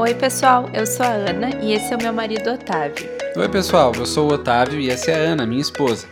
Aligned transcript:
Oi, 0.00 0.14
pessoal, 0.14 0.66
eu 0.72 0.86
sou 0.86 1.04
a 1.04 1.10
Ana 1.10 1.50
e 1.60 1.74
esse 1.74 1.92
é 1.92 1.96
o 1.98 2.02
meu 2.02 2.10
marido 2.10 2.50
Otávio. 2.52 3.06
Oi, 3.36 3.48
pessoal, 3.50 3.92
eu 3.94 4.06
sou 4.06 4.30
o 4.30 4.32
Otávio 4.32 4.80
e 4.80 4.88
essa 4.88 5.10
é 5.10 5.14
a 5.14 5.32
Ana, 5.32 5.44
minha 5.44 5.60
esposa. 5.60 6.06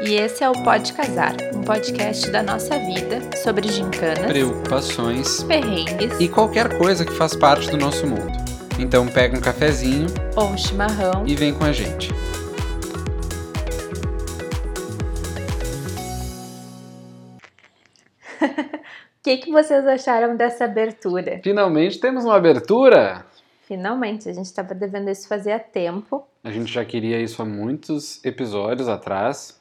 E 0.00 0.14
esse 0.14 0.42
é 0.42 0.50
o 0.50 0.64
Pode 0.64 0.92
Casar, 0.92 1.36
um 1.54 1.62
podcast 1.62 2.28
da 2.32 2.42
nossa 2.42 2.76
vida 2.80 3.20
sobre 3.40 3.68
gincanas, 3.68 4.26
Preocupações 4.26 5.44
perrengues 5.44 6.18
e 6.18 6.26
qualquer 6.26 6.76
coisa 6.76 7.04
que 7.04 7.12
faz 7.12 7.36
parte 7.36 7.70
do 7.70 7.76
nosso 7.76 8.08
mundo. 8.08 8.32
Então 8.76 9.06
pega 9.06 9.38
um 9.38 9.40
cafezinho 9.40 10.08
ou 10.34 10.48
um 10.48 10.58
chimarrão. 10.58 11.22
e 11.24 11.36
vem 11.36 11.54
com 11.54 11.62
a 11.62 11.70
gente. 11.70 12.12
Que, 19.52 19.62
que 19.62 19.68
vocês 19.68 19.86
acharam 19.86 20.36
dessa 20.36 20.64
abertura? 20.64 21.40
Finalmente 21.42 22.00
temos 22.00 22.24
uma 22.24 22.36
abertura! 22.36 23.24
Finalmente, 23.62 24.28
a 24.28 24.32
gente 24.32 24.46
estava 24.46 24.74
devendo 24.74 25.08
isso 25.08 25.28
fazia 25.28 25.58
tempo, 25.58 26.26
A 26.44 26.50
gente 26.50 26.70
já 26.72 26.84
queria 26.84 27.20
isso 27.20 27.40
há 27.40 27.44
muitos 27.44 28.22
episódios 28.24 28.88
atrás. 28.88 29.58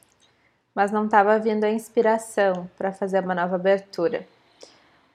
mas 0.74 0.92
não 0.92 1.06
estava 1.06 1.38
vindo 1.38 1.64
a 1.66 1.70
inspiração 1.70 2.70
para 2.78 2.92
fazer 2.92 3.24
uma 3.24 3.36
nova 3.36 3.56
abertura. 3.56 4.26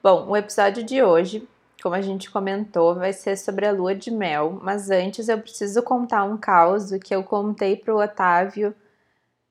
Bom, 0.01 0.27
o 0.29 0.37
episódio 0.37 0.83
de 0.83 1.01
hoje, 1.03 1.47
como 1.81 1.95
a 1.95 2.01
gente 2.01 2.29
comentou, 2.29 2.95
vai 2.95 3.11
ser 3.11 3.35
sobre 3.37 3.65
a 3.65 3.71
lua 3.71 3.93
de 3.93 4.11
mel, 4.11 4.59
mas 4.61 4.89
antes 4.89 5.27
eu 5.27 5.39
preciso 5.39 5.81
contar 5.83 6.23
um 6.23 6.37
caos 6.37 6.91
que 7.03 7.13
eu 7.13 7.23
contei 7.23 7.75
para 7.75 7.93
o 7.93 8.01
Otávio 8.01 8.73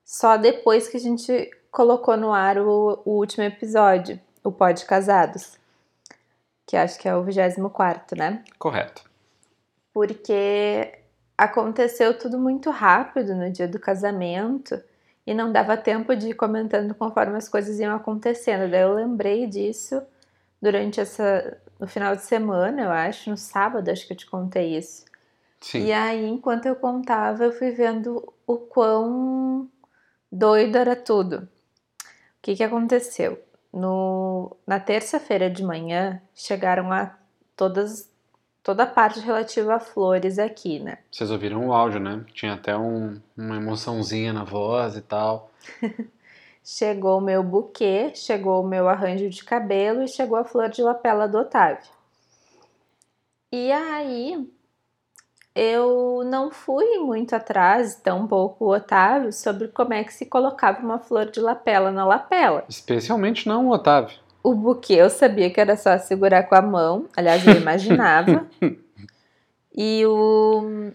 só 0.03 0.37
depois 0.37 0.87
que 0.87 0.97
a 0.97 0.99
gente 0.99 1.51
colocou 1.69 2.15
no 2.17 2.33
ar 2.33 2.57
o, 2.57 3.01
o 3.05 3.11
último 3.17 3.43
episódio, 3.43 4.19
o 4.43 4.51
Pode 4.51 4.85
Casados, 4.85 5.57
que 6.65 6.75
acho 6.75 6.99
que 6.99 7.07
é 7.07 7.15
o 7.15 7.23
24, 7.23 8.17
né? 8.17 8.43
Correto. 8.57 9.03
porque 9.93 10.99
aconteceu 11.37 12.17
tudo 12.17 12.37
muito 12.39 12.69
rápido 12.69 13.35
no 13.35 13.51
dia 13.51 13.67
do 13.67 13.79
casamento 13.79 14.79
e 15.25 15.33
não 15.33 15.51
dava 15.51 15.75
tempo 15.75 16.15
de 16.15 16.29
ir 16.29 16.33
comentando 16.33 16.93
conforme 16.95 17.37
as 17.37 17.49
coisas 17.49 17.79
iam 17.79 17.95
acontecendo. 17.95 18.69
Daí 18.69 18.81
eu 18.81 18.93
lembrei 18.93 19.47
disso 19.47 20.01
durante 20.61 20.99
essa 20.99 21.59
no 21.79 21.87
final 21.87 22.15
de 22.15 22.23
semana, 22.23 22.81
eu 22.81 22.91
acho, 22.91 23.29
no 23.29 23.37
sábado, 23.37 23.89
acho 23.89 24.07
que 24.07 24.13
eu 24.13 24.17
te 24.17 24.25
contei 24.25 24.77
isso. 24.77 25.05
Sim. 25.61 25.85
E 25.85 25.91
aí, 25.91 26.25
enquanto 26.25 26.65
eu 26.65 26.75
contava, 26.75 27.43
eu 27.43 27.51
fui 27.51 27.71
vendo 27.71 28.33
o 28.45 28.57
quão 28.57 29.69
doido 30.31 30.77
era 30.77 30.95
tudo. 30.95 31.37
O 31.37 32.41
que 32.41 32.55
que 32.55 32.63
aconteceu? 32.63 33.39
No, 33.77 34.57
na 34.65 34.79
terça-feira 34.79 35.49
de 35.49 35.63
manhã, 35.63 36.19
chegaram 36.33 36.91
a 36.91 37.15
todas 37.55 38.09
toda 38.63 38.83
a 38.83 38.87
parte 38.87 39.19
relativa 39.21 39.75
a 39.75 39.79
flores 39.79 40.37
aqui, 40.37 40.79
né? 40.79 40.97
Vocês 41.09 41.31
ouviram 41.31 41.67
o 41.67 41.71
áudio, 41.73 42.01
né? 42.01 42.25
Tinha 42.33 42.53
até 42.55 42.75
um- 42.75 43.21
uma 43.37 43.55
emoçãozinha 43.55 44.33
na 44.33 44.43
voz 44.43 44.97
e 44.97 45.01
tal. 45.01 45.51
Chegou 46.63 47.19
o 47.19 47.21
meu 47.21 47.41
buquê, 47.43 48.11
chegou 48.13 48.61
o 48.61 48.67
meu 48.67 48.89
arranjo 48.89 49.29
de 49.29 49.41
cabelo 49.41 50.03
e 50.03 50.07
chegou 50.09 50.37
a 50.37 50.43
flor 50.43 50.67
de 50.67 50.81
lapela 50.81 51.25
do 51.25 51.37
Otávio. 51.37 51.89
E 53.53 53.71
aí 53.71 54.51
eu 55.57 56.21
não 56.25 56.51
fui 56.51 56.99
muito 56.99 57.35
atrás, 57.35 57.95
tão 57.95 58.27
pouco 58.27 58.65
o 58.65 58.75
Otávio, 58.75 59.33
sobre 59.33 59.67
como 59.69 59.93
é 59.93 60.03
que 60.03 60.13
se 60.13 60.25
colocava 60.25 60.79
uma 60.79 60.99
flor 60.99 61.25
de 61.25 61.39
lapela 61.39 61.91
na 61.91 62.05
lapela. 62.05 62.63
Especialmente 62.69 63.47
não 63.47 63.67
o 63.67 63.71
Otávio. 63.71 64.19
O 64.43 64.53
buquê 64.53 64.93
eu 64.93 65.09
sabia 65.09 65.49
que 65.49 65.59
era 65.59 65.75
só 65.75 65.97
segurar 65.97 66.43
com 66.43 66.55
a 66.55 66.61
mão, 66.61 67.07
aliás, 67.17 67.45
eu 67.45 67.55
imaginava. 67.55 68.47
e 69.75 70.05
o, 70.05 70.91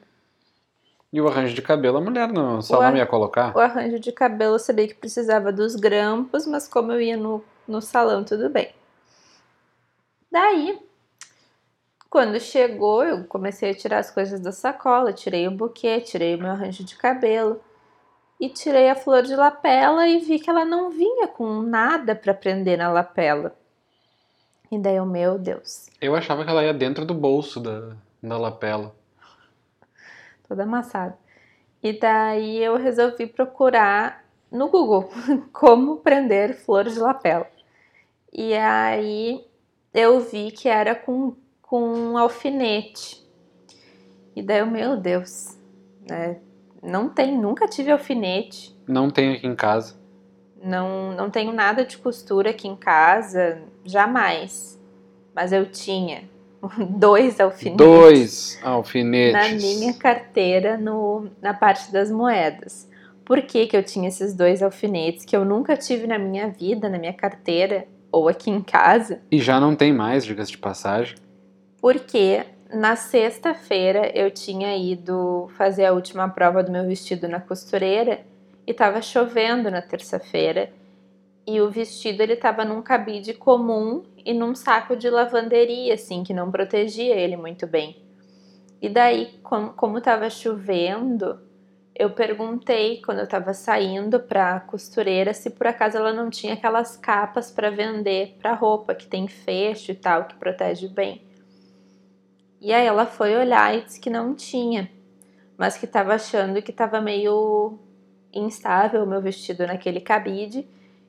E 1.13 1.21
o 1.21 1.29
arranjo 1.29 1.55
de 1.55 1.61
cabelo, 1.61 1.99
a 1.99 2.01
mulher 2.01 2.33
não, 2.33 2.63
só 2.63 2.81
não 2.81 2.97
ia 2.97 3.05
colocar. 3.05 3.55
o 3.57 3.61
arranjo 3.61 3.99
de 3.99 4.13
cabelo 4.13 4.55
eu 4.55 4.59
sabia 4.61 4.87
que 4.87 4.95
precisava 4.95 5.53
dos 5.53 5.75
grampos, 5.75 6.47
mas 6.47 6.69
como 6.69 6.93
eu 6.93 7.01
ia 7.01 7.17
no, 7.17 7.45
no 7.67 7.83
salão, 7.83 8.23
tudo 8.23 8.49
bem. 8.49 8.71
Daí, 10.31 10.79
quando 12.13 12.39
chegou, 12.39 13.03
eu 13.03 13.25
comecei 13.25 13.71
a 13.71 13.75
tirar 13.75 13.99
as 14.01 14.11
coisas 14.11 14.39
da 14.39 14.53
sacola, 14.53 15.15
tirei 15.15 15.49
o 15.49 15.51
buquê, 15.51 15.99
tirei 15.99 16.35
o 16.35 16.39
meu 16.39 16.51
arranjo 16.51 16.85
de 16.85 16.95
cabelo 16.95 17.59
e 18.39 18.51
tirei 18.51 18.91
a 18.91 18.95
flor 18.95 19.23
de 19.23 19.35
lapela 19.35 20.07
e 20.07 20.19
vi 20.19 20.39
que 20.39 20.51
ela 20.51 20.63
não 20.63 20.91
vinha 20.91 21.27
com 21.27 21.63
nada 21.63 22.15
para 22.15 22.35
prender 22.35 22.77
na 22.77 22.93
lapela. 22.93 23.57
E 24.71 24.79
daí 24.79 24.97
eu, 24.97 25.07
meu 25.07 25.39
Deus, 25.39 25.89
Eu 26.03 26.15
achava 26.15 26.45
que 26.45 26.51
ela 26.51 26.63
ia 26.63 26.75
dentro 26.75 27.07
do 27.07 27.15
bolso 27.15 27.59
da, 27.59 27.97
da 28.23 28.37
lapela. 28.37 28.95
toda 30.47 30.65
amassada. 30.65 31.17
E 31.83 31.99
daí 31.99 32.63
eu 32.63 32.77
resolvi 32.77 33.27
procurar 33.27 34.23
no 34.51 34.69
Google 34.69 35.09
como 35.51 35.97
prender 35.97 36.59
flores 36.59 36.93
de 36.93 37.01
lapela. 37.01 37.49
E 38.31 38.53
aí 38.53 39.47
eu 39.95 40.21
vi 40.21 40.51
que 40.51 40.69
era 40.69 40.95
com, 40.95 41.35
com 41.73 41.81
um 41.81 42.19
alfinete. 42.19 43.27
E 44.37 44.43
daí 44.43 44.59
eu, 44.59 44.67
meu 44.67 44.95
Deus, 44.95 45.57
né? 46.07 46.37
Não 46.83 47.09
tem, 47.09 47.35
nunca 47.35 47.67
tive 47.67 47.91
alfinete. 47.91 48.77
Não 48.87 49.09
tem 49.09 49.33
aqui 49.33 49.47
em 49.47 49.55
casa. 49.55 49.95
Não, 50.63 51.13
não 51.13 51.31
tenho 51.31 51.51
nada 51.51 51.83
de 51.83 51.97
costura 51.97 52.51
aqui 52.51 52.69
em 52.69 52.77
casa, 52.77 53.63
jamais. 53.87 54.79
Mas 55.35 55.51
eu 55.51 55.65
tinha 55.65 56.25
dois 56.91 57.41
alfinetes 57.41 57.79
Dois 57.79 58.61
na 58.63 58.71
alfinetes. 58.73 59.79
minha 59.79 59.95
carteira 59.95 60.77
no, 60.77 61.31
na 61.41 61.55
parte 61.55 61.91
das 61.91 62.11
moedas. 62.11 62.87
Por 63.25 63.41
que, 63.41 63.67
que 63.67 63.75
eu 63.75 63.83
tinha 63.83 64.09
esses 64.09 64.35
dois 64.35 64.63
alfinetes 64.63 65.25
que 65.25 65.35
eu 65.35 65.43
nunca 65.43 65.75
tive 65.75 66.07
na 66.07 66.19
minha 66.19 66.49
vida, 66.49 66.91
na 66.91 66.99
minha 66.99 67.15
carteira 67.15 67.87
ou 68.11 68.29
aqui 68.29 68.51
em 68.51 68.61
casa? 68.61 69.23
E 69.31 69.39
já 69.39 69.59
não 69.59 69.75
tem 69.75 69.91
mais, 69.91 70.23
diga-se 70.23 70.51
de 70.51 70.59
passagem. 70.59 71.15
Porque 71.83 72.47
na 72.73 72.95
sexta-feira 72.95 74.17
eu 74.17 74.31
tinha 74.31 74.77
ido 74.77 75.51
fazer 75.57 75.85
a 75.85 75.93
última 75.93 76.29
prova 76.29 76.63
do 76.63 76.71
meu 76.71 76.87
vestido 76.87 77.27
na 77.27 77.41
costureira 77.41 78.21
e 78.65 78.71
estava 78.71 79.03
chovendo 79.03 79.69
na 79.69 79.83
terça-feira. 79.83 80.73
E 81.45 81.61
o 81.61 81.69
vestido 81.69 82.23
ele 82.23 82.35
estava 82.35 82.65
num 82.65 82.81
cabide 82.83 83.35
comum 83.35 84.05
e 84.25 84.33
num 84.33 84.55
saco 84.55 84.95
de 84.95 85.11
lavanderia, 85.11 85.95
assim, 85.95 86.23
que 86.23 86.33
não 86.33 86.53
protegia 86.53 87.17
ele 87.17 87.37
muito 87.37 87.67
bem. 87.67 87.97
E 88.81 88.89
daí, 88.89 89.41
com- 89.43 89.71
como 89.71 89.99
estava 89.99 90.31
chovendo, 90.31 91.41
eu 91.97 92.11
perguntei 92.11 93.03
quando 93.03 93.19
eu 93.19 93.25
estava 93.25 93.53
saindo 93.53 94.21
para 94.21 94.55
a 94.55 94.61
costureira 94.61 95.35
se 95.35 95.51
por 95.51 95.67
acaso 95.67 95.97
ela 95.99 96.13
não 96.13 96.31
tinha 96.31 96.55
aquelas 96.55 96.97
capas 96.97 97.51
para 97.51 97.71
vender 97.71 98.37
para 98.41 98.55
roupa 98.55 98.95
que 98.95 99.09
tem 99.09 99.27
fecho 99.27 99.91
e 99.91 99.97
tal, 99.97 100.27
que 100.27 100.37
protege 100.37 100.87
bem. 100.87 101.32
E 102.63 102.73
aí 102.73 102.87
ela 102.87 103.07
foi 103.07 103.35
olhar 103.35 103.77
e 103.77 103.83
disse 103.83 103.99
que 103.99 104.09
não 104.09 104.37
tinha, 104.37 104.89
mas 105.59 105.77
que 105.77 105.85
estava 105.85 106.15
achando 106.15 106.63
que 106.63 106.71
estava 106.71 107.01
meio 107.01 107.77
instável 108.33 109.03
o 109.03 109.07
meu 109.07 109.21
vestido 109.21 109.67
naquele 109.67 110.01
cabide. 110.01 110.65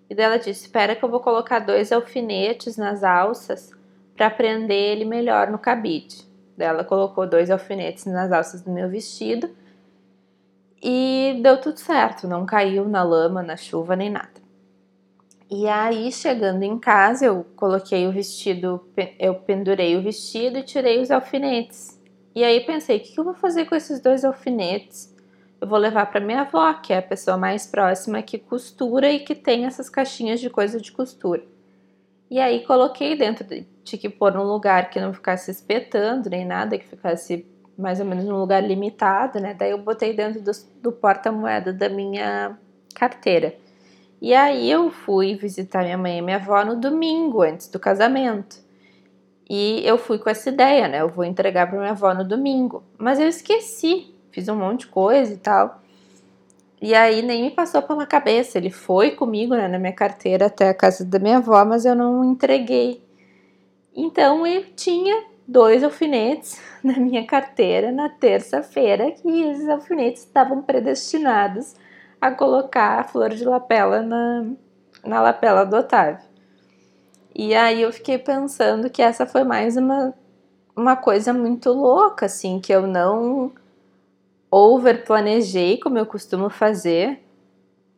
E 0.09 0.15
daí 0.15 0.25
ela 0.25 0.39
disse: 0.39 0.65
Espera 0.65 0.95
que 0.95 1.05
eu 1.05 1.09
vou 1.09 1.19
colocar 1.19 1.59
dois 1.59 1.91
alfinetes 1.91 2.75
nas 2.75 3.03
alças 3.03 3.71
para 4.17 4.31
prender 4.31 4.75
ele 4.75 5.05
melhor 5.05 5.51
no 5.51 5.59
cabide. 5.59 6.27
Daí 6.57 6.67
ela 6.67 6.83
colocou 6.83 7.27
dois 7.27 7.51
alfinetes 7.51 8.05
nas 8.07 8.31
alças 8.31 8.63
do 8.63 8.71
meu 8.71 8.89
vestido 8.89 9.47
e 10.81 11.39
deu 11.43 11.61
tudo 11.61 11.79
certo, 11.79 12.27
não 12.27 12.47
caiu 12.47 12.89
na 12.89 13.03
lama, 13.03 13.43
na 13.43 13.55
chuva 13.55 13.95
nem 13.95 14.09
nada. 14.09 14.42
E 15.55 15.67
aí, 15.67 16.11
chegando 16.11 16.63
em 16.63 16.79
casa, 16.79 17.25
eu 17.27 17.45
coloquei 17.55 18.07
o 18.07 18.11
vestido, 18.11 18.83
eu 19.19 19.35
pendurei 19.35 19.95
o 19.95 20.01
vestido 20.01 20.57
e 20.57 20.63
tirei 20.63 20.99
os 20.99 21.11
alfinetes. 21.11 22.01
E 22.33 22.43
aí 22.43 22.61
pensei, 22.61 22.97
o 22.97 22.99
que 22.99 23.19
eu 23.19 23.23
vou 23.23 23.35
fazer 23.35 23.65
com 23.65 23.75
esses 23.75 24.01
dois 24.01 24.25
alfinetes? 24.25 25.15
Eu 25.61 25.67
vou 25.67 25.77
levar 25.77 26.07
para 26.07 26.19
minha 26.19 26.41
avó, 26.41 26.73
que 26.73 26.91
é 26.91 26.97
a 26.97 27.03
pessoa 27.03 27.37
mais 27.37 27.67
próxima 27.67 28.23
que 28.23 28.39
costura 28.39 29.11
e 29.11 29.19
que 29.19 29.35
tem 29.35 29.65
essas 29.65 29.91
caixinhas 29.91 30.39
de 30.39 30.49
coisa 30.49 30.81
de 30.81 30.91
costura. 30.91 31.43
E 32.31 32.39
aí 32.39 32.65
coloquei 32.65 33.15
dentro, 33.15 33.43
de, 33.43 33.63
tinha 33.83 33.99
que 33.99 34.09
pôr 34.09 34.33
num 34.33 34.45
lugar 34.45 34.89
que 34.89 34.99
não 34.99 35.13
ficasse 35.13 35.51
espetando 35.51 36.31
nem 36.31 36.43
nada, 36.43 36.79
que 36.79 36.87
ficasse 36.87 37.45
mais 37.77 37.99
ou 37.99 38.07
menos 38.07 38.25
num 38.25 38.39
lugar 38.39 38.63
limitado, 38.63 39.39
né? 39.39 39.53
Daí 39.53 39.69
eu 39.69 39.77
botei 39.77 40.15
dentro 40.15 40.41
do, 40.41 40.51
do 40.81 40.91
porta-moeda 40.91 41.71
da 41.71 41.89
minha 41.89 42.57
carteira. 42.95 43.53
E 44.23 44.33
aí 44.33 44.71
eu 44.71 44.89
fui 44.89 45.35
visitar 45.35 45.83
minha 45.83 45.97
mãe 45.97 46.19
e 46.19 46.21
minha 46.21 46.37
avó 46.37 46.63
no 46.63 46.79
domingo, 46.79 47.41
antes 47.41 47.67
do 47.67 47.77
casamento. 47.77 48.55
E 49.49 49.85
eu 49.85 49.97
fui 49.97 50.17
com 50.17 50.29
essa 50.29 50.47
ideia, 50.47 50.87
né? 50.87 51.01
Eu 51.01 51.09
vou 51.09 51.25
entregar 51.25 51.67
para 51.67 51.77
minha 51.77 51.91
avó 51.91 52.13
no 52.13 52.23
domingo. 52.23 52.85
Mas 52.97 53.19
eu 53.19 53.27
esqueci, 53.27 54.15
fiz 54.31 54.47
um 54.47 54.55
monte 54.55 54.81
de 54.81 54.87
coisa 54.87 55.33
e 55.33 55.35
tal. 55.35 55.81
E 56.81 56.95
aí 56.95 57.21
nem 57.21 57.41
me 57.43 57.51
passou 57.51 57.81
pela 57.81 58.05
cabeça. 58.05 58.57
Ele 58.57 58.69
foi 58.69 59.11
comigo 59.11 59.55
né, 59.55 59.67
na 59.67 59.77
minha 59.77 59.91
carteira 59.91 60.45
até 60.45 60.69
a 60.69 60.73
casa 60.73 61.03
da 61.03 61.19
minha 61.19 61.39
avó, 61.39 61.65
mas 61.65 61.83
eu 61.83 61.93
não 61.93 62.23
entreguei. 62.23 63.03
Então 63.93 64.47
eu 64.47 64.63
tinha 64.73 65.21
dois 65.45 65.83
alfinetes 65.83 66.61
na 66.81 66.97
minha 66.97 67.27
carteira 67.27 67.91
na 67.91 68.07
terça-feira, 68.07 69.11
que 69.11 69.27
esses 69.27 69.67
alfinetes 69.67 70.21
estavam 70.21 70.61
predestinados 70.61 71.75
a 72.23 72.31
colocar 72.31 73.01
a 73.01 73.03
flor 73.03 73.31
de 73.31 73.43
lapela 73.43 74.01
na, 74.01 74.45
na 75.03 75.21
lapela 75.21 75.65
do 75.65 75.75
Otávio. 75.75 76.23
E 77.35 77.53
aí 77.53 77.81
eu 77.81 77.91
fiquei 77.91 78.17
pensando 78.17 78.89
que 78.89 79.01
essa 79.01 79.25
foi 79.25 79.43
mais 79.43 79.75
uma, 79.75 80.13
uma 80.73 80.95
coisa 80.95 81.33
muito 81.33 81.69
louca, 81.73 82.27
assim, 82.27 82.61
que 82.61 82.71
eu 82.71 82.87
não 82.87 83.51
over 84.49 85.03
planejei, 85.03 85.77
como 85.77 85.97
eu 85.97 86.05
costumo 86.05 86.49
fazer, 86.49 87.21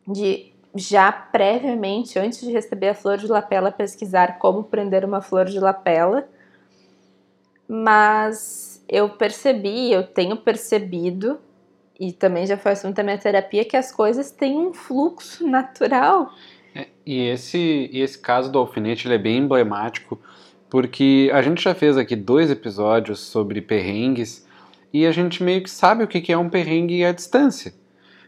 de 0.08 0.52
já 0.74 1.12
previamente, 1.12 2.18
antes 2.18 2.40
de 2.40 2.50
receber 2.50 2.88
a 2.88 2.94
flor 2.94 3.18
de 3.18 3.28
lapela, 3.28 3.70
pesquisar 3.70 4.40
como 4.40 4.64
prender 4.64 5.04
uma 5.04 5.22
flor 5.22 5.44
de 5.44 5.60
lapela. 5.60 6.28
Mas 7.68 8.82
eu 8.88 9.08
percebi, 9.10 9.92
eu 9.92 10.04
tenho 10.04 10.36
percebido, 10.36 11.38
e 11.98 12.12
também 12.12 12.46
já 12.46 12.56
foi 12.56 12.72
assunto 12.72 12.96
da 12.96 13.02
minha 13.02 13.18
terapia, 13.18 13.64
que 13.64 13.76
as 13.76 13.90
coisas 13.90 14.30
têm 14.30 14.58
um 14.58 14.72
fluxo 14.72 15.46
natural. 15.46 16.30
É, 16.74 16.88
e 17.04 17.22
esse, 17.28 17.88
e 17.92 18.00
esse 18.00 18.18
caso 18.18 18.50
do 18.50 18.58
alfinete 18.58 19.06
ele 19.06 19.14
é 19.14 19.18
bem 19.18 19.38
emblemático, 19.38 20.20
porque 20.68 21.30
a 21.32 21.40
gente 21.40 21.62
já 21.62 21.74
fez 21.74 21.96
aqui 21.96 22.14
dois 22.14 22.50
episódios 22.50 23.20
sobre 23.20 23.60
perrengues 23.60 24.46
e 24.92 25.06
a 25.06 25.12
gente 25.12 25.42
meio 25.42 25.62
que 25.62 25.70
sabe 25.70 26.04
o 26.04 26.08
que 26.08 26.32
é 26.32 26.36
um 26.36 26.48
perrengue 26.48 27.04
à 27.04 27.12
distância. 27.12 27.74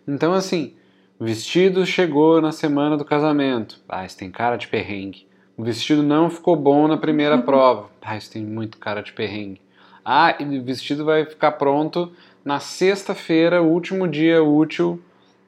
Então, 0.07 0.33
assim, 0.33 0.75
o 1.19 1.25
vestido 1.25 1.85
chegou 1.85 2.41
na 2.41 2.53
semana 2.53 2.97
do 2.97 3.05
casamento. 3.05 3.81
Ah, 3.89 4.07
isso 4.07 4.17
tem 4.17 4.31
cara 4.31 4.57
de 4.57 4.69
perrengue. 4.69 5.27
O 5.57 5.65
vestido 5.65 6.03
não 6.03 6.31
ficou 6.31 6.55
bom 6.55 6.87
na 6.87 6.97
primeira 6.97 7.37
prova. 7.37 7.91
Ah, 8.01 8.17
isso 8.17 8.31
tem 8.31 8.45
muito 8.45 8.79
cara 8.79 9.03
de 9.03 9.13
perrengue. 9.13 9.61
Ah, 10.11 10.35
e 10.41 10.59
o 10.59 10.65
vestido 10.65 11.05
vai 11.05 11.27
ficar 11.27 11.53
pronto 11.53 12.11
na 12.43 12.59
sexta-feira, 12.59 13.61
último 13.61 14.09
dia 14.09 14.43
útil, 14.43 15.03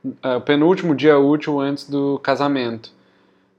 uh, 0.04 0.38
penúltimo 0.42 0.94
dia 0.94 1.18
útil 1.18 1.58
antes 1.58 1.88
do 1.88 2.18
casamento. 2.18 2.92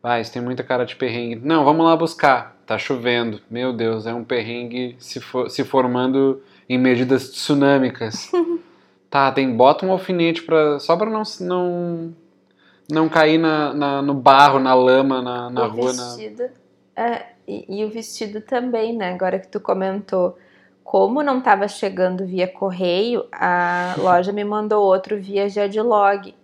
Ah, 0.04 0.20
isso 0.20 0.32
tem 0.32 0.44
muita 0.44 0.62
cara 0.62 0.86
de 0.86 0.96
perrengue. 0.96 1.42
Não, 1.44 1.66
vamos 1.66 1.84
lá 1.88 1.96
buscar. 1.96 2.56
Tá 2.68 2.78
chovendo. 2.78 3.42
Meu 3.50 3.74
Deus, 3.74 4.06
é 4.06 4.14
um 4.14 4.24
perrengue 4.24 4.96
se, 5.00 5.20
for, 5.20 5.50
se 5.50 5.64
formando 5.64 6.40
em 6.70 6.78
medidas 6.78 7.30
tsunâmicas. 7.32 8.32
Tá, 9.10 9.30
tem, 9.30 9.54
bota 9.54 9.86
um 9.86 9.92
alfinete 9.92 10.42
pra, 10.42 10.80
só 10.80 10.96
pra 10.96 11.10
não, 11.10 11.24
não, 11.42 12.16
não 12.90 13.10
cair 13.10 13.38
na, 13.38 13.74
na 13.74 14.02
no 14.02 14.14
barro, 14.14 14.58
na 14.58 14.74
lama, 14.74 15.22
na, 15.22 15.50
na 15.50 15.66
o 15.66 15.70
rua. 15.70 15.92
Vestido, 15.92 16.44
na... 16.96 17.04
é, 17.04 17.26
e, 17.46 17.82
e, 17.82 17.84
o 17.84 17.90
vestido 17.90 18.40
também, 18.40 18.96
né? 18.96 19.12
Agora 19.12 19.38
que 19.38 19.50
tu 19.50 19.60
comentou. 19.60 20.38
Como 20.84 21.24
não 21.24 21.40
estava 21.40 21.68
chegando 21.68 22.26
via 22.26 22.48
correio, 22.48 23.26
a 23.32 23.96
loja 24.00 24.32
me 24.32 24.44
mandou 24.44 24.84
outro 24.84 25.20
via 25.20 25.48
Jadlog. 25.48 26.36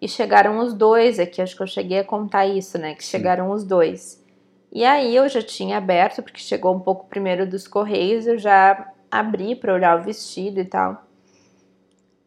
E 0.00 0.08
chegaram 0.08 0.58
os 0.60 0.72
dois 0.72 1.18
aqui, 1.18 1.42
acho 1.42 1.56
que 1.56 1.62
eu 1.62 1.66
cheguei 1.66 1.98
a 1.98 2.04
contar 2.04 2.46
isso, 2.46 2.78
né? 2.78 2.94
Que 2.94 3.04
Sim. 3.04 3.10
chegaram 3.10 3.50
os 3.50 3.64
dois. 3.64 4.24
E 4.70 4.84
aí 4.84 5.16
eu 5.16 5.28
já 5.28 5.42
tinha 5.42 5.78
aberto, 5.78 6.22
porque 6.22 6.40
chegou 6.40 6.74
um 6.74 6.80
pouco 6.80 7.06
primeiro 7.06 7.46
dos 7.46 7.66
correios, 7.66 8.26
eu 8.26 8.38
já 8.38 8.92
abri 9.10 9.56
para 9.56 9.74
olhar 9.74 9.98
o 9.98 10.02
vestido 10.02 10.60
e 10.60 10.64
tal. 10.64 11.04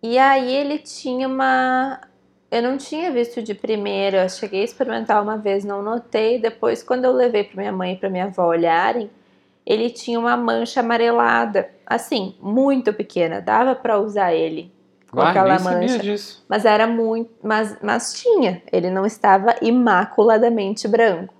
E 0.01 0.17
aí 0.17 0.51
ele 0.53 0.79
tinha 0.79 1.27
uma. 1.27 2.01
Eu 2.49 2.61
não 2.61 2.77
tinha 2.77 3.11
visto 3.11 3.41
de 3.41 3.53
primeira, 3.53 4.23
eu 4.23 4.29
cheguei 4.29 4.61
a 4.61 4.65
experimentar 4.65 5.21
uma 5.21 5.37
vez, 5.37 5.63
não 5.63 5.81
notei. 5.81 6.39
Depois, 6.39 6.83
quando 6.83 7.05
eu 7.05 7.13
levei 7.13 7.43
para 7.43 7.61
minha 7.61 7.71
mãe 7.71 7.93
e 7.93 7.97
para 7.97 8.09
minha 8.09 8.25
avó 8.25 8.47
olharem, 8.47 9.09
ele 9.65 9.89
tinha 9.89 10.19
uma 10.19 10.35
mancha 10.35 10.79
amarelada, 10.79 11.69
assim, 11.85 12.35
muito 12.41 12.93
pequena, 12.93 13.41
dava 13.41 13.75
para 13.75 13.99
usar 13.99 14.33
ele 14.33 14.71
com 15.11 15.21
ah, 15.21 15.29
aquela 15.29 15.59
mancha. 15.59 16.01
Mas 16.47 16.65
era 16.65 16.87
muito, 16.87 17.31
mas, 17.43 17.77
mas 17.81 18.13
tinha, 18.13 18.61
ele 18.71 18.89
não 18.89 19.05
estava 19.05 19.55
imaculadamente 19.61 20.87
branco. 20.87 21.33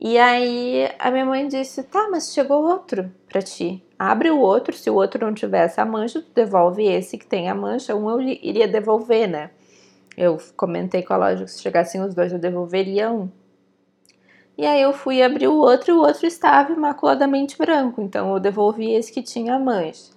E 0.00 0.16
aí 0.18 0.88
a 0.98 1.10
minha 1.10 1.26
mãe 1.26 1.48
disse: 1.48 1.82
"Tá, 1.82 2.08
mas 2.10 2.32
chegou 2.32 2.64
outro 2.64 3.10
para 3.28 3.42
ti" 3.42 3.82
abre 3.98 4.30
o 4.30 4.38
outro, 4.38 4.76
se 4.76 4.88
o 4.88 4.94
outro 4.94 5.26
não 5.26 5.34
tiver 5.34 5.64
essa 5.64 5.84
mancha, 5.84 6.20
tu 6.20 6.28
devolve 6.32 6.84
esse 6.84 7.18
que 7.18 7.26
tem 7.26 7.48
a 7.48 7.54
mancha, 7.54 7.96
um 7.96 8.08
eu 8.08 8.20
iria 8.20 8.68
devolver, 8.68 9.28
né? 9.28 9.50
Eu 10.16 10.38
comentei 10.56 11.02
com 11.02 11.14
a 11.14 11.16
loja 11.16 11.44
que 11.44 11.50
se 11.50 11.60
chegassem 11.60 12.00
os 12.00 12.14
dois 12.14 12.32
eu 12.32 12.38
devolveria 12.38 13.10
um. 13.10 13.28
E 14.58 14.66
aí 14.66 14.82
eu 14.82 14.92
fui 14.92 15.22
abrir 15.22 15.46
o 15.46 15.56
outro 15.56 15.92
e 15.92 15.94
o 15.94 16.00
outro 16.00 16.26
estava 16.26 16.72
imaculadamente 16.72 17.56
branco, 17.56 18.02
então 18.02 18.32
eu 18.34 18.40
devolvi 18.40 18.92
esse 18.92 19.12
que 19.12 19.22
tinha 19.22 19.56
mancha. 19.56 20.10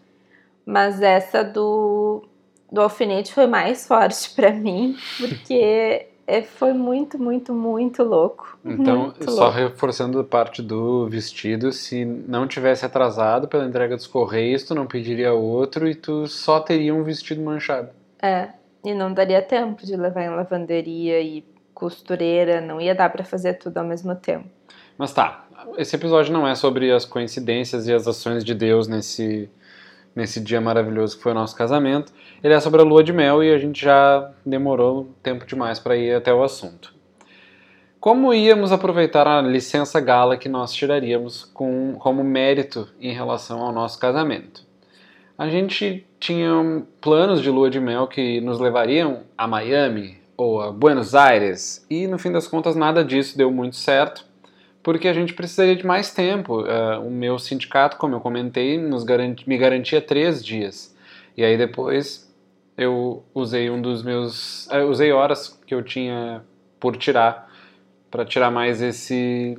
Mas 0.65 0.99
essa 0.99 1.43
do, 1.43 2.23
do 2.71 2.81
alfinete 2.81 3.31
foi 3.31 3.45
mais 3.45 3.85
forte 3.87 4.31
para 4.31 4.51
mim, 4.51 4.97
porque 5.19 6.07
é, 6.25 6.41
foi 6.41 6.73
muito, 6.73 7.19
muito, 7.19 7.53
muito 7.53 8.01
louco. 8.01 8.57
Então, 8.65 9.01
muito 9.01 9.29
só 9.29 9.43
louco. 9.43 9.57
reforçando 9.57 10.19
a 10.19 10.23
parte 10.23 10.63
do 10.63 11.07
vestido, 11.07 11.71
se 11.71 12.03
não 12.03 12.47
tivesse 12.47 12.83
atrasado 12.83 13.47
pela 13.47 13.67
entrega 13.67 13.95
dos 13.95 14.07
correios, 14.07 14.63
tu 14.63 14.73
não 14.73 14.87
pediria 14.87 15.33
outro 15.33 15.87
e 15.87 15.93
tu 15.93 16.25
só 16.25 16.59
teria 16.59 16.95
um 16.95 17.03
vestido 17.03 17.43
manchado. 17.43 17.89
É, 18.19 18.49
e 18.83 18.91
não 18.95 19.13
daria 19.13 19.41
tempo 19.43 19.85
de 19.85 19.95
levar 19.95 20.23
em 20.23 20.29
lavanderia 20.29 21.21
e 21.21 21.43
costureira, 21.81 22.61
não 22.61 22.79
ia 22.79 22.93
dar 22.93 23.09
para 23.09 23.23
fazer 23.23 23.55
tudo 23.55 23.79
ao 23.79 23.83
mesmo 23.83 24.15
tempo. 24.15 24.45
Mas 24.95 25.11
tá, 25.11 25.47
esse 25.79 25.95
episódio 25.95 26.31
não 26.31 26.47
é 26.47 26.53
sobre 26.53 26.91
as 26.91 27.05
coincidências 27.05 27.87
e 27.87 27.93
as 27.93 28.07
ações 28.07 28.45
de 28.45 28.53
Deus 28.53 28.87
nesse 28.87 29.49
nesse 30.15 30.41
dia 30.41 30.59
maravilhoso 30.59 31.15
que 31.17 31.23
foi 31.23 31.31
o 31.31 31.35
nosso 31.35 31.55
casamento. 31.55 32.11
Ele 32.43 32.53
é 32.53 32.59
sobre 32.59 32.81
a 32.81 32.83
lua 32.83 33.01
de 33.01 33.13
mel 33.13 33.41
e 33.41 33.51
a 33.51 33.57
gente 33.57 33.83
já 33.83 34.29
demorou 34.45 35.09
tempo 35.23 35.45
demais 35.45 35.79
para 35.79 35.95
ir 35.95 36.13
até 36.13 36.33
o 36.33 36.43
assunto. 36.43 36.93
Como 37.99 38.33
íamos 38.33 38.71
aproveitar 38.71 39.25
a 39.25 39.41
licença 39.41 40.01
gala 40.01 40.37
que 40.37 40.49
nós 40.49 40.73
tiraríamos 40.73 41.45
com, 41.45 41.95
como 41.97 42.23
mérito 42.23 42.89
em 42.99 43.13
relação 43.13 43.61
ao 43.61 43.71
nosso 43.71 43.97
casamento? 43.97 44.65
A 45.37 45.49
gente 45.49 46.05
tinha 46.19 46.51
planos 46.99 47.41
de 47.41 47.49
lua 47.49 47.69
de 47.69 47.79
mel 47.79 48.07
que 48.07 48.41
nos 48.41 48.59
levariam 48.59 49.21
a 49.37 49.47
Miami 49.47 50.20
ou 50.41 50.59
a 50.59 50.71
Buenos 50.71 51.13
Aires 51.13 51.85
e 51.87 52.07
no 52.07 52.17
fim 52.17 52.31
das 52.31 52.47
contas 52.47 52.75
nada 52.75 53.05
disso 53.05 53.37
deu 53.37 53.51
muito 53.51 53.75
certo 53.75 54.25
porque 54.81 55.07
a 55.07 55.13
gente 55.13 55.35
precisaria 55.35 55.75
de 55.75 55.85
mais 55.85 56.11
tempo. 56.11 56.61
Uh, 56.61 57.05
o 57.05 57.11
meu 57.11 57.37
sindicato, 57.37 57.97
como 57.97 58.15
eu 58.15 58.19
comentei, 58.19 58.79
nos 58.79 59.03
garanti, 59.03 59.47
me 59.47 59.55
garantia 59.55 60.01
três 60.01 60.43
dias. 60.43 60.95
E 61.37 61.43
aí 61.43 61.55
depois 61.55 62.33
eu 62.75 63.23
usei 63.31 63.69
um 63.69 63.79
dos 63.79 64.01
meus. 64.01 64.65
Uh, 64.67 64.87
usei 64.89 65.11
horas 65.11 65.59
que 65.67 65.75
eu 65.75 65.83
tinha 65.83 66.43
por 66.79 66.97
tirar, 66.97 67.47
para 68.09 68.25
tirar 68.25 68.49
mais 68.49 68.81
esse 68.81 69.55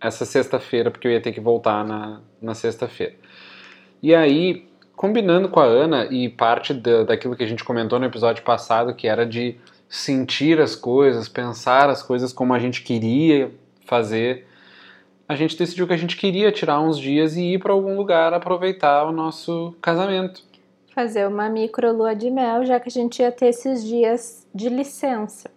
essa 0.00 0.24
sexta-feira, 0.24 0.90
porque 0.90 1.06
eu 1.06 1.12
ia 1.12 1.20
ter 1.20 1.32
que 1.32 1.40
voltar 1.40 1.84
na, 1.84 2.20
na 2.42 2.54
sexta-feira. 2.54 3.14
E 4.02 4.12
aí, 4.14 4.68
combinando 4.96 5.48
com 5.48 5.60
a 5.60 5.64
Ana 5.64 6.06
e 6.06 6.28
parte 6.28 6.74
da, 6.74 7.04
daquilo 7.04 7.36
que 7.36 7.44
a 7.44 7.46
gente 7.46 7.62
comentou 7.62 8.00
no 8.00 8.04
episódio 8.04 8.42
passado, 8.42 8.94
que 8.94 9.06
era 9.06 9.24
de 9.24 9.56
sentir 9.88 10.60
as 10.60 10.74
coisas, 10.74 11.28
pensar 11.28 11.88
as 11.88 12.02
coisas 12.02 12.32
como 12.32 12.52
a 12.52 12.58
gente 12.58 12.82
queria 12.82 13.50
fazer, 13.84 14.46
a 15.28 15.34
gente 15.34 15.56
decidiu 15.56 15.86
que 15.86 15.92
a 15.92 15.96
gente 15.96 16.16
queria 16.16 16.52
tirar 16.52 16.80
uns 16.80 16.98
dias 16.98 17.36
e 17.36 17.54
ir 17.54 17.58
para 17.58 17.72
algum 17.72 17.96
lugar 17.96 18.32
aproveitar 18.32 19.04
o 19.04 19.12
nosso 19.12 19.74
casamento. 19.80 20.42
Fazer 20.94 21.26
uma 21.26 21.48
micro 21.48 21.92
lua 21.92 22.14
de 22.14 22.30
mel, 22.30 22.64
já 22.64 22.80
que 22.80 22.88
a 22.88 22.92
gente 22.92 23.20
ia 23.20 23.30
ter 23.30 23.46
esses 23.46 23.84
dias 23.84 24.46
de 24.54 24.68
licença. 24.68 25.50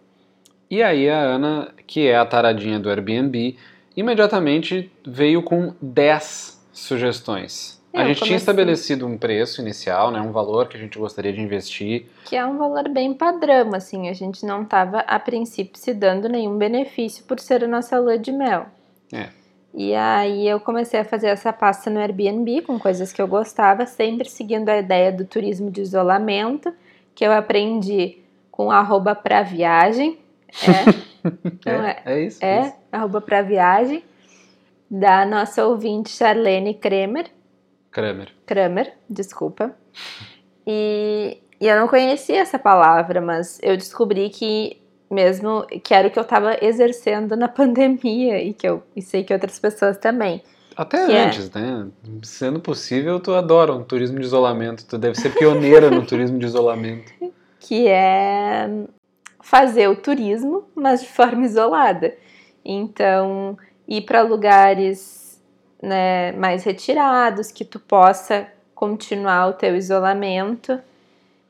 E 0.70 0.82
aí 0.82 1.08
a 1.08 1.18
Ana, 1.18 1.72
que 1.86 2.06
é 2.06 2.16
a 2.16 2.26
taradinha 2.26 2.78
do 2.78 2.90
Airbnb, 2.90 3.56
imediatamente 3.96 4.90
veio 5.06 5.42
com 5.42 5.74
10 5.80 6.60
sugestões. 6.72 7.79
Eu 7.92 8.00
a 8.00 8.04
gente 8.04 8.18
comecei. 8.18 8.26
tinha 8.26 8.36
estabelecido 8.36 9.06
um 9.06 9.18
preço 9.18 9.60
inicial, 9.60 10.10
né, 10.10 10.20
um 10.20 10.30
valor 10.30 10.68
que 10.68 10.76
a 10.76 10.80
gente 10.80 10.98
gostaria 10.98 11.32
de 11.32 11.40
investir. 11.40 12.06
Que 12.24 12.36
é 12.36 12.46
um 12.46 12.56
valor 12.56 12.88
bem 12.88 13.12
padrão, 13.12 13.74
assim, 13.74 14.08
a 14.08 14.12
gente 14.12 14.46
não 14.46 14.62
estava 14.62 15.00
a 15.00 15.18
princípio 15.18 15.78
se 15.78 15.92
dando 15.92 16.28
nenhum 16.28 16.56
benefício 16.56 17.24
por 17.24 17.40
ser 17.40 17.64
a 17.64 17.68
nossa 17.68 17.98
lua 17.98 18.16
de 18.16 18.30
mel. 18.30 18.66
É. 19.12 19.28
E 19.72 19.94
aí 19.94 20.48
eu 20.48 20.58
comecei 20.58 21.00
a 21.00 21.04
fazer 21.04 21.28
essa 21.28 21.52
pasta 21.52 21.88
no 21.90 22.00
Airbnb 22.00 22.62
com 22.62 22.78
coisas 22.78 23.12
que 23.12 23.22
eu 23.22 23.28
gostava, 23.28 23.86
sempre 23.86 24.28
seguindo 24.28 24.68
a 24.68 24.78
ideia 24.78 25.12
do 25.12 25.24
turismo 25.24 25.70
de 25.70 25.80
isolamento, 25.80 26.72
que 27.14 27.24
eu 27.24 27.32
aprendi 27.32 28.18
com 28.50 28.70
arroba 28.70 29.14
pra 29.14 29.42
viagem. 29.42 30.18
É, 30.62 31.70
não 31.78 31.84
é, 31.84 32.02
é 32.04 32.20
isso. 32.22 32.44
É, 32.44 32.60
isso. 32.62 32.76
arroba 32.90 33.20
pra 33.20 33.42
viagem, 33.42 34.02
da 34.90 35.24
nossa 35.24 35.64
ouvinte 35.66 36.10
Charlene 36.10 36.74
Kremer. 36.74 37.26
Kramer. 37.90 38.28
Kramer, 38.46 38.94
desculpa. 39.08 39.74
E, 40.66 41.38
e 41.60 41.66
eu 41.66 41.78
não 41.78 41.88
conhecia 41.88 42.40
essa 42.40 42.58
palavra, 42.58 43.20
mas 43.20 43.58
eu 43.62 43.76
descobri 43.76 44.30
que 44.30 44.80
mesmo 45.10 45.66
que 45.82 45.92
era 45.92 46.06
o 46.06 46.10
que 46.10 46.18
eu 46.18 46.22
estava 46.22 46.56
exercendo 46.64 47.36
na 47.36 47.48
pandemia 47.48 48.42
e 48.42 48.54
que 48.54 48.68
eu 48.68 48.82
e 48.94 49.02
sei 49.02 49.24
que 49.24 49.32
outras 49.32 49.58
pessoas 49.58 49.98
também. 49.98 50.42
Até 50.76 51.04
Que 51.06 51.12
é- 51.12 51.24
antes, 51.26 51.50
né? 51.50 51.88
Sendo 52.22 52.60
possível, 52.60 53.18
tu 53.18 53.34
adora 53.34 53.72
um 53.72 53.82
turismo 53.82 54.18
de 54.18 54.24
isolamento. 54.24 54.86
Tu 54.86 54.96
deve 54.96 55.18
ser 55.18 55.30
pioneira 55.30 55.90
no 55.90 56.06
turismo 56.06 56.38
de 56.38 56.46
isolamento. 56.46 57.12
que 57.58 57.88
é 57.88 58.68
fazer 59.42 59.88
o 59.88 59.96
turismo, 59.96 60.64
mas 60.74 61.02
de 61.02 61.08
forma 61.08 61.44
isolada. 61.44 62.14
Então, 62.64 63.58
ir 63.88 64.02
para 64.02 64.22
lugares 64.22 65.19
né, 65.82 66.32
mais 66.32 66.64
retirados, 66.64 67.50
que 67.50 67.64
tu 67.64 67.78
possa 67.80 68.46
continuar 68.74 69.48
o 69.48 69.52
teu 69.54 69.76
isolamento, 69.76 70.78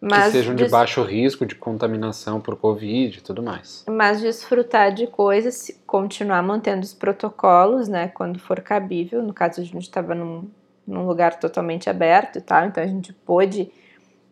mas, 0.01 0.27
que 0.27 0.33
sejam 0.33 0.55
de 0.55 0.63
des- 0.65 0.73
baixo 0.73 1.03
risco 1.03 1.45
de 1.45 1.55
contaminação 1.55 2.41
por 2.41 2.57
Covid 2.57 3.19
e 3.19 3.21
tudo 3.23 3.43
mais. 3.43 3.85
mas 3.89 4.21
desfrutar 4.21 4.93
de 4.95 5.07
coisas, 5.07 5.71
continuar 5.87 6.43
mantendo 6.43 6.83
os 6.83 6.95
protocolos, 6.95 7.87
né, 7.89 8.09
quando 8.09 8.39
for 8.39 8.61
cabível. 8.61 9.23
No 9.23 9.33
caso, 9.35 9.61
a 9.61 9.65
gente 9.65 9.83
estava 9.83 10.15
num, 10.15 10.49
num 10.87 11.07
lugar 11.07 11.39
totalmente 11.39 11.91
aberto 11.91 12.37
e 12.39 12.41
tal, 12.41 12.67
então 12.67 12.83
a 12.83 12.87
gente 12.87 13.13
pôde 13.13 13.71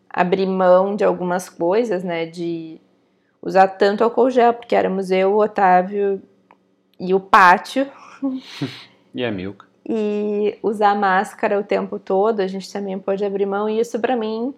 abrir 0.09 0.47
mão 0.47 0.95
de 0.95 1.03
algumas 1.03 1.47
coisas, 1.49 2.03
né, 2.03 2.25
de 2.25 2.81
usar 3.41 3.67
tanto 3.67 4.03
álcool 4.03 4.29
gel, 4.31 4.53
porque 4.53 4.75
éramos 4.75 5.11
eu, 5.11 5.33
o 5.33 5.41
Otávio 5.41 6.21
e 6.99 7.13
o 7.13 7.19
pátio, 7.19 7.87
E 9.15 9.23
a 9.23 9.31
Milka. 9.31 9.65
E 9.91 10.55
usar 10.61 10.93
máscara 10.93 11.59
o 11.59 11.63
tempo 11.63 11.97
todo, 11.97 12.41
a 12.41 12.47
gente 12.47 12.71
também 12.71 12.99
pôde 12.99 13.25
abrir 13.25 13.47
mão, 13.47 13.67
e 13.67 13.79
isso 13.79 13.99
para 13.99 14.15
mim 14.15 14.53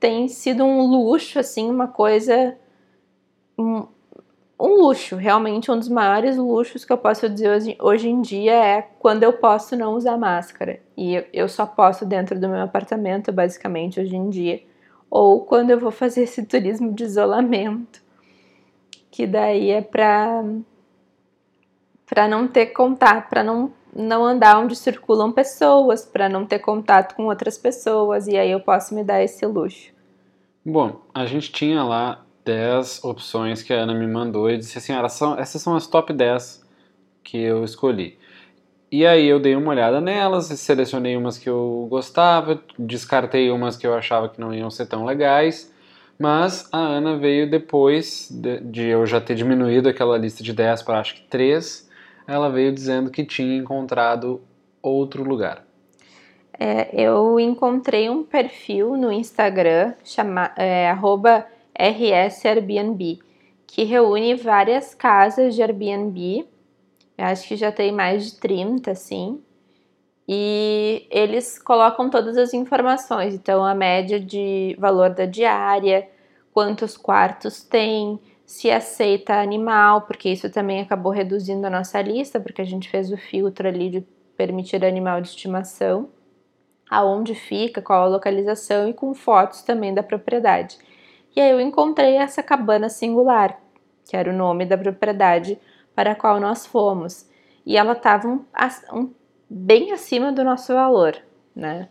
tem 0.00 0.26
sido 0.26 0.64
um 0.64 0.86
luxo, 0.86 1.38
assim, 1.38 1.68
uma 1.68 1.86
coisa. 1.86 2.56
Um, 3.58 3.86
um 4.58 4.82
luxo, 4.82 5.16
realmente 5.16 5.70
um 5.70 5.78
dos 5.78 5.88
maiores 5.90 6.38
luxos 6.38 6.82
que 6.82 6.92
eu 6.92 6.96
posso 6.96 7.28
dizer 7.28 7.50
hoje, 7.50 7.76
hoje 7.78 8.08
em 8.08 8.22
dia 8.22 8.54
é 8.54 8.82
quando 8.98 9.22
eu 9.22 9.34
posso 9.34 9.76
não 9.76 9.92
usar 9.94 10.16
máscara. 10.16 10.80
E 10.96 11.14
eu, 11.14 11.26
eu 11.30 11.48
só 11.48 11.66
posso 11.66 12.06
dentro 12.06 12.40
do 12.40 12.48
meu 12.48 12.62
apartamento, 12.62 13.30
basicamente, 13.30 14.00
hoje 14.00 14.16
em 14.16 14.30
dia. 14.30 14.62
Ou 15.10 15.44
quando 15.44 15.70
eu 15.70 15.78
vou 15.78 15.90
fazer 15.90 16.22
esse 16.22 16.46
turismo 16.46 16.90
de 16.94 17.04
isolamento, 17.04 18.02
que 19.10 19.26
daí 19.26 19.70
é 19.70 19.82
pra, 19.82 20.42
pra 22.06 22.26
não 22.26 22.48
ter 22.48 22.66
contato, 22.68 23.28
pra 23.28 23.44
não 23.44 23.70
não 23.94 24.24
andar 24.24 24.58
onde 24.58 24.76
circulam 24.76 25.32
pessoas, 25.32 26.04
para 26.04 26.28
não 26.28 26.46
ter 26.46 26.58
contato 26.58 27.14
com 27.14 27.26
outras 27.26 27.58
pessoas, 27.58 28.26
e 28.26 28.36
aí 28.36 28.50
eu 28.50 28.60
posso 28.60 28.94
me 28.94 29.02
dar 29.02 29.22
esse 29.22 29.44
luxo. 29.46 29.92
Bom, 30.64 31.00
a 31.14 31.26
gente 31.26 31.50
tinha 31.50 31.82
lá 31.82 32.24
10 32.44 33.02
opções 33.04 33.62
que 33.62 33.72
a 33.72 33.76
Ana 33.82 33.94
me 33.94 34.06
mandou 34.06 34.50
e 34.50 34.58
disse 34.58 34.78
assim: 34.78 34.92
"Ah, 34.92 35.08
são, 35.08 35.38
essas 35.38 35.60
são 35.62 35.74
as 35.74 35.86
top 35.86 36.12
10 36.12 36.62
que 37.22 37.38
eu 37.38 37.64
escolhi. 37.64 38.18
E 38.92 39.06
aí 39.06 39.26
eu 39.26 39.38
dei 39.38 39.54
uma 39.54 39.70
olhada 39.70 40.00
nelas, 40.00 40.46
selecionei 40.46 41.16
umas 41.16 41.38
que 41.38 41.48
eu 41.48 41.86
gostava, 41.88 42.60
descartei 42.76 43.50
umas 43.50 43.76
que 43.76 43.86
eu 43.86 43.94
achava 43.94 44.28
que 44.28 44.40
não 44.40 44.52
iam 44.52 44.68
ser 44.68 44.86
tão 44.86 45.04
legais, 45.04 45.72
mas 46.18 46.68
a 46.72 46.78
Ana 46.78 47.16
veio 47.16 47.48
depois 47.48 48.28
de, 48.30 48.58
de 48.60 48.86
eu 48.86 49.06
já 49.06 49.20
ter 49.20 49.36
diminuído 49.36 49.88
aquela 49.88 50.18
lista 50.18 50.42
de 50.42 50.52
10 50.52 50.82
para 50.82 50.98
acho 50.98 51.14
que 51.14 51.22
3, 51.22 51.88
ela 52.30 52.48
veio 52.48 52.72
dizendo 52.72 53.10
que 53.10 53.24
tinha 53.24 53.56
encontrado 53.56 54.40
outro 54.80 55.24
lugar. 55.24 55.66
É, 56.58 56.88
eu 56.92 57.40
encontrei 57.40 58.08
um 58.08 58.22
perfil 58.22 58.96
no 58.96 59.10
Instagram 59.10 59.94
chama, 60.04 60.52
é, 60.56 60.92
RSAirbnb, 61.74 63.18
que 63.66 63.84
reúne 63.84 64.34
várias 64.34 64.94
casas 64.94 65.54
de 65.54 65.62
Airbnb. 65.62 66.46
Eu 67.16 67.24
acho 67.24 67.48
que 67.48 67.56
já 67.56 67.72
tem 67.72 67.90
mais 67.90 68.26
de 68.26 68.40
30, 68.40 68.90
assim. 68.90 69.42
E 70.28 71.06
eles 71.10 71.58
colocam 71.58 72.10
todas 72.10 72.36
as 72.36 72.54
informações. 72.54 73.34
Então, 73.34 73.64
a 73.64 73.74
média 73.74 74.20
de 74.20 74.76
valor 74.78 75.10
da 75.10 75.24
diária, 75.24 76.08
quantos 76.52 76.96
quartos 76.96 77.62
tem, 77.62 78.20
se 78.50 78.68
aceita 78.68 79.40
animal, 79.40 80.02
porque 80.02 80.28
isso 80.28 80.50
também 80.50 80.80
acabou 80.80 81.12
reduzindo 81.12 81.64
a 81.68 81.70
nossa 81.70 82.02
lista, 82.02 82.40
porque 82.40 82.60
a 82.60 82.64
gente 82.64 82.90
fez 82.90 83.12
o 83.12 83.16
filtro 83.16 83.68
ali 83.68 83.88
de 83.88 84.00
permitir 84.36 84.84
animal 84.84 85.20
de 85.20 85.28
estimação 85.28 86.08
aonde 86.90 87.32
fica, 87.32 87.80
qual 87.80 88.02
a 88.02 88.08
localização 88.08 88.88
e 88.88 88.92
com 88.92 89.14
fotos 89.14 89.62
também 89.62 89.94
da 89.94 90.02
propriedade. 90.02 90.78
E 91.36 91.40
aí 91.40 91.48
eu 91.48 91.60
encontrei 91.60 92.16
essa 92.16 92.42
cabana 92.42 92.88
singular, 92.88 93.56
que 94.04 94.16
era 94.16 94.28
o 94.28 94.36
nome 94.36 94.66
da 94.66 94.76
propriedade 94.76 95.56
para 95.94 96.10
a 96.10 96.16
qual 96.16 96.40
nós 96.40 96.66
fomos. 96.66 97.30
E 97.64 97.76
ela 97.76 97.92
estava 97.92 98.26
um, 98.26 98.44
um, 98.92 99.12
bem 99.48 99.92
acima 99.92 100.32
do 100.32 100.42
nosso 100.42 100.74
valor, 100.74 101.16
né? 101.54 101.88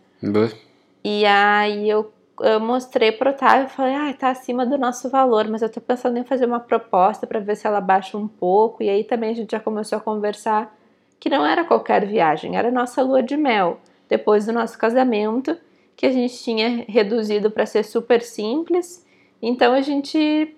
E 1.02 1.24
aí 1.24 1.88
eu, 1.88 2.12
eu 2.42 2.60
mostrei 2.60 3.12
pro 3.12 3.30
Otávio 3.30 3.66
e 3.66 3.70
falei, 3.70 3.94
ah, 3.94 4.14
tá 4.14 4.30
acima 4.30 4.64
do 4.64 4.78
nosso 4.78 5.08
valor, 5.08 5.48
mas 5.48 5.62
eu 5.62 5.68
tô 5.68 5.80
pensando 5.80 6.16
em 6.18 6.24
fazer 6.24 6.46
uma 6.46 6.60
proposta 6.60 7.26
para 7.26 7.40
ver 7.40 7.56
se 7.56 7.66
ela 7.66 7.80
baixa 7.80 8.16
um 8.16 8.26
pouco. 8.26 8.82
E 8.82 8.88
aí 8.88 9.04
também 9.04 9.30
a 9.30 9.34
gente 9.34 9.50
já 9.50 9.60
começou 9.60 9.98
a 9.98 10.00
conversar 10.00 10.76
que 11.18 11.28
não 11.28 11.44
era 11.44 11.64
qualquer 11.64 12.06
viagem, 12.06 12.56
era 12.56 12.70
nossa 12.70 13.02
lua 13.02 13.22
de 13.22 13.36
mel 13.36 13.80
depois 14.08 14.46
do 14.46 14.52
nosso 14.52 14.78
casamento, 14.78 15.56
que 15.94 16.06
a 16.06 16.10
gente 16.10 16.42
tinha 16.42 16.84
reduzido 16.88 17.50
para 17.50 17.66
ser 17.66 17.84
super 17.84 18.22
simples. 18.22 19.06
Então 19.40 19.72
a 19.74 19.80
gente 19.82 20.56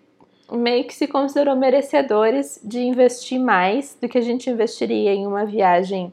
meio 0.51 0.85
que 0.85 0.95
se 0.95 1.07
considerou 1.07 1.57
merecedores 1.57 2.61
de 2.63 2.81
investir 2.81 3.41
mais 3.41 3.97
do 4.01 4.09
que 4.09 4.19
a 4.19 4.23
gente 4.23 4.49
investiria 4.49 5.13
em 5.13 5.27
uma 5.27 5.45
viagem 5.45 6.13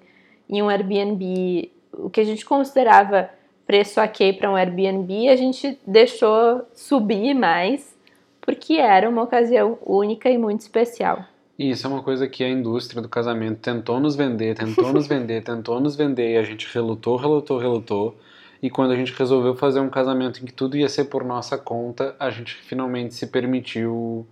em 0.50 0.64
um 0.64 0.70
Airbnb, 0.70 1.72
o 1.94 2.10
que 2.10 2.22
a 2.22 2.24
gente 2.24 2.44
considerava 2.44 3.30
preço 3.70 4.02
ok 4.02 4.34
para 4.34 4.50
um 4.50 4.56
Airbnb, 4.56 5.30
a 5.30 5.36
gente 5.36 5.78
deixou 5.86 6.68
subir 6.74 7.36
mais, 7.36 7.96
porque 8.42 8.74
era 8.74 9.08
uma 9.08 9.22
ocasião 9.22 9.78
única 9.86 10.28
e 10.28 10.40
muito 10.40 10.62
especial. 10.62 11.24
E 11.56 11.70
isso 11.70 11.86
é 11.86 11.90
uma 11.92 12.02
coisa 12.02 12.28
que 12.28 12.44
a 12.44 12.50
indústria 12.50 13.00
do 13.00 13.08
casamento 13.08 13.60
tentou 13.60 14.00
nos 14.00 14.16
vender, 14.16 14.56
tentou 14.56 14.92
nos 14.92 15.06
vender, 15.06 15.44
tentou 15.46 15.80
nos 15.80 15.96
vender, 15.96 16.32
e 16.34 16.38
a 16.38 16.42
gente 16.42 16.68
relutou, 16.74 17.16
relutou, 17.16 17.60
relutou. 17.60 18.18
E 18.60 18.72
quando 18.72 18.90
a 18.90 18.96
gente 18.96 19.14
resolveu 19.14 19.54
fazer 19.54 19.80
um 19.82 19.90
casamento 19.90 20.42
em 20.42 20.48
que 20.48 20.54
tudo 20.54 20.76
ia 20.76 20.90
ser 20.90 21.04
por 21.04 21.24
nossa 21.24 21.56
conta, 21.56 22.16
a 22.20 22.32
gente 22.32 22.56
finalmente 22.56 23.14
se 23.14 23.28
permitiu 23.28 24.26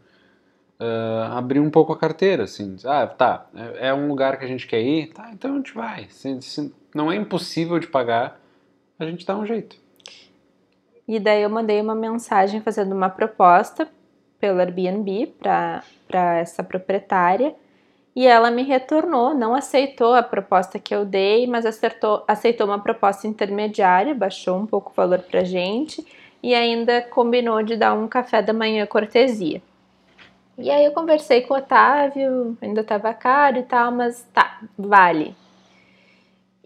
uh, 0.80 1.34
abrir 1.36 1.60
um 1.60 1.70
pouco 1.70 1.94
a 1.94 1.98
carteira, 1.98 2.46
assim. 2.46 2.76
Ah, 2.84 3.06
tá, 3.06 3.46
é 3.76 3.94
um 3.94 4.08
lugar 4.08 4.40
que 4.40 4.46
a 4.46 4.48
gente 4.48 4.66
quer 4.66 4.82
ir, 4.82 5.14
tá, 5.14 5.30
então 5.32 5.54
a 5.54 5.58
gente 5.58 5.76
vai. 5.76 6.08
Não 6.96 7.12
é 7.12 7.16
impossível 7.16 7.78
de 7.78 7.86
pagar, 7.86 8.42
a 9.00 9.06
gente 9.06 9.26
dá 9.26 9.38
um 9.38 9.46
jeito. 9.46 9.76
E 11.08 11.20
daí 11.20 11.42
eu 11.42 11.50
mandei 11.50 11.80
uma 11.80 11.96
mensagem 11.96 12.62
fazendo 12.62 12.94
uma 12.94 13.10
proposta 13.10 13.88
pelo 14.40 14.60
Airbnb 14.60 15.34
para 15.40 16.36
essa 16.38 16.64
proprietária 16.64 17.56
e 18.16 18.26
ela 18.26 18.50
me 18.50 18.64
retornou, 18.64 19.36
não 19.36 19.54
aceitou 19.54 20.16
a 20.16 20.24
proposta 20.24 20.80
que 20.80 20.94
eu 20.94 21.06
dei, 21.06 21.46
mas 21.46 21.68
acertou, 21.68 22.24
aceitou 22.28 22.66
uma 22.66 22.80
proposta 22.80 23.28
intermediária, 23.28 24.16
baixou 24.16 24.58
um 24.58 24.66
pouco 24.66 24.92
o 24.92 24.94
valor 24.96 25.20
para 25.20 25.44
gente 25.44 26.04
e 26.42 26.56
ainda 26.56 27.02
combinou 27.02 27.62
de 27.62 27.76
dar 27.76 27.94
um 27.94 28.08
café 28.08 28.42
da 28.42 28.54
manhã 28.54 28.86
cortesia. 28.88 29.62
E 30.58 30.72
aí 30.72 30.84
eu 30.84 30.92
conversei 30.92 31.42
com 31.42 31.54
o 31.54 31.58
Otávio, 31.58 32.58
ainda 32.60 32.82
estava 32.82 33.14
caro 33.14 33.60
e 33.60 33.64
tal, 33.64 33.92
mas 33.92 34.28
tá, 34.34 34.62
vale. 34.76 35.36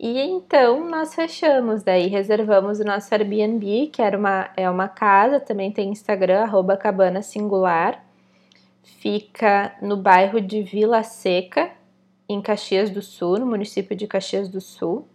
E 0.04 0.20
então 0.20 0.90
nós 0.90 1.14
fechamos, 1.14 1.84
daí 1.84 2.08
reservamos 2.08 2.80
o 2.80 2.84
nosso 2.84 3.14
Airbnb, 3.14 3.86
que 3.94 4.02
era 4.02 4.18
uma, 4.18 4.50
é 4.58 4.68
uma 4.68 4.88
casa, 4.88 5.40
também 5.40 5.72
tem 5.72 5.90
Instagram, 5.90 6.42
arroba 6.42 6.76
cabana 6.76 7.22
singular. 7.22 8.04
Fica 8.82 9.76
no 9.80 9.96
bairro 9.96 10.42
de 10.42 10.64
Vila 10.64 11.04
Seca, 11.04 11.70
em 12.28 12.42
Caxias 12.42 12.90
do 12.90 13.00
Sul, 13.00 13.38
no 13.38 13.46
município 13.46 13.96
de 13.96 14.08
Caxias 14.08 14.50
do 14.50 14.60
Sul. 14.60 15.08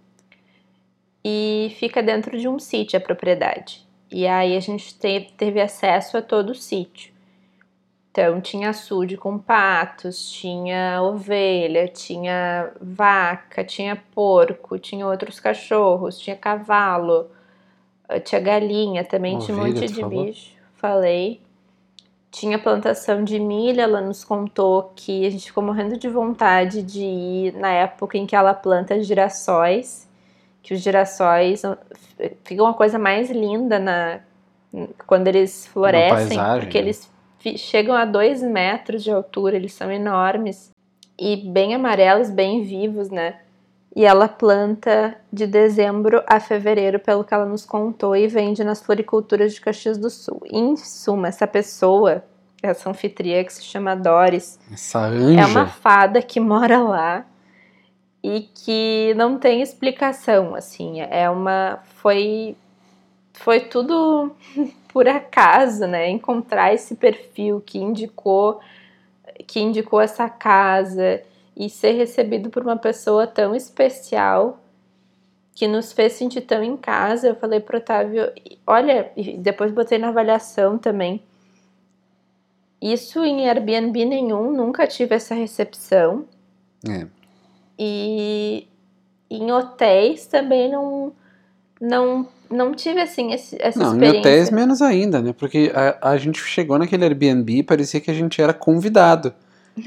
E 1.24 1.74
fica 1.80 2.00
dentro 2.00 2.38
de 2.38 2.46
um 2.46 2.60
sítio 2.60 2.96
a 2.96 3.00
propriedade. 3.00 3.84
E 4.08 4.24
aí 4.24 4.56
a 4.56 4.60
gente 4.60 4.96
teve, 5.36 5.60
acesso 5.60 6.16
a 6.16 6.22
todo 6.22 6.50
o 6.50 6.54
sítio. 6.54 7.12
Então 8.18 8.40
tinha 8.40 8.70
açude 8.70 9.18
com 9.18 9.36
patos, 9.36 10.30
tinha 10.30 11.02
ovelha, 11.02 11.86
tinha 11.86 12.70
vaca, 12.80 13.62
tinha 13.62 13.94
porco, 14.14 14.78
tinha 14.78 15.06
outros 15.06 15.38
cachorros, 15.38 16.18
tinha 16.18 16.34
cavalo, 16.34 17.26
tinha 18.24 18.40
galinha 18.40 19.04
também, 19.04 19.38
tinha 19.38 19.54
um 19.54 19.66
monte 19.66 19.86
de 19.86 20.02
bicho. 20.02 20.54
Falei. 20.76 21.42
Tinha 22.30 22.58
plantação 22.58 23.22
de 23.22 23.38
milho, 23.38 23.82
ela 23.82 24.00
nos 24.00 24.24
contou 24.24 24.92
que 24.96 25.26
a 25.26 25.30
gente 25.30 25.44
ficou 25.44 25.62
morrendo 25.62 25.98
de 25.98 26.08
vontade 26.08 26.82
de 26.82 27.04
ir 27.04 27.52
na 27.52 27.70
época 27.70 28.16
em 28.16 28.24
que 28.24 28.34
ela 28.34 28.54
planta 28.54 28.98
girassóis, 29.02 30.08
que 30.62 30.72
os 30.72 30.80
girassóis 30.80 31.60
ficam 32.44 32.64
uma 32.64 32.74
coisa 32.74 32.98
mais 32.98 33.30
linda 33.30 33.78
na 33.78 34.20
quando 35.06 35.28
eles 35.28 35.66
florescem, 35.66 36.38
porque 36.60 36.78
né? 36.78 36.84
eles 36.84 37.10
chegam 37.56 37.94
a 37.94 38.04
dois 38.04 38.42
metros 38.42 39.04
de 39.04 39.10
altura, 39.10 39.56
eles 39.56 39.72
são 39.72 39.90
enormes 39.90 40.70
e 41.18 41.36
bem 41.36 41.74
amarelos, 41.74 42.30
bem 42.30 42.62
vivos, 42.62 43.10
né? 43.10 43.36
E 43.94 44.04
ela 44.04 44.28
planta 44.28 45.16
de 45.32 45.46
dezembro 45.46 46.22
a 46.26 46.38
fevereiro, 46.38 46.98
pelo 46.98 47.24
que 47.24 47.32
ela 47.32 47.46
nos 47.46 47.64
contou, 47.64 48.14
e 48.14 48.26
vende 48.26 48.62
nas 48.62 48.82
floriculturas 48.82 49.54
de 49.54 49.60
Caxias 49.60 49.96
do 49.96 50.10
Sul. 50.10 50.42
Em 50.44 50.76
suma, 50.76 51.28
essa 51.28 51.46
pessoa, 51.46 52.22
essa 52.62 52.90
anfitriã 52.90 53.42
que 53.42 53.52
se 53.54 53.62
chama 53.64 53.96
Doris, 53.96 54.58
é 55.38 55.46
uma 55.46 55.66
fada 55.66 56.20
que 56.20 56.38
mora 56.38 56.78
lá 56.78 57.24
e 58.22 58.40
que 58.40 59.14
não 59.16 59.38
tem 59.38 59.62
explicação, 59.62 60.54
assim, 60.54 61.00
é 61.00 61.30
uma 61.30 61.78
foi 61.94 62.56
foi 63.46 63.60
tudo 63.60 64.34
por 64.92 65.06
acaso, 65.06 65.86
né? 65.86 66.10
Encontrar 66.10 66.74
esse 66.74 66.96
perfil 66.96 67.62
que 67.64 67.78
indicou 67.78 68.60
que 69.46 69.60
indicou 69.60 70.00
essa 70.00 70.28
casa 70.28 71.22
e 71.54 71.70
ser 71.70 71.92
recebido 71.92 72.50
por 72.50 72.62
uma 72.62 72.76
pessoa 72.76 73.26
tão 73.26 73.54
especial 73.54 74.58
que 75.54 75.68
nos 75.68 75.92
fez 75.92 76.14
sentir 76.14 76.40
tão 76.40 76.62
em 76.62 76.76
casa. 76.76 77.28
Eu 77.28 77.36
falei 77.36 77.60
pro 77.60 77.76
Otávio, 77.76 78.32
olha, 78.66 79.12
e 79.16 79.36
depois 79.36 79.70
botei 79.70 79.98
na 79.98 80.08
avaliação 80.08 80.76
também. 80.78 81.22
Isso 82.80 83.24
em 83.24 83.48
Airbnb 83.48 84.04
nenhum, 84.06 84.50
nunca 84.50 84.86
tive 84.86 85.14
essa 85.14 85.34
recepção. 85.34 86.24
É. 86.88 87.06
E 87.78 88.66
em 89.30 89.52
hotéis 89.52 90.26
também 90.26 90.70
não 90.70 91.12
não 91.80 92.26
não 92.50 92.74
tive 92.74 93.00
assim 93.00 93.32
esse, 93.32 93.56
essa 93.60 93.78
Não, 93.78 93.86
em 93.90 93.94
experiência. 93.94 94.20
hotéis 94.20 94.50
menos 94.50 94.82
ainda, 94.82 95.20
né? 95.20 95.32
Porque 95.32 95.72
a, 95.74 96.10
a 96.12 96.16
gente 96.16 96.40
chegou 96.42 96.78
naquele 96.78 97.04
Airbnb 97.04 97.58
e 97.58 97.62
parecia 97.62 98.00
que 98.00 98.10
a 98.10 98.14
gente 98.14 98.40
era 98.40 98.52
convidado. 98.54 99.34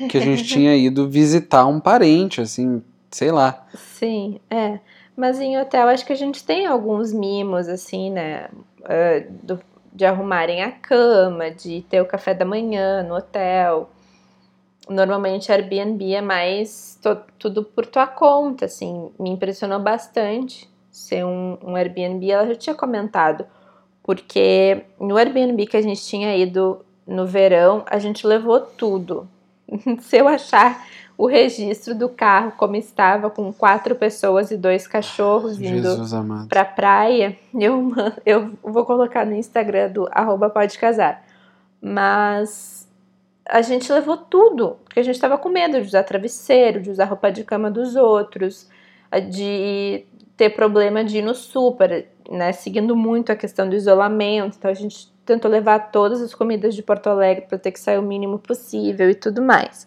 Que 0.09 0.17
a 0.17 0.21
gente 0.21 0.43
tinha 0.47 0.75
ido 0.75 1.09
visitar 1.09 1.65
um 1.65 1.79
parente, 1.79 2.41
assim, 2.41 2.83
sei 3.11 3.31
lá. 3.31 3.65
Sim, 3.75 4.39
é. 4.49 4.79
Mas 5.15 5.39
em 5.39 5.57
hotel 5.59 5.87
acho 5.89 6.05
que 6.05 6.13
a 6.13 6.17
gente 6.17 6.43
tem 6.43 6.65
alguns 6.65 7.11
mimos, 7.11 7.67
assim, 7.67 8.09
né? 8.11 8.47
ah, 8.85 9.23
do- 9.43 9.59
de 9.91 10.05
arrumarem 10.05 10.61
a 10.63 10.71
cama, 10.71 11.49
de 11.51 11.81
ter 11.89 11.99
o 11.99 12.05
café 12.05 12.33
da 12.33 12.45
manhã 12.45 13.01
no 13.03 13.15
hotel. 13.15 13.89
Normalmente 14.87 15.51
Airbnb 15.51 16.13
é 16.13 16.21
mais 16.21 16.97
to- 17.01 17.21
tudo 17.37 17.63
por 17.63 17.85
tua 17.85 18.07
conta, 18.07 18.65
assim. 18.65 19.09
Me 19.19 19.29
impressionou 19.29 19.79
bastante 19.79 20.69
ser 20.99 21.25
um, 21.25 21.57
um 21.63 21.75
Airbnb. 21.75 22.29
Ela 22.29 22.47
já 22.47 22.55
tinha 22.55 22.75
comentado, 22.75 23.45
porque 24.03 24.83
no 24.99 25.17
Airbnb 25.17 25.65
que 25.65 25.77
a 25.77 25.81
gente 25.81 26.01
tinha 26.03 26.35
ido 26.35 26.85
no 27.07 27.25
verão, 27.25 27.83
a 27.87 27.97
gente 27.97 28.25
levou 28.25 28.59
tudo. 28.59 29.27
Se 30.01 30.17
eu 30.17 30.27
achar 30.27 30.85
o 31.17 31.27
registro 31.27 31.93
do 31.93 32.07
carro 32.07 32.53
como 32.55 32.77
estava, 32.77 33.29
com 33.29 33.51
quatro 33.51 33.93
pessoas 33.93 34.51
e 34.51 34.57
dois 34.57 34.87
cachorros 34.87 35.59
indo 35.59 35.81
Jesus 35.81 36.13
amado. 36.13 36.47
pra 36.47 36.63
praia, 36.63 37.37
eu, 37.53 37.91
eu 38.25 38.53
vou 38.63 38.85
colocar 38.85 39.25
no 39.25 39.35
Instagram 39.35 39.91
do 39.91 40.07
arroba 40.11 40.49
pode 40.49 40.79
casar. 40.79 41.25
Mas 41.81 42.87
a 43.45 43.61
gente 43.61 43.91
levou 43.91 44.15
tudo, 44.15 44.77
porque 44.85 44.99
a 44.99 45.03
gente 45.03 45.19
tava 45.19 45.37
com 45.37 45.49
medo 45.49 45.81
de 45.81 45.87
usar 45.87 46.03
travesseiro, 46.03 46.81
de 46.81 46.91
usar 46.91 47.05
roupa 47.05 47.31
de 47.31 47.43
cama 47.43 47.69
dos 47.69 47.95
outros, 47.95 48.69
de 49.29 50.05
ter 50.39 50.51
problema 50.51 51.03
de 51.03 51.17
ir 51.17 51.21
no 51.21 51.35
super, 51.35 52.07
né? 52.31 52.53
Seguindo 52.53 52.95
muito 52.95 53.29
a 53.29 53.35
questão 53.35 53.67
do 53.67 53.75
isolamento. 53.75 54.55
Então 54.57 54.71
a 54.71 54.73
gente 54.73 55.11
tentou 55.25 55.51
levar 55.51 55.91
todas 55.91 56.21
as 56.21 56.33
comidas 56.33 56.73
de 56.73 56.81
Porto 56.81 57.07
Alegre 57.07 57.45
para 57.45 57.57
ter 57.57 57.73
que 57.73 57.79
sair 57.79 57.97
o 57.97 58.01
mínimo 58.01 58.39
possível 58.39 59.09
e 59.09 59.15
tudo 59.15 59.41
mais. 59.41 59.85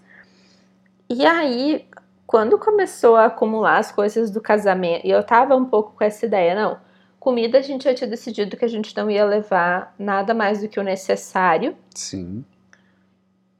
E 1.08 1.24
aí, 1.24 1.86
quando 2.26 2.58
começou 2.58 3.16
a 3.16 3.24
acumular 3.24 3.78
as 3.78 3.90
coisas 3.90 4.30
do 4.30 4.42
casamento, 4.42 5.06
e 5.06 5.10
eu 5.10 5.24
tava 5.24 5.56
um 5.56 5.64
pouco 5.64 5.94
com 5.96 6.04
essa 6.04 6.26
ideia, 6.26 6.54
não. 6.54 6.76
Comida 7.18 7.56
a 7.56 7.62
gente 7.62 7.84
já 7.84 7.94
tinha 7.94 8.10
decidido 8.10 8.54
que 8.54 8.64
a 8.66 8.68
gente 8.68 8.94
não 8.94 9.10
ia 9.10 9.24
levar 9.24 9.94
nada 9.98 10.34
mais 10.34 10.60
do 10.60 10.68
que 10.68 10.78
o 10.78 10.82
necessário. 10.82 11.74
Sim. 11.94 12.44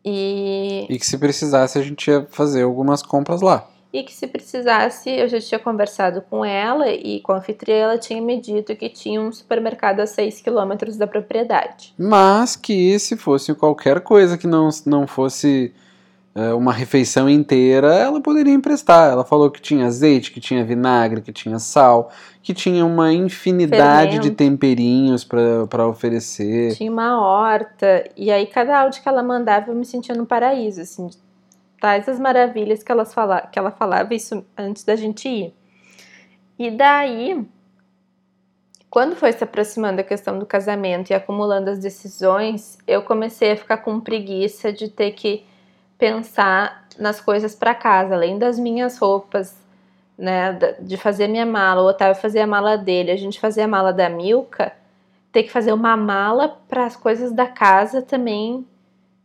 E, 0.04 0.86
E 0.90 0.98
que 0.98 1.06
se 1.06 1.16
precisasse 1.16 1.78
a 1.78 1.82
gente 1.82 2.10
ia 2.10 2.26
fazer 2.26 2.64
algumas 2.64 3.02
compras 3.02 3.40
lá. 3.40 3.71
E 3.92 4.02
que 4.02 4.12
se 4.12 4.26
precisasse, 4.26 5.10
eu 5.10 5.28
já 5.28 5.38
tinha 5.38 5.58
conversado 5.58 6.22
com 6.22 6.44
ela 6.44 6.88
e 6.88 7.20
com 7.20 7.32
a 7.32 7.36
anfitriã, 7.36 7.76
ela 7.76 7.98
tinha 7.98 8.22
me 8.22 8.40
dito 8.40 8.74
que 8.74 8.88
tinha 8.88 9.20
um 9.20 9.30
supermercado 9.30 10.00
a 10.00 10.06
6 10.06 10.40
quilômetros 10.40 10.96
da 10.96 11.06
propriedade. 11.06 11.92
Mas 11.98 12.56
que 12.56 12.98
se 12.98 13.16
fosse 13.16 13.54
qualquer 13.54 14.00
coisa 14.00 14.38
que 14.38 14.46
não, 14.46 14.70
não 14.86 15.06
fosse 15.06 15.74
é, 16.34 16.54
uma 16.54 16.72
refeição 16.72 17.28
inteira, 17.28 17.94
ela 17.94 18.18
poderia 18.18 18.54
emprestar. 18.54 19.12
Ela 19.12 19.24
falou 19.24 19.50
que 19.50 19.60
tinha 19.60 19.84
azeite, 19.84 20.32
que 20.32 20.40
tinha 20.40 20.64
vinagre, 20.64 21.20
que 21.20 21.30
tinha 21.30 21.58
sal, 21.58 22.10
que 22.42 22.54
tinha 22.54 22.86
uma 22.86 23.12
infinidade 23.12 24.12
de 24.12 24.16
Fermento. 24.16 24.36
temperinhos 24.36 25.22
para 25.22 25.86
oferecer. 25.86 26.74
Tinha 26.74 26.90
uma 26.90 27.20
horta, 27.20 28.04
e 28.16 28.30
aí 28.30 28.46
cada 28.46 28.80
áudio 28.80 29.02
que 29.02 29.08
ela 29.08 29.22
mandava 29.22 29.70
eu 29.70 29.74
me 29.74 29.84
sentia 29.84 30.14
no 30.14 30.24
paraíso, 30.24 30.80
assim, 30.80 31.06
de 31.08 31.18
tais 31.82 32.08
as 32.08 32.20
maravilhas 32.20 32.80
que, 32.80 32.92
elas 32.92 33.12
fala, 33.12 33.40
que 33.40 33.58
ela 33.58 33.72
falava 33.72 34.14
isso 34.14 34.46
antes 34.56 34.84
da 34.84 34.94
gente 34.94 35.28
ir. 35.28 35.52
E 36.56 36.70
daí, 36.70 37.44
quando 38.88 39.16
foi 39.16 39.32
se 39.32 39.42
aproximando 39.42 40.00
a 40.00 40.04
questão 40.04 40.38
do 40.38 40.46
casamento 40.46 41.10
e 41.10 41.14
acumulando 41.14 41.70
as 41.70 41.80
decisões, 41.80 42.78
eu 42.86 43.02
comecei 43.02 43.50
a 43.50 43.56
ficar 43.56 43.78
com 43.78 43.98
preguiça 43.98 44.72
de 44.72 44.88
ter 44.88 45.10
que 45.10 45.44
pensar 45.98 46.86
nas 47.00 47.20
coisas 47.20 47.52
para 47.52 47.74
casa, 47.74 48.14
além 48.14 48.38
das 48.38 48.60
minhas 48.60 48.96
roupas, 48.96 49.60
né, 50.16 50.56
de 50.78 50.96
fazer 50.96 51.26
minha 51.26 51.44
mala, 51.44 51.82
o 51.82 51.86
Otávio 51.86 52.14
fazer 52.14 52.42
a 52.42 52.46
mala 52.46 52.78
dele, 52.78 53.10
a 53.10 53.16
gente 53.16 53.40
fazer 53.40 53.62
a 53.62 53.68
mala 53.68 53.92
da 53.92 54.08
Milka, 54.08 54.72
ter 55.32 55.42
que 55.42 55.50
fazer 55.50 55.72
uma 55.72 55.96
mala 55.96 56.48
para 56.68 56.86
as 56.86 56.94
coisas 56.94 57.32
da 57.32 57.46
casa 57.46 58.02
também. 58.02 58.64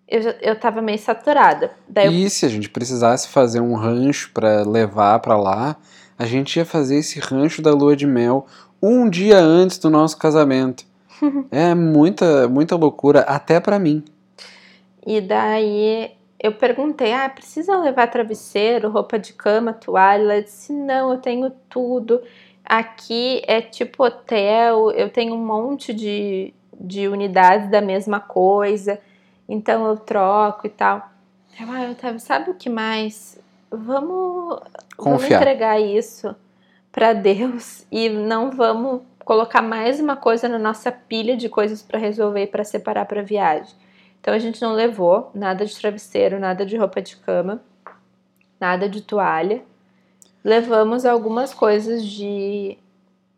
Eu, 0.08 0.22
já, 0.22 0.36
eu 0.42 0.58
tava 0.58 0.82
meio 0.82 0.98
saturada. 1.00 1.72
Daí 1.88 2.06
eu 2.06 2.12
E 2.12 2.30
se 2.30 2.46
a 2.46 2.50
gente 2.50 2.70
precisasse 2.70 3.28
fazer 3.28 3.60
um 3.60 3.76
rancho 3.76 4.32
para 4.34 4.64
levar 4.64 5.20
para 5.20 5.36
lá, 5.36 5.76
a 6.18 6.26
gente 6.26 6.56
ia 6.58 6.66
fazer 6.66 6.98
esse 6.98 7.20
rancho 7.20 7.62
da 7.62 7.72
lua 7.72 7.96
de 7.96 8.08
mel 8.08 8.46
um 8.82 9.10
dia 9.10 9.40
antes 9.40 9.78
do 9.78 9.90
nosso 9.90 10.18
casamento. 10.18 10.86
é 11.52 11.74
muita, 11.74 12.48
muita 12.48 12.76
loucura, 12.76 13.22
até 13.22 13.60
para 13.60 13.80
mim. 13.80 14.04
E 15.06 15.22
daí 15.22 16.12
eu 16.40 16.54
perguntei: 16.54 17.14
ah, 17.14 17.30
precisa 17.30 17.78
levar 17.78 18.08
travesseiro, 18.08 18.90
roupa 18.90 19.18
de 19.18 19.34
cama, 19.34 19.74
toalha? 19.74 20.22
Ela 20.22 20.42
disse: 20.42 20.72
não, 20.72 21.12
eu 21.12 21.18
tenho 21.18 21.52
tudo. 21.70 22.22
Aqui 22.64 23.42
é 23.48 23.62
tipo 23.62 24.04
hotel, 24.04 24.92
eu 24.92 25.10
tenho 25.10 25.34
um 25.34 25.46
monte 25.46 25.94
de, 25.94 26.54
de 26.78 27.08
unidades 27.08 27.72
da 27.72 27.82
mesma 27.82 28.20
coisa, 28.20 29.00
então 29.48 29.88
eu 29.88 29.98
troco 29.98 30.68
e 30.68 30.70
tal. 30.70 31.10
Eu, 31.60 31.72
ah, 31.72 31.92
Otávio, 31.92 32.20
sabe 32.20 32.52
o 32.52 32.56
que 32.56 32.70
mais? 32.70 33.40
Vamos, 33.72 34.60
vamos 34.98 35.24
entregar 35.24 35.80
isso 35.80 36.36
para 36.92 37.14
Deus 37.14 37.86
e 37.92 38.10
não 38.10 38.52
vamos 38.52 39.02
colocar 39.26 39.62
mais 39.62 40.00
uma 40.00 40.16
coisa 40.16 40.48
na 40.48 40.58
nossa 40.58 40.92
pilha 40.92 41.36
de 41.36 41.50
coisas 41.50 41.82
para 41.82 42.00
resolver 42.00 42.44
e 42.44 42.48
para 42.48 42.64
separar 42.64 43.06
para 43.06 43.22
viagem. 43.22 43.76
Então 44.22 44.34
a 44.34 44.40
gente 44.40 44.62
não 44.62 44.74
levou 44.74 45.32
nada 45.34 45.66
de 45.66 45.76
travesseiro, 45.78 46.40
nada 46.40 46.66
de 46.66 46.78
roupa 46.78 47.02
de 47.02 47.16
cama, 47.18 47.62
nada 48.60 48.88
de 48.88 49.02
toalha. 49.02 49.62
Levamos 50.44 51.06
algumas 51.06 51.54
coisas 51.54 52.06
de, 52.06 52.78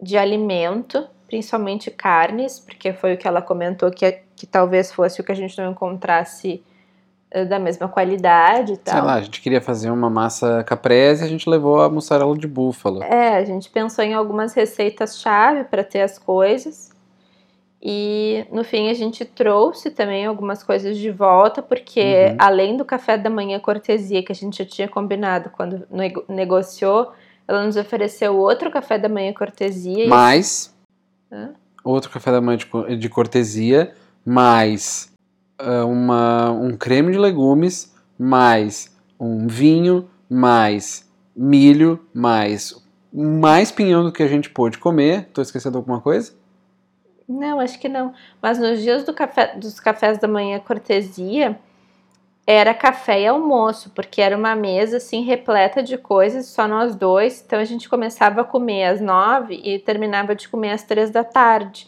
de 0.01 0.17
alimento, 0.17 1.07
principalmente 1.27 1.89
carnes, 1.89 2.59
porque 2.59 2.93
foi 2.93 3.13
o 3.13 3.17
que 3.17 3.27
ela 3.27 3.41
comentou 3.41 3.89
que, 3.91 4.19
que 4.39 4.47
talvez 4.47 4.89
fosse 4.91 5.19
o 5.19 5.23
que 5.23 5.31
a 5.33 5.35
gente 5.35 5.57
não 5.61 5.71
encontrasse 5.71 6.63
eh, 7.29 7.43
da 7.43 7.59
mesma 7.59 7.89
qualidade 7.89 8.73
e 8.73 8.77
tal. 8.77 8.93
Sei 8.95 9.03
lá, 9.03 9.15
a 9.15 9.21
gente 9.21 9.41
queria 9.41 9.59
fazer 9.59 9.91
uma 9.91 10.09
massa 10.09 10.63
caprese 10.63 11.23
e 11.23 11.25
a 11.25 11.29
gente 11.29 11.49
levou 11.49 11.81
a 11.81 11.89
mussarela 11.89 12.37
de 12.37 12.47
búfalo. 12.47 13.03
É, 13.03 13.35
a 13.35 13.43
gente 13.43 13.69
pensou 13.69 14.03
em 14.03 14.13
algumas 14.13 14.53
receitas-chave 14.53 15.65
para 15.65 15.83
ter 15.83 16.01
as 16.01 16.17
coisas. 16.17 16.89
E 17.81 18.45
no 18.51 18.63
fim 18.63 18.89
a 18.89 18.93
gente 18.93 19.23
trouxe 19.25 19.89
também 19.91 20.25
algumas 20.25 20.63
coisas 20.63 20.97
de 20.97 21.11
volta, 21.11 21.61
porque 21.61 22.29
Uhum. 22.31 22.35
além 22.39 22.77
do 22.77 22.83
café 22.85 23.17
da 23.17 23.29
manhã 23.29 23.59
cortesia 23.59 24.23
que 24.23 24.31
a 24.31 24.35
gente 24.35 24.57
já 24.57 24.65
tinha 24.65 24.87
combinado 24.87 25.49
quando 25.49 25.85
nego- 25.91 26.23
negociou, 26.29 27.11
ela 27.47 27.65
nos 27.65 27.75
ofereceu 27.77 28.37
outro 28.37 28.71
café 28.71 28.97
da 28.97 29.09
manhã 29.09 29.33
cortesia. 29.33 30.05
e- 30.05 30.07
Mais 30.07 30.73
Hã? 31.31 31.51
outro 31.83 32.09
café 32.09 32.31
da 32.31 32.41
manhã 32.41 32.57
de 32.97 33.07
cortesia, 33.09 33.93
mais 34.25 35.11
ah, 35.57 35.85
uma, 35.85 36.51
um 36.51 36.75
creme 36.77 37.11
de 37.11 37.17
legumes, 37.17 37.93
mais 38.17 38.95
um 39.19 39.47
vinho, 39.47 40.09
mais 40.29 41.09
milho, 41.35 41.99
mais 42.13 42.75
mais 43.11 43.71
pinhão 43.71 44.03
do 44.03 44.11
que 44.11 44.21
a 44.21 44.27
gente 44.27 44.49
pôde 44.49 44.77
comer. 44.77 45.29
Tô 45.33 45.41
esquecendo 45.41 45.77
alguma 45.77 45.99
coisa? 45.99 46.31
Não, 47.27 47.59
acho 47.59 47.79
que 47.79 47.89
não. 47.89 48.13
Mas 48.41 48.59
nos 48.59 48.81
dias 48.81 49.03
do 49.03 49.13
café, 49.13 49.55
dos 49.55 49.79
cafés 49.79 50.17
da 50.17 50.27
manhã 50.27 50.59
cortesia, 50.59 51.59
era 52.45 52.73
café 52.73 53.21
e 53.21 53.27
almoço, 53.27 53.91
porque 53.91 54.21
era 54.21 54.35
uma 54.37 54.55
mesa 54.55 54.97
assim 54.97 55.23
repleta 55.23 55.83
de 55.83 55.97
coisas, 55.97 56.47
só 56.47 56.67
nós 56.67 56.95
dois. 56.95 57.43
Então 57.45 57.59
a 57.59 57.65
gente 57.65 57.87
começava 57.89 58.41
a 58.41 58.43
comer 58.43 58.85
às 58.85 59.01
nove 59.01 59.59
e 59.63 59.77
terminava 59.79 60.35
de 60.35 60.47
comer 60.47 60.71
às 60.71 60.83
três 60.83 61.11
da 61.11 61.23
tarde. 61.23 61.87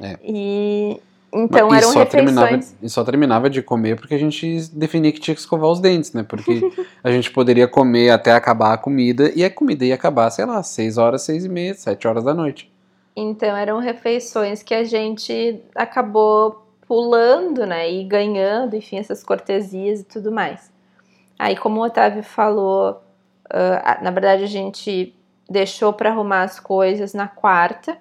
É. 0.00 0.18
E 0.22 1.00
então 1.32 1.72
e 1.72 1.76
eram 1.76 1.92
só 1.92 2.04
terminava, 2.04 2.46
refeições. 2.46 2.76
e 2.82 2.88
só 2.88 3.04
terminava 3.04 3.50
de 3.50 3.62
comer 3.62 3.96
porque 3.96 4.14
a 4.14 4.18
gente 4.18 4.68
definia 4.72 5.12
que 5.12 5.20
tinha 5.20 5.34
que 5.34 5.40
escovar 5.40 5.70
os 5.70 5.80
dentes, 5.80 6.12
né? 6.12 6.22
Porque 6.22 6.60
a 7.04 7.10
gente 7.10 7.30
poderia 7.30 7.68
comer 7.68 8.10
até 8.10 8.32
acabar 8.32 8.72
a 8.72 8.78
comida 8.78 9.30
e 9.34 9.44
a 9.44 9.50
comida 9.50 9.84
ia 9.84 9.94
acabar, 9.94 10.30
sei 10.30 10.46
lá, 10.46 10.62
6 10.62 10.98
horas, 10.98 11.22
6 11.22 11.44
e 11.44 11.48
meia, 11.48 11.74
7 11.74 12.08
horas 12.08 12.24
da 12.24 12.32
noite. 12.32 12.72
Então 13.14 13.56
eram 13.56 13.78
refeições 13.78 14.62
que 14.62 14.74
a 14.74 14.84
gente 14.84 15.60
acabou 15.74 16.66
pulando, 16.86 17.66
né? 17.66 17.90
E 17.92 18.04
ganhando, 18.04 18.74
enfim, 18.74 18.96
essas 18.96 19.22
cortesias 19.22 20.00
e 20.00 20.04
tudo 20.04 20.32
mais. 20.32 20.72
Aí, 21.38 21.56
como 21.56 21.80
o 21.80 21.84
Otávio 21.84 22.22
falou, 22.22 23.02
ah, 23.50 23.98
na 24.02 24.10
verdade 24.10 24.42
a 24.42 24.48
gente 24.48 25.14
deixou 25.48 25.92
para 25.92 26.10
arrumar 26.10 26.42
as 26.42 26.58
coisas 26.58 27.14
na 27.14 27.28
quarta. 27.28 27.96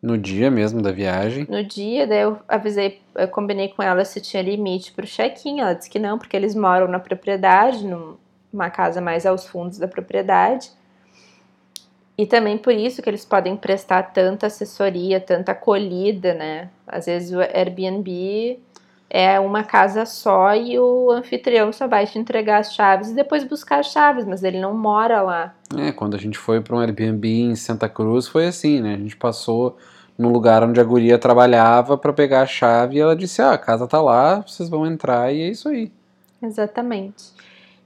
No 0.00 0.16
dia 0.16 0.50
mesmo 0.50 0.80
da 0.80 0.92
viagem. 0.92 1.46
No 1.48 1.64
dia, 1.64 2.06
daí 2.06 2.20
eu 2.20 2.38
avisei, 2.46 3.00
eu 3.16 3.26
combinei 3.28 3.68
com 3.68 3.82
ela 3.82 4.04
se 4.04 4.20
tinha 4.20 4.42
limite 4.42 4.92
pro 4.92 5.06
check-in. 5.06 5.60
Ela 5.60 5.74
disse 5.74 5.90
que 5.90 5.98
não, 5.98 6.18
porque 6.18 6.36
eles 6.36 6.54
moram 6.54 6.86
na 6.86 7.00
propriedade, 7.00 7.84
numa 7.84 8.70
casa 8.70 9.00
mais 9.00 9.26
aos 9.26 9.46
fundos 9.46 9.78
da 9.78 9.88
propriedade. 9.88 10.70
E 12.16 12.26
também 12.26 12.58
por 12.58 12.72
isso 12.72 13.00
que 13.00 13.08
eles 13.08 13.24
podem 13.24 13.56
prestar 13.56 14.12
tanta 14.12 14.46
assessoria, 14.46 15.20
tanta 15.20 15.52
acolhida, 15.52 16.34
né? 16.34 16.68
Às 16.86 17.06
vezes 17.06 17.32
o 17.32 17.40
Airbnb 17.40 18.58
é 19.10 19.40
uma 19.40 19.62
casa 19.62 20.04
só 20.04 20.54
e 20.54 20.78
o 20.78 21.10
anfitrião 21.10 21.72
só 21.72 21.86
vai 21.86 22.06
te 22.06 22.18
entregar 22.18 22.58
as 22.58 22.74
chaves 22.74 23.10
e 23.10 23.14
depois 23.14 23.42
buscar 23.44 23.80
as 23.80 23.90
chaves, 23.90 24.26
mas 24.26 24.42
ele 24.42 24.60
não 24.60 24.74
mora 24.74 25.22
lá. 25.22 25.54
É, 25.76 25.92
quando 25.92 26.14
a 26.14 26.18
gente 26.18 26.36
foi 26.36 26.60
para 26.60 26.76
um 26.76 26.80
Airbnb 26.80 27.26
em 27.26 27.56
Santa 27.56 27.88
Cruz 27.88 28.28
foi 28.28 28.46
assim, 28.46 28.80
né? 28.80 28.94
A 28.94 28.98
gente 28.98 29.16
passou 29.16 29.76
no 30.16 30.30
lugar 30.30 30.62
onde 30.62 30.80
a 30.80 30.84
guria 30.84 31.18
trabalhava 31.18 31.96
para 31.96 32.12
pegar 32.12 32.42
a 32.42 32.46
chave 32.46 32.96
e 32.96 33.00
ela 33.00 33.16
disse: 33.16 33.40
"Ah, 33.40 33.52
a 33.52 33.58
casa 33.58 33.86
tá 33.86 34.00
lá, 34.00 34.40
vocês 34.40 34.68
vão 34.68 34.86
entrar" 34.86 35.32
e 35.32 35.42
é 35.42 35.48
isso 35.48 35.68
aí. 35.68 35.90
Exatamente. 36.42 37.32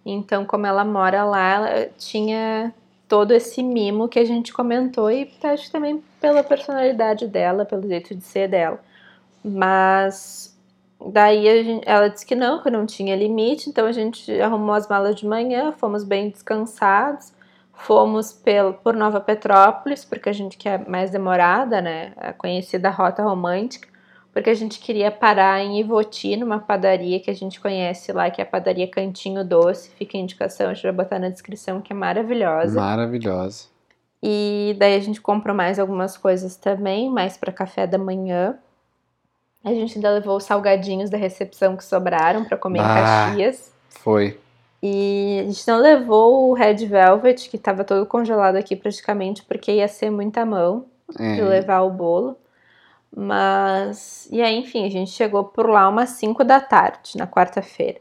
Então, 0.04 0.44
como 0.44 0.66
ela 0.66 0.84
mora 0.84 1.24
lá, 1.24 1.54
ela 1.54 1.88
tinha 1.96 2.74
todo 3.08 3.32
esse 3.32 3.62
mimo 3.62 4.08
que 4.08 4.18
a 4.18 4.24
gente 4.24 4.52
comentou 4.52 5.10
e 5.10 5.30
acho 5.44 5.66
que 5.66 5.70
também 5.70 6.02
pela 6.20 6.42
personalidade 6.42 7.26
dela, 7.28 7.64
pelo 7.64 7.86
jeito 7.86 8.14
de 8.14 8.24
ser 8.24 8.48
dela. 8.48 8.80
Mas 9.44 10.51
daí 11.10 11.64
gente, 11.64 11.82
ela 11.86 12.08
disse 12.08 12.26
que 12.26 12.34
não, 12.34 12.62
que 12.62 12.70
não 12.70 12.86
tinha 12.86 13.16
limite, 13.16 13.68
então 13.70 13.86
a 13.86 13.92
gente 13.92 14.32
arrumou 14.40 14.74
as 14.74 14.88
malas 14.88 15.14
de 15.14 15.26
manhã, 15.26 15.72
fomos 15.72 16.04
bem 16.04 16.30
descansados, 16.30 17.32
fomos 17.72 18.32
pelo, 18.32 18.74
por 18.74 18.94
Nova 18.94 19.20
Petrópolis, 19.20 20.04
porque 20.04 20.28
a 20.28 20.32
gente 20.32 20.56
quer 20.56 20.88
mais 20.88 21.10
demorada, 21.10 21.80
né? 21.80 22.12
A 22.16 22.32
conhecida 22.32 22.90
Rota 22.90 23.22
Romântica, 23.22 23.88
porque 24.32 24.50
a 24.50 24.54
gente 24.54 24.78
queria 24.78 25.10
parar 25.10 25.60
em 25.60 25.80
Ivoti, 25.80 26.36
numa 26.36 26.58
padaria 26.58 27.20
que 27.20 27.30
a 27.30 27.34
gente 27.34 27.60
conhece 27.60 28.12
lá, 28.12 28.30
que 28.30 28.40
é 28.40 28.44
a 28.44 28.46
padaria 28.46 28.88
Cantinho 28.88 29.44
Doce. 29.44 29.90
Fica 29.90 30.16
a 30.16 30.20
indicação, 30.20 30.70
a 30.70 30.74
gente 30.74 30.84
vai 30.84 30.92
botar 30.92 31.18
na 31.18 31.28
descrição, 31.28 31.82
que 31.82 31.92
é 31.92 31.96
maravilhosa. 31.96 32.80
Maravilhosa. 32.80 33.66
E 34.22 34.74
daí 34.78 34.94
a 34.94 35.00
gente 35.00 35.20
comprou 35.20 35.54
mais 35.54 35.78
algumas 35.78 36.16
coisas 36.16 36.56
também, 36.56 37.10
mais 37.10 37.36
para 37.36 37.52
café 37.52 37.86
da 37.86 37.98
manhã. 37.98 38.56
A 39.64 39.70
gente 39.70 39.96
ainda 39.96 40.10
levou 40.10 40.36
os 40.36 40.44
salgadinhos 40.44 41.08
da 41.10 41.16
recepção 41.16 41.76
que 41.76 41.84
sobraram 41.84 42.44
para 42.44 42.56
comer 42.56 42.80
Bah. 42.80 42.84
em 42.90 42.94
Caxias. 42.94 43.72
Foi. 43.90 44.38
E 44.82 45.38
a 45.40 45.44
gente 45.44 45.68
não 45.68 45.78
levou 45.78 46.50
o 46.50 46.54
Red 46.54 46.84
Velvet, 46.86 47.48
que 47.48 47.56
estava 47.56 47.84
todo 47.84 48.04
congelado 48.04 48.56
aqui 48.56 48.74
praticamente, 48.74 49.44
porque 49.44 49.70
ia 49.72 49.86
ser 49.86 50.10
muita 50.10 50.44
mão 50.44 50.86
É, 51.18 51.34
de 51.36 51.42
levar 51.42 51.82
o 51.82 51.90
bolo. 51.90 52.36
Mas. 53.14 54.26
E 54.30 54.40
aí, 54.42 54.56
enfim, 54.58 54.86
a 54.86 54.90
gente 54.90 55.10
chegou 55.10 55.44
por 55.44 55.68
lá 55.68 55.88
umas 55.88 56.10
5 56.10 56.42
da 56.42 56.60
tarde, 56.60 57.16
na 57.16 57.26
quarta-feira. 57.26 58.00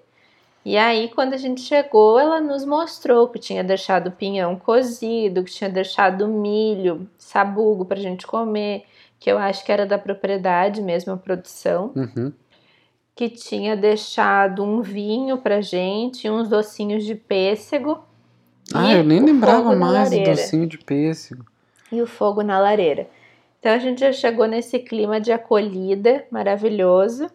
E 0.63 0.77
aí, 0.77 1.09
quando 1.09 1.33
a 1.33 1.37
gente 1.37 1.61
chegou, 1.61 2.19
ela 2.19 2.39
nos 2.39 2.63
mostrou 2.63 3.27
que 3.27 3.39
tinha 3.39 3.63
deixado 3.63 4.07
o 4.07 4.11
pinhão 4.11 4.55
cozido, 4.55 5.43
que 5.43 5.51
tinha 5.51 5.69
deixado 5.69 6.27
milho, 6.27 7.07
sabugo 7.17 7.83
pra 7.83 7.97
gente 7.97 8.25
comer, 8.27 8.85
que 9.21 9.31
eu 9.31 9.37
acho 9.37 9.63
que 9.63 9.71
era 9.71 9.85
da 9.85 9.99
propriedade 9.99 10.81
mesmo, 10.81 11.13
a 11.13 11.17
produção, 11.17 11.91
uhum. 11.95 12.33
que 13.15 13.29
tinha 13.29 13.77
deixado 13.77 14.63
um 14.63 14.81
vinho 14.81 15.37
pra 15.37 15.61
gente, 15.61 16.27
uns 16.27 16.49
docinhos 16.49 17.05
de 17.05 17.13
pêssego. 17.13 17.99
Ah, 18.73 18.91
e 18.91 18.97
eu 18.97 19.03
nem 19.03 19.23
lembrava 19.23 19.75
mais 19.75 20.09
do 20.09 20.23
docinho 20.23 20.65
de 20.65 20.79
pêssego. 20.79 21.45
e 21.91 22.01
o 22.01 22.07
fogo 22.07 22.41
na 22.41 22.59
lareira. 22.59 23.07
Então 23.59 23.71
a 23.71 23.77
gente 23.77 23.99
já 23.99 24.11
chegou 24.11 24.47
nesse 24.47 24.79
clima 24.79 25.21
de 25.21 25.31
acolhida 25.31 26.25
maravilhoso. 26.31 27.29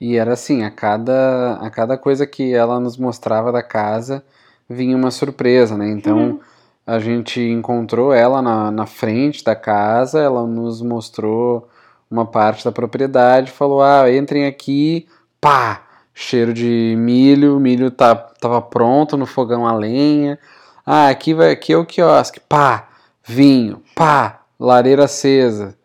E 0.00 0.16
era 0.16 0.32
assim, 0.32 0.64
a 0.64 0.72
cada, 0.72 1.54
a 1.60 1.70
cada 1.70 1.96
coisa 1.96 2.26
que 2.26 2.52
ela 2.52 2.80
nos 2.80 2.96
mostrava 2.96 3.52
da 3.52 3.62
casa 3.62 4.24
vinha 4.68 4.96
uma 4.96 5.12
surpresa, 5.12 5.76
né? 5.76 5.88
Então 5.88 6.40
a 6.88 6.98
gente 6.98 7.38
encontrou 7.38 8.14
ela 8.14 8.40
na, 8.40 8.70
na 8.70 8.86
frente 8.86 9.44
da 9.44 9.54
casa, 9.54 10.20
ela 10.20 10.46
nos 10.46 10.80
mostrou 10.80 11.68
uma 12.10 12.24
parte 12.24 12.64
da 12.64 12.72
propriedade, 12.72 13.50
falou: 13.50 13.82
ah, 13.82 14.10
entrem 14.10 14.46
aqui, 14.46 15.06
pá! 15.38 15.82
Cheiro 16.14 16.54
de 16.54 16.94
milho, 16.96 17.60
milho 17.60 17.90
tá, 17.90 18.14
tava 18.14 18.62
pronto 18.62 19.18
no 19.18 19.26
fogão 19.26 19.66
a 19.66 19.74
lenha. 19.74 20.38
Ah, 20.84 21.10
aqui, 21.10 21.34
vai, 21.34 21.50
aqui 21.50 21.74
é 21.74 21.76
o 21.76 21.84
quiosque, 21.84 22.40
pá! 22.40 22.88
Vinho, 23.22 23.82
pá! 23.94 24.40
Lareira 24.58 25.04
acesa. 25.04 25.76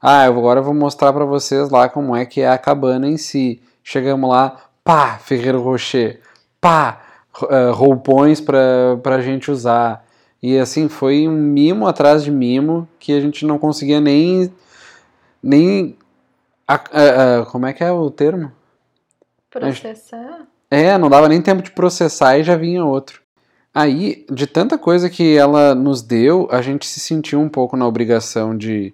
Ah, 0.00 0.26
eu 0.26 0.38
agora 0.38 0.62
vou 0.62 0.72
mostrar 0.72 1.12
para 1.12 1.24
vocês 1.24 1.70
lá 1.70 1.88
como 1.88 2.14
é 2.14 2.24
que 2.24 2.40
é 2.40 2.48
a 2.48 2.56
cabana 2.56 3.08
em 3.08 3.16
si. 3.16 3.60
Chegamos 3.82 4.30
lá, 4.30 4.58
pá, 4.84 5.18
Ferreiro 5.18 5.60
Rocher, 5.60 6.20
pá, 6.60 7.00
uh, 7.42 7.72
roupões 7.72 8.40
para 8.40 9.16
a 9.16 9.20
gente 9.20 9.50
usar. 9.50 10.04
E 10.42 10.58
assim, 10.58 10.88
foi 10.88 11.28
um 11.28 11.32
mimo 11.32 11.86
atrás 11.86 12.24
de 12.24 12.30
mimo 12.30 12.88
que 12.98 13.12
a 13.12 13.20
gente 13.20 13.46
não 13.46 13.58
conseguia 13.58 14.00
nem. 14.00 14.52
nem. 15.42 15.96
a- 16.66 16.74
a- 16.74 17.40
a- 17.40 17.46
como 17.46 17.66
é 17.66 17.72
que 17.72 17.84
é 17.84 17.90
o 17.92 18.10
termo? 18.10 18.50
Processar? 19.50 20.46
É, 20.70 20.96
não 20.96 21.10
dava 21.10 21.28
nem 21.28 21.42
tempo 21.42 21.62
de 21.62 21.70
processar 21.70 22.38
e 22.38 22.42
já 22.42 22.56
vinha 22.56 22.84
outro. 22.84 23.20
Aí, 23.74 24.24
de 24.30 24.46
tanta 24.46 24.78
coisa 24.78 25.08
que 25.10 25.36
ela 25.36 25.74
nos 25.74 26.02
deu, 26.02 26.48
a 26.50 26.60
gente 26.62 26.86
se 26.86 27.00
sentiu 27.00 27.40
um 27.40 27.48
pouco 27.48 27.76
na 27.76 27.86
obrigação 27.86 28.56
de 28.56 28.92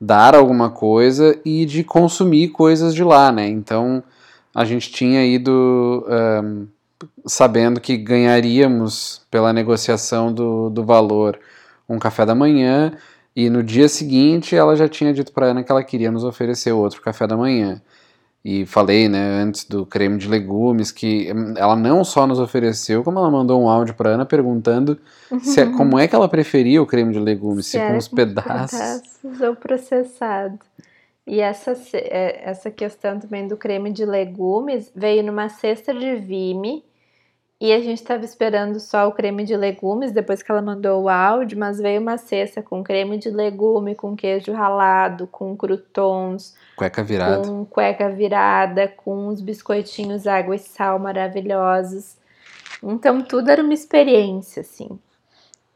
dar 0.00 0.34
alguma 0.34 0.70
coisa 0.70 1.38
e 1.44 1.64
de 1.66 1.82
consumir 1.82 2.48
coisas 2.48 2.94
de 2.94 3.02
lá, 3.02 3.32
né? 3.32 3.48
Então, 3.48 4.02
a 4.54 4.64
gente 4.64 4.90
tinha 4.92 5.24
ido 5.24 6.04
ahn, 6.08 6.66
sabendo 7.26 7.80
que 7.80 7.96
ganharíamos 7.96 9.22
pela 9.30 9.52
negociação 9.52 10.32
do, 10.32 10.70
do 10.70 10.84
valor 10.84 11.38
um 11.88 11.98
café 11.98 12.26
da 12.26 12.34
manhã 12.34 12.92
e 13.34 13.48
no 13.48 13.62
dia 13.62 13.88
seguinte 13.88 14.54
ela 14.56 14.76
já 14.76 14.88
tinha 14.88 15.12
dito 15.12 15.32
para 15.32 15.46
Ana 15.46 15.62
que 15.62 15.70
ela 15.70 15.82
queria 15.84 16.10
nos 16.10 16.24
oferecer 16.24 16.72
outro 16.72 17.00
café 17.00 17.26
da 17.26 17.36
manhã. 17.36 17.80
E 18.44 18.64
falei, 18.66 19.08
né, 19.08 19.42
antes 19.42 19.64
do 19.64 19.84
creme 19.84 20.16
de 20.16 20.28
legumes, 20.28 20.90
que 20.92 21.30
hum, 21.32 21.54
ela 21.56 21.76
não 21.76 22.04
só 22.04 22.26
nos 22.26 22.38
ofereceu, 22.38 23.02
como 23.02 23.18
ela 23.18 23.30
mandou 23.30 23.60
um 23.62 23.68
áudio 23.68 23.94
para 23.94 24.10
Ana 24.10 24.24
perguntando 24.24 24.98
se, 25.42 25.60
é- 25.60 25.66
como 25.76 25.98
é 25.98 26.08
que 26.08 26.14
ela 26.14 26.28
preferia 26.28 26.80
o 26.80 26.86
creme 26.86 27.12
de 27.12 27.18
legumes, 27.18 27.66
se, 27.66 27.78
com 27.78 27.84
era 27.84 27.98
os 27.98 28.08
pedaços. 28.08 28.70
pedaços 28.70 29.40
ou 29.40 29.56
processado. 29.56 30.58
E 31.28 31.40
essa, 31.40 31.76
é, 31.92 32.48
essa 32.48 32.70
questão 32.70 33.20
também 33.20 33.46
do 33.46 33.54
creme 33.54 33.92
de 33.92 34.02
legumes 34.06 34.90
veio 34.96 35.22
numa 35.22 35.50
cesta 35.50 35.92
de 35.92 36.16
vime 36.16 36.82
e 37.60 37.70
a 37.70 37.80
gente 37.80 37.98
estava 37.98 38.24
esperando 38.24 38.80
só 38.80 39.06
o 39.06 39.12
creme 39.12 39.44
de 39.44 39.54
legumes 39.54 40.10
depois 40.10 40.42
que 40.42 40.50
ela 40.50 40.62
mandou 40.62 41.02
o 41.02 41.08
áudio, 41.08 41.58
mas 41.58 41.78
veio 41.78 42.00
uma 42.00 42.16
cesta 42.16 42.62
com 42.62 42.82
creme 42.82 43.18
de 43.18 43.28
legume, 43.28 43.94
com 43.94 44.16
queijo 44.16 44.52
ralado, 44.52 45.26
com 45.26 45.54
croutons, 45.54 46.54
Cueca 46.74 47.04
virada. 47.04 47.46
com 47.46 47.62
cueca 47.66 48.08
virada, 48.08 48.88
com 48.88 49.28
uns 49.28 49.42
biscoitinhos 49.42 50.26
água 50.26 50.56
e 50.56 50.58
sal 50.58 50.98
maravilhosos. 50.98 52.16
Então 52.82 53.20
tudo 53.20 53.50
era 53.50 53.62
uma 53.62 53.74
experiência, 53.74 54.62
assim. 54.62 54.98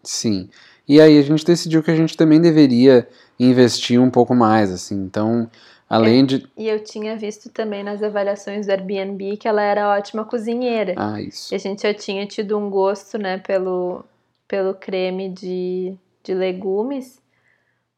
Sim. 0.03 0.49
E 0.89 0.99
aí 0.99 1.19
a 1.19 1.23
gente 1.23 1.45
decidiu 1.45 1.83
que 1.83 1.91
a 1.91 1.97
gente 1.97 2.17
também 2.17 2.41
deveria 2.41 3.07
investir 3.45 4.01
um 4.01 4.11
pouco 4.11 4.35
mais, 4.35 4.71
assim. 4.71 4.95
Então, 4.95 5.51
além 5.89 6.25
de. 6.25 6.47
E 6.57 6.69
eu 6.69 6.83
tinha 6.83 7.17
visto 7.17 7.51
também 7.51 7.83
nas 7.83 8.03
avaliações 8.03 8.67
do 8.67 8.71
Airbnb 8.71 9.37
que 9.37 9.49
ela 9.49 9.63
era 9.63 9.89
ótima 9.89 10.25
cozinheira. 10.25 10.95
Ah, 10.97 11.21
isso. 11.21 11.53
E 11.53 11.57
a 11.57 11.59
gente 11.59 11.83
já 11.83 11.93
tinha 11.93 12.27
tido 12.27 12.57
um 12.57 12.71
gosto, 12.71 13.19
né, 13.19 13.39
pelo, 13.39 14.05
pelo 14.47 14.75
creme 14.75 15.29
de, 15.29 15.95
de 16.23 16.35
legumes, 16.35 17.21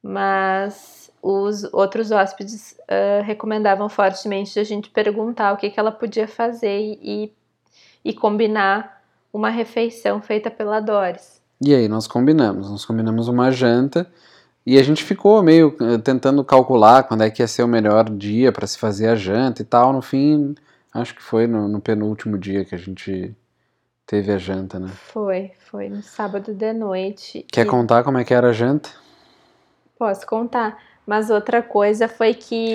mas 0.03 1.11
os 1.23 1.65
outros 1.73 2.11
hóspedes 2.11 2.77
ah, 2.89 3.23
recomendavam 3.23 3.89
fortemente 3.89 4.59
a 4.59 4.65
gente 4.65 4.91
perguntar 4.91 5.53
o 5.53 5.57
que, 5.57 5.71
que 5.71 5.81
ela 5.81 5.93
podia 5.93 6.29
fazer 6.29 6.99
e, 7.03 7.33
e 8.05 8.13
combinar 8.13 9.03
uma 9.33 9.51
refeição 9.51 10.23
feita 10.23 10.49
pela 10.49 10.79
Doris. 10.81 11.43
E 11.61 11.75
aí 11.75 11.89
nós 11.89 12.07
combinamos, 12.07 12.71
nós 12.71 12.85
combinamos 12.85 13.27
uma 13.27 13.51
janta 13.51 14.07
e 14.66 14.79
a 14.79 14.83
gente 14.83 15.05
ficou 15.05 15.42
meio 15.42 15.77
eh, 15.81 15.98
tentando 15.98 16.42
calcular 16.42 17.03
quando 17.05 17.22
é 17.22 17.31
que 17.31 17.42
ia 17.42 17.48
ser 17.48 17.62
o 17.62 17.68
melhor 17.68 18.09
dia 18.09 18.50
para 18.50 18.66
se 18.66 18.79
fazer 18.79 19.09
a 19.09 19.14
janta 19.14 19.61
e 19.61 19.64
tal. 19.64 19.92
No 19.92 20.00
fim, 20.00 20.55
acho 20.92 21.14
que 21.14 21.22
foi 21.22 21.46
no, 21.46 21.68
no 21.68 21.81
penúltimo 21.81 22.38
dia 22.38 22.64
que 22.64 22.74
a 22.74 22.79
gente 22.79 23.35
teve 24.07 24.33
a 24.33 24.38
janta, 24.38 24.79
né? 24.79 24.88
Foi, 24.88 25.53
foi 25.70 25.88
no 25.88 26.03
sábado 26.03 26.55
de 26.55 26.72
noite. 26.72 27.44
Quer 27.53 27.66
e- 27.66 27.68
contar 27.68 28.03
como 28.05 28.18
é 28.18 28.24
que 28.24 28.33
era 28.33 28.48
a 28.48 28.53
janta? 28.53 28.90
Posso 29.98 30.27
contar. 30.27 30.79
Mas 31.07 31.29
outra 31.29 31.62
coisa 31.62 32.09
foi 32.09 32.33
que 32.33 32.72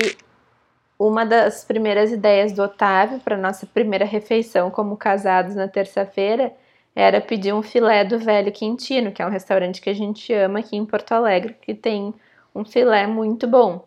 uma 0.97 1.25
das 1.25 1.63
primeiras 1.63 2.11
ideias 2.11 2.51
do 2.51 2.61
Otávio 2.61 3.19
para 3.19 3.37
nossa 3.37 3.65
primeira 3.65 4.05
refeição 4.05 4.69
como 4.69 4.95
casados 4.95 5.55
na 5.55 5.67
terça-feira 5.67 6.53
era 6.99 7.21
pedir 7.21 7.53
um 7.53 7.61
filé 7.61 8.03
do 8.03 8.19
Velho 8.19 8.51
Quintino, 8.51 9.13
que 9.13 9.21
é 9.21 9.25
um 9.25 9.29
restaurante 9.29 9.79
que 9.79 9.89
a 9.89 9.93
gente 9.93 10.33
ama 10.33 10.59
aqui 10.59 10.75
em 10.75 10.85
Porto 10.85 11.13
Alegre, 11.13 11.55
que 11.61 11.73
tem 11.73 12.13
um 12.53 12.65
filé 12.65 13.07
muito 13.07 13.47
bom. 13.47 13.85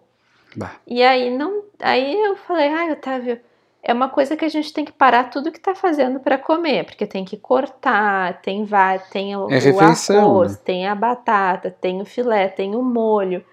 Bah. 0.57 0.77
E 0.87 1.03
aí 1.03 1.31
não, 1.31 1.63
aí 1.79 2.15
eu 2.15 2.37
falei, 2.37 2.69
ai, 2.69 2.91
Otávio, 2.91 3.39
é 3.83 3.93
uma 3.93 4.09
coisa 4.09 4.35
que 4.35 4.47
a 4.47 4.49
gente 4.49 4.73
tem 4.73 4.85
que 4.85 4.93
parar 4.93 5.25
tudo 5.25 5.53
que 5.53 5.61
tá 5.61 5.75
fazendo 5.75 6.21
para 6.21 6.39
comer, 6.39 6.85
porque 6.85 7.07
tem 7.07 7.23
que 7.23 7.37
cortar, 7.37 8.41
tem 8.41 8.65
vai, 8.65 8.99
tem 8.99 9.37
o, 9.37 9.51
É 9.51 9.59
o 9.71 9.81
arroz, 10.21 10.53
né? 10.53 10.59
tem 10.65 10.87
a 10.87 10.95
batata, 10.95 11.71
tem 11.71 12.01
o 12.01 12.07
filé, 12.07 12.49
tem 12.49 12.75
o 12.75 12.83
molho. 12.83 13.45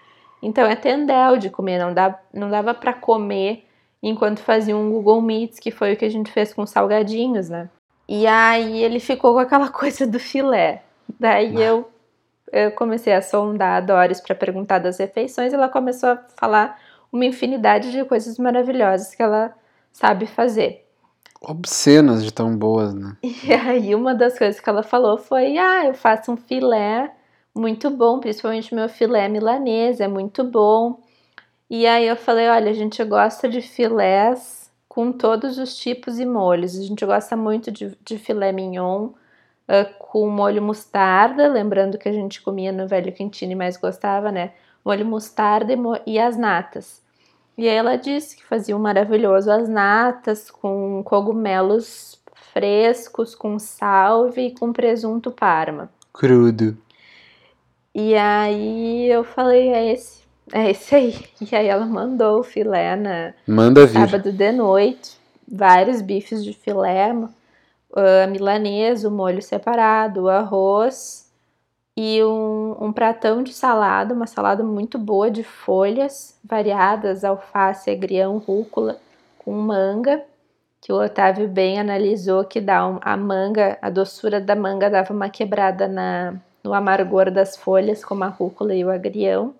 Então 0.41 0.65
é 0.65 0.75
tendel 0.75 1.35
de 1.35 1.49
comer, 1.49 1.79
não, 1.79 1.93
dá, 1.93 2.17
não 2.33 2.49
dava 2.49 2.73
para 2.73 2.93
comer 2.93 3.65
enquanto 4.01 4.39
fazia 4.39 4.77
um 4.77 4.89
Google 4.89 5.21
Meets, 5.21 5.59
que 5.59 5.69
foi 5.69 5.93
o 5.93 5.97
que 5.97 6.05
a 6.05 6.09
gente 6.09 6.31
fez 6.31 6.53
com 6.53 6.65
salgadinhos, 6.65 7.49
né? 7.49 7.69
E 8.11 8.25
aí 8.25 8.83
ele 8.83 8.99
ficou 8.99 9.33
com 9.33 9.39
aquela 9.39 9.69
coisa 9.69 10.07
do 10.07 10.19
filé. 10.19 10.81
Daí 11.19 11.55
Ah. 11.55 11.59
eu, 11.61 11.89
eu 12.51 12.71
comecei 12.71 13.13
a 13.13 13.21
sondar 13.21 13.77
a 13.77 13.81
Doris 13.81 14.19
para 14.19 14.33
perguntar 14.33 14.79
das 14.79 14.97
refeições, 14.97 15.53
e 15.53 15.55
ela 15.55 15.69
começou 15.69 16.09
a 16.09 16.17
falar 16.35 16.79
uma 17.13 17.23
infinidade 17.23 17.91
de 17.91 18.03
coisas 18.05 18.39
maravilhosas 18.39 19.13
que 19.13 19.21
ela 19.21 19.53
sabe 19.91 20.25
fazer. 20.25 20.87
Obscenas 21.39 22.23
de 22.23 22.33
tão 22.33 22.57
boas, 22.57 22.95
né? 22.95 23.15
E 23.23 23.53
aí 23.53 23.93
uma 23.93 24.15
das 24.15 24.39
coisas 24.39 24.59
que 24.59 24.67
ela 24.67 24.81
falou 24.81 25.19
foi: 25.19 25.55
"Ah, 25.59 25.85
eu 25.85 25.93
faço 25.93 26.31
um 26.31 26.37
filé 26.37 27.11
muito 27.55 27.91
bom, 27.91 28.19
principalmente 28.19 28.73
meu 28.73 28.89
filé 28.89 29.29
milanês, 29.29 29.99
é 29.99 30.07
muito 30.07 30.43
bom". 30.43 30.99
E 31.69 31.85
aí 31.85 32.07
eu 32.07 32.15
falei: 32.15 32.49
"Olha, 32.49 32.71
a 32.71 32.73
gente 32.73 33.03
gosta 33.03 33.47
de 33.47 33.61
filés 33.61 34.58
com 34.99 35.13
todos 35.13 35.57
os 35.57 35.77
tipos 35.77 36.19
e 36.19 36.25
molhos. 36.25 36.77
A 36.77 36.83
gente 36.83 37.05
gosta 37.05 37.37
muito 37.37 37.71
de, 37.71 37.97
de 38.03 38.17
filé 38.17 38.51
mignon 38.51 39.11
ah, 39.65 39.85
com 39.97 40.29
molho 40.29 40.61
mostarda, 40.61 41.47
lembrando 41.47 41.97
que 41.97 42.09
a 42.09 42.11
gente 42.11 42.41
comia 42.41 42.73
no 42.73 42.85
Velho 42.85 43.13
Quintino 43.13 43.53
e 43.53 43.55
mais 43.55 43.77
gostava, 43.77 44.29
né? 44.29 44.51
Molho 44.83 45.05
mostarda 45.05 45.71
e, 45.71 45.77
mo- 45.77 46.01
e 46.05 46.19
as 46.19 46.35
natas. 46.35 47.01
E 47.57 47.69
aí 47.69 47.75
ela 47.75 47.95
disse 47.95 48.35
que 48.35 48.45
fazia 48.45 48.75
um 48.75 48.79
maravilhoso 48.79 49.49
as 49.49 49.69
natas 49.69 50.51
com 50.51 51.01
cogumelos 51.05 52.21
frescos, 52.51 53.33
com 53.33 53.57
salve 53.57 54.47
e 54.47 54.53
com 54.53 54.73
presunto 54.73 55.31
parma. 55.31 55.89
Crudo. 56.11 56.77
E 57.95 58.15
aí 58.15 59.09
eu 59.09 59.23
falei, 59.23 59.69
é 59.69 59.93
esse, 59.93 60.18
é 60.53 60.71
esse 60.71 60.95
aí. 60.95 61.15
E 61.41 61.55
aí 61.55 61.67
ela 61.67 61.85
mandou 61.85 62.39
o 62.39 62.43
filé 62.43 62.95
na 62.95 63.33
Manda 63.47 63.85
vir. 63.85 63.93
sábado 63.93 64.31
de 64.31 64.51
noite, 64.51 65.17
vários 65.47 66.01
bifes 66.01 66.43
de 66.43 66.53
filé, 66.53 67.11
a 67.95 68.27
milanesa, 68.27 69.07
o 69.07 69.11
molho 69.11 69.41
separado, 69.41 70.23
o 70.23 70.29
arroz 70.29 71.27
e 71.97 72.23
um, 72.23 72.75
um 72.79 72.91
pratão 72.93 73.43
de 73.43 73.51
salada, 73.53 74.13
uma 74.13 74.27
salada 74.27 74.63
muito 74.63 74.97
boa 74.97 75.29
de 75.29 75.43
folhas 75.43 76.37
variadas, 76.43 77.23
alface, 77.23 77.89
agrião, 77.89 78.37
rúcula, 78.37 78.97
com 79.39 79.51
manga, 79.53 80.21
que 80.81 80.93
o 80.93 81.03
Otávio 81.03 81.47
bem 81.47 81.77
analisou 81.79 82.45
que 82.45 82.61
dá 82.61 82.87
um- 82.87 82.99
a 83.01 83.17
manga, 83.17 83.77
a 83.81 83.89
doçura 83.89 84.39
da 84.39 84.55
manga 84.55 84.89
dava 84.89 85.11
uma 85.13 85.29
quebrada 85.29 85.87
na, 85.87 86.35
no 86.63 86.73
amargor 86.73 87.29
das 87.31 87.57
folhas, 87.57 88.05
como 88.05 88.23
a 88.23 88.27
rúcula 88.27 88.73
e 88.73 88.85
o 88.85 88.89
agrião. 88.89 89.53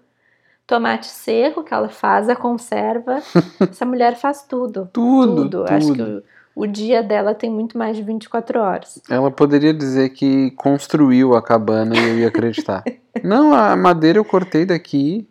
Tomate 0.70 1.08
seco, 1.08 1.64
que 1.64 1.74
ela 1.74 1.90
faz 1.90 2.30
a 2.30 2.36
conserva. 2.36 3.24
Essa 3.60 3.88
mulher 3.88 4.16
faz 4.16 4.44
tudo. 4.44 4.88
Tudo, 4.94 5.36
Tudo. 5.36 5.50
tudo. 5.50 5.66
Acho 5.68 5.94
que 5.94 6.02
o, 6.04 6.24
o 6.56 6.68
dia 6.68 7.02
dela 7.02 7.34
tem 7.34 7.50
muito 7.50 7.76
mais 7.76 7.98
de 7.98 8.04
24 8.04 8.60
horas. 8.60 9.02
Ela 9.10 9.32
poderia 9.32 9.74
dizer 9.74 10.10
que 10.10 10.52
construiu 10.52 11.34
a 11.34 11.42
cabana 11.42 11.98
e 11.98 12.10
eu 12.10 12.20
ia 12.20 12.28
acreditar. 12.28 12.84
Não, 13.24 13.52
a 13.52 13.76
madeira 13.76 14.20
eu 14.20 14.24
cortei 14.24 14.64
daqui. 14.64 15.28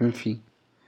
Enfim. 0.00 0.40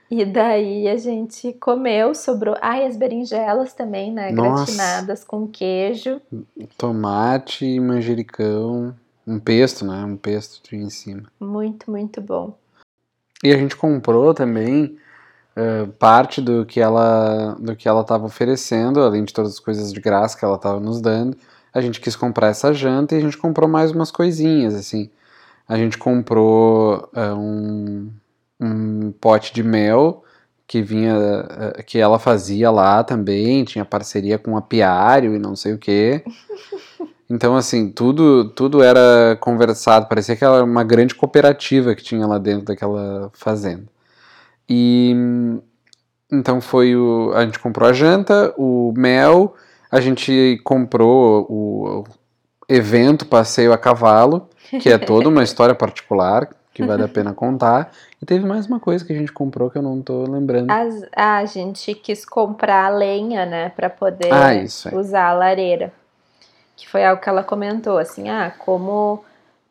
E 0.09 0.23
daí 0.23 0.87
a 0.87 0.95
gente 0.95 1.51
comeu, 1.59 2.15
sobrou. 2.15 2.55
Ai, 2.61 2.85
as 2.85 2.95
berinjelas 2.95 3.73
também, 3.73 4.09
né? 4.09 4.31
Nossa. 4.31 4.71
Gratinadas 4.71 5.25
com 5.25 5.49
queijo. 5.49 6.21
Tomate, 6.77 7.77
manjericão. 7.81 8.95
Um 9.27 9.37
pesto, 9.37 9.85
né? 9.85 10.05
Um 10.05 10.15
pesto 10.15 10.73
em 10.73 10.89
cima. 10.89 11.23
Muito, 11.41 11.91
muito 11.91 12.21
bom. 12.21 12.55
E 13.43 13.51
a 13.53 13.57
gente 13.57 13.75
comprou 13.75 14.33
também 14.33 14.97
eh, 15.55 15.87
parte 15.99 16.41
do 16.41 16.65
que 16.65 16.79
ela 16.81 17.55
do 17.59 17.75
que 17.75 17.87
ela 17.87 18.01
estava 18.01 18.25
oferecendo, 18.25 19.01
além 19.01 19.23
de 19.23 19.33
todas 19.33 19.53
as 19.53 19.59
coisas 19.59 19.93
de 19.93 20.01
graça 20.01 20.37
que 20.37 20.43
ela 20.45 20.55
estava 20.55 20.79
nos 20.79 21.01
dando. 21.01 21.37
A 21.73 21.81
gente 21.81 22.01
quis 22.01 22.15
comprar 22.15 22.49
essa 22.49 22.73
janta 22.73 23.15
e 23.15 23.17
a 23.19 23.21
gente 23.21 23.37
comprou 23.37 23.69
mais 23.69 23.91
umas 23.91 24.11
coisinhas, 24.11 24.75
assim. 24.75 25.09
A 25.67 25.77
gente 25.77 25.97
comprou 25.97 27.09
eh, 27.15 27.33
um, 27.33 28.11
um 28.59 29.11
pote 29.13 29.53
de 29.53 29.63
mel 29.63 30.23
que 30.67 30.81
vinha 30.81 31.15
eh, 31.77 31.83
que 31.83 31.99
ela 31.99 32.19
fazia 32.19 32.71
lá 32.71 33.03
também, 33.03 33.63
tinha 33.65 33.85
parceria 33.85 34.37
com 34.39 34.51
um 34.51 34.57
apiário 34.57 35.35
e 35.35 35.39
não 35.39 35.55
sei 35.55 35.73
o 35.73 35.77
quê. 35.79 36.23
Então, 37.29 37.55
assim, 37.55 37.89
tudo, 37.89 38.49
tudo 38.49 38.83
era 38.83 39.35
conversado, 39.39 40.07
parecia 40.07 40.35
que 40.35 40.43
era 40.43 40.63
uma 40.63 40.83
grande 40.83 41.15
cooperativa 41.15 41.95
que 41.95 42.03
tinha 42.03 42.27
lá 42.27 42.37
dentro 42.37 42.65
daquela 42.65 43.31
fazenda. 43.33 43.85
E 44.69 45.13
então 46.31 46.61
foi 46.61 46.95
o. 46.95 47.31
A 47.33 47.45
gente 47.45 47.59
comprou 47.59 47.89
a 47.89 47.93
janta, 47.93 48.53
o 48.57 48.93
mel, 48.95 49.55
a 49.91 49.99
gente 49.99 50.59
comprou 50.63 51.45
o 51.49 52.03
evento 52.67 53.25
Passeio 53.25 53.73
a 53.73 53.77
Cavalo, 53.77 54.49
que 54.81 54.89
é 54.89 54.97
toda 54.97 55.29
uma 55.29 55.41
história 55.43 55.75
particular 55.75 56.49
que 56.73 56.83
vale 56.83 57.03
a 57.03 57.07
pena 57.07 57.33
contar. 57.33 57.91
E 58.21 58.25
teve 58.25 58.45
mais 58.45 58.67
uma 58.67 58.81
coisa 58.81 59.05
que 59.05 59.13
a 59.13 59.15
gente 59.15 59.31
comprou 59.31 59.69
que 59.69 59.77
eu 59.77 59.81
não 59.81 60.01
tô 60.01 60.23
lembrando. 60.23 60.69
As, 60.69 61.05
a 61.15 61.45
gente 61.45 61.93
quis 61.93 62.25
comprar 62.25 62.89
lenha, 62.89 63.45
né? 63.45 63.69
Pra 63.69 63.89
poder 63.89 64.29
Ah, 64.33 64.51
usar 64.93 65.29
a 65.29 65.33
lareira. 65.33 65.93
Que 66.75 66.87
foi 66.87 67.05
algo 67.05 67.21
que 67.21 67.29
ela 67.29 67.43
comentou, 67.43 67.97
assim, 67.97 68.29
ah, 68.29 68.51
como 68.59 69.23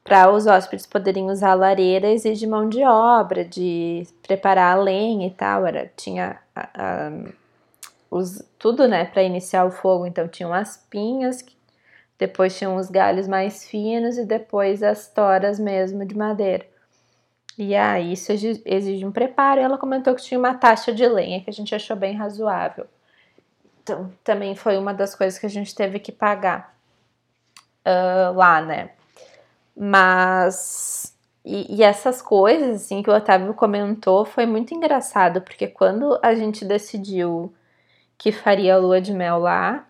para 0.03 0.31
os 0.31 0.47
hóspedes 0.47 0.87
poderem 0.87 1.31
usar 1.31 1.53
a 1.53 1.55
lareira 1.55 2.09
exige 2.11 2.47
mão 2.47 2.69
de 2.69 2.83
obra, 2.85 3.45
de 3.45 4.07
preparar 4.27 4.77
a 4.77 4.81
lenha 4.81 5.27
e 5.27 5.31
tal. 5.31 5.67
Era, 5.67 5.90
tinha 5.97 6.38
a- 6.55 6.69
a- 6.75 7.11
os, 8.11 8.43
tudo, 8.59 8.87
né, 8.87 9.05
para 9.07 9.23
iniciar 9.23 9.64
o 9.64 9.71
fogo. 9.71 10.07
Então 10.07 10.29
tinham 10.29 10.53
as 10.53 10.77
pinhas, 10.90 11.45
depois 12.19 12.57
tinham 12.57 12.77
os 12.77 12.88
galhos 12.90 13.27
mais 13.27 13.64
finos 13.64 14.17
e 14.19 14.25
depois 14.25 14.83
as 14.83 15.09
toras 15.09 15.59
mesmo 15.59 16.05
de 16.07 16.17
madeira. 16.17 16.67
E 17.59 17.75
aí 17.75 18.12
isso 18.12 18.33
exi- 18.33 18.62
exige 18.64 19.05
um 19.07 19.12
preparo. 19.12 19.61
Ela 19.61 19.79
comentou 19.79 20.14
que 20.14 20.23
tinha 20.23 20.38
uma 20.38 20.55
taxa 20.55 20.93
de 20.93 21.07
lenha 21.07 21.40
que 21.40 21.51
a 21.51 21.53
gente 21.53 21.75
achou 21.75 21.97
bem 21.97 22.14
razoável. 22.17 22.87
Então, 23.83 24.11
também 24.25 24.55
foi 24.57 24.77
uma 24.79 24.93
das 24.95 25.14
coisas 25.14 25.38
que 25.38 25.47
a 25.47 25.51
gente 25.51 25.75
teve 25.75 25.99
que 25.99 26.11
pagar 26.11 26.75
ah, 27.85 28.33
lá, 28.35 28.61
né? 28.62 28.90
Mas. 29.77 31.14
E, 31.44 31.77
e 31.79 31.83
essas 31.83 32.23
coisas, 32.23 32.83
assim, 32.85 33.03
que 33.03 33.11
o 33.11 33.14
Otávio 33.16 33.55
comentou 33.55 34.25
foi 34.25 34.47
muito 34.47 34.75
engraçado, 34.75 35.42
porque 35.42 35.68
quando 35.68 36.18
a 36.23 36.35
gente 36.35 36.64
decidiu 36.64 37.55
que 38.18 38.33
faria 38.33 38.75
a 38.77 38.79
lua 38.79 39.01
de 39.01 39.12
mel 39.12 39.38
lá, 39.40 39.87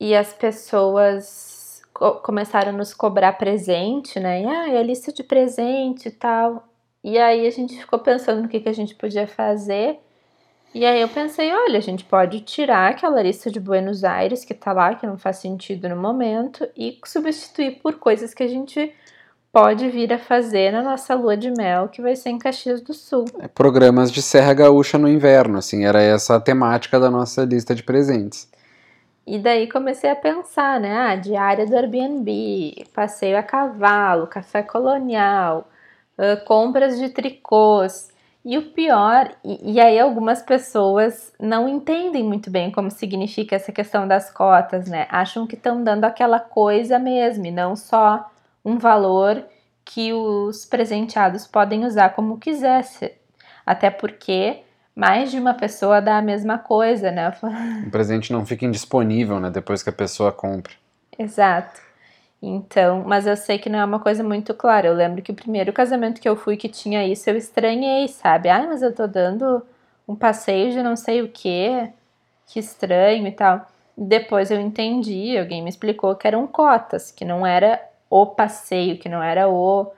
e 0.00 0.14
as 0.14 0.32
pessoas 0.32 1.82
co- 1.92 2.16
começaram 2.16 2.70
a 2.70 2.72
nos 2.72 2.92
cobrar 2.94 3.32
presente, 3.34 4.18
né? 4.20 4.42
E, 4.42 4.46
ah, 4.46 4.68
é 4.70 4.78
a 4.78 4.82
lista 4.82 5.12
de 5.12 5.22
presente 5.22 6.08
e 6.08 6.12
tal. 6.12 6.68
E 7.02 7.18
aí 7.18 7.46
a 7.46 7.50
gente 7.50 7.78
ficou 7.78 7.98
pensando 7.98 8.42
no 8.42 8.48
que, 8.48 8.60
que 8.60 8.68
a 8.68 8.72
gente 8.72 8.94
podia 8.94 9.26
fazer. 9.26 9.98
E 10.74 10.84
aí 10.84 11.00
eu 11.00 11.08
pensei, 11.08 11.52
olha, 11.54 11.78
a 11.78 11.80
gente 11.80 12.04
pode 12.04 12.40
tirar 12.40 12.90
aquela 12.90 13.22
lista 13.22 13.48
de 13.48 13.60
Buenos 13.60 14.02
Aires 14.02 14.44
que 14.44 14.52
tá 14.52 14.72
lá, 14.72 14.96
que 14.96 15.06
não 15.06 15.16
faz 15.16 15.36
sentido 15.36 15.88
no 15.88 15.94
momento, 15.94 16.68
e 16.76 16.98
substituir 17.04 17.78
por 17.80 17.94
coisas 17.94 18.34
que 18.34 18.42
a 18.42 18.48
gente 18.48 18.92
pode 19.52 19.88
vir 19.88 20.12
a 20.12 20.18
fazer 20.18 20.72
na 20.72 20.82
nossa 20.82 21.14
lua 21.14 21.36
de 21.36 21.48
mel, 21.48 21.88
que 21.88 22.02
vai 22.02 22.16
ser 22.16 22.30
em 22.30 22.38
Caxias 22.40 22.80
do 22.80 22.92
Sul. 22.92 23.24
Programas 23.54 24.10
de 24.10 24.20
Serra 24.20 24.52
Gaúcha 24.52 24.98
no 24.98 25.08
inverno, 25.08 25.58
assim, 25.58 25.84
era 25.84 26.02
essa 26.02 26.34
a 26.34 26.40
temática 26.40 26.98
da 26.98 27.08
nossa 27.08 27.44
lista 27.44 27.72
de 27.72 27.84
presentes. 27.84 28.50
E 29.24 29.38
daí 29.38 29.68
comecei 29.68 30.10
a 30.10 30.16
pensar, 30.16 30.80
né? 30.80 30.92
Ah, 30.92 31.14
diária 31.14 31.64
do 31.64 31.76
Airbnb, 31.76 32.84
passeio 32.92 33.38
a 33.38 33.44
cavalo, 33.44 34.26
café 34.26 34.60
colonial, 34.60 35.70
uh, 36.18 36.44
compras 36.44 36.98
de 36.98 37.10
tricôs. 37.10 38.08
E 38.44 38.58
o 38.58 38.72
pior, 38.72 39.34
e, 39.42 39.72
e, 39.72 39.80
aí 39.80 39.98
algumas 39.98 40.42
pessoas 40.42 41.32
não 41.40 41.66
entendem 41.66 42.22
muito 42.22 42.50
bem 42.50 42.70
como 42.70 42.90
significa 42.90 43.56
essa 43.56 43.72
questão 43.72 44.06
das 44.06 44.30
cotas, 44.30 44.86
né? 44.86 45.06
Acham 45.10 45.46
que 45.46 45.54
estão 45.54 45.82
dando 45.82 46.04
aquela 46.04 46.38
coisa 46.38 46.98
mesmo, 46.98 47.46
e 47.46 47.50
não 47.50 47.74
só 47.74 48.30
um 48.62 48.76
valor 48.76 49.42
que 49.82 50.12
os 50.12 50.66
presenteados 50.66 51.46
podem 51.46 51.86
usar 51.86 52.10
como 52.10 52.38
quisesse. 52.38 53.12
Até 53.64 53.90
porque 53.90 54.62
mais 54.94 55.30
de 55.30 55.38
uma 55.38 55.54
pessoa 55.54 56.02
dá 56.02 56.18
a 56.18 56.22
mesma 56.22 56.58
coisa, 56.58 57.10
né? 57.10 57.32
O 57.86 57.88
presente 57.90 58.30
não 58.30 58.44
fica 58.44 58.66
indisponível, 58.66 59.40
né? 59.40 59.50
Depois 59.50 59.82
que 59.82 59.88
a 59.88 59.92
pessoa 59.92 60.30
compra. 60.30 60.74
Exato. 61.18 61.80
Então, 62.46 63.02
mas 63.06 63.26
eu 63.26 63.36
sei 63.36 63.58
que 63.58 63.70
não 63.70 63.78
é 63.78 63.84
uma 63.84 63.98
coisa 63.98 64.22
muito 64.22 64.52
clara. 64.54 64.86
Eu 64.86 64.94
lembro 64.94 65.22
que 65.22 65.32
o 65.32 65.34
primeiro 65.34 65.72
casamento 65.72 66.20
que 66.20 66.28
eu 66.28 66.36
fui 66.36 66.56
que 66.56 66.68
tinha 66.68 67.06
isso, 67.06 67.28
eu 67.30 67.36
estranhei, 67.36 68.06
sabe? 68.08 68.48
Ai, 68.50 68.66
mas 68.66 68.82
eu 68.82 68.94
tô 68.94 69.06
dando 69.06 69.62
um 70.06 70.14
passeio 70.14 70.70
de 70.70 70.82
não 70.82 70.94
sei 70.96 71.22
o 71.22 71.28
quê, 71.28 71.90
que 72.46 72.58
estranho 72.60 73.26
e 73.26 73.32
tal. 73.32 73.66
Depois 73.96 74.50
eu 74.50 74.60
entendi, 74.60 75.38
alguém 75.38 75.62
me 75.62 75.70
explicou 75.70 76.14
que 76.16 76.26
eram 76.26 76.46
cotas, 76.46 77.10
que 77.10 77.24
não 77.24 77.46
era 77.46 77.80
o 78.10 78.26
passeio, 78.26 78.98
que 78.98 79.08
não 79.08 79.22
era 79.22 79.48
o 79.48 79.92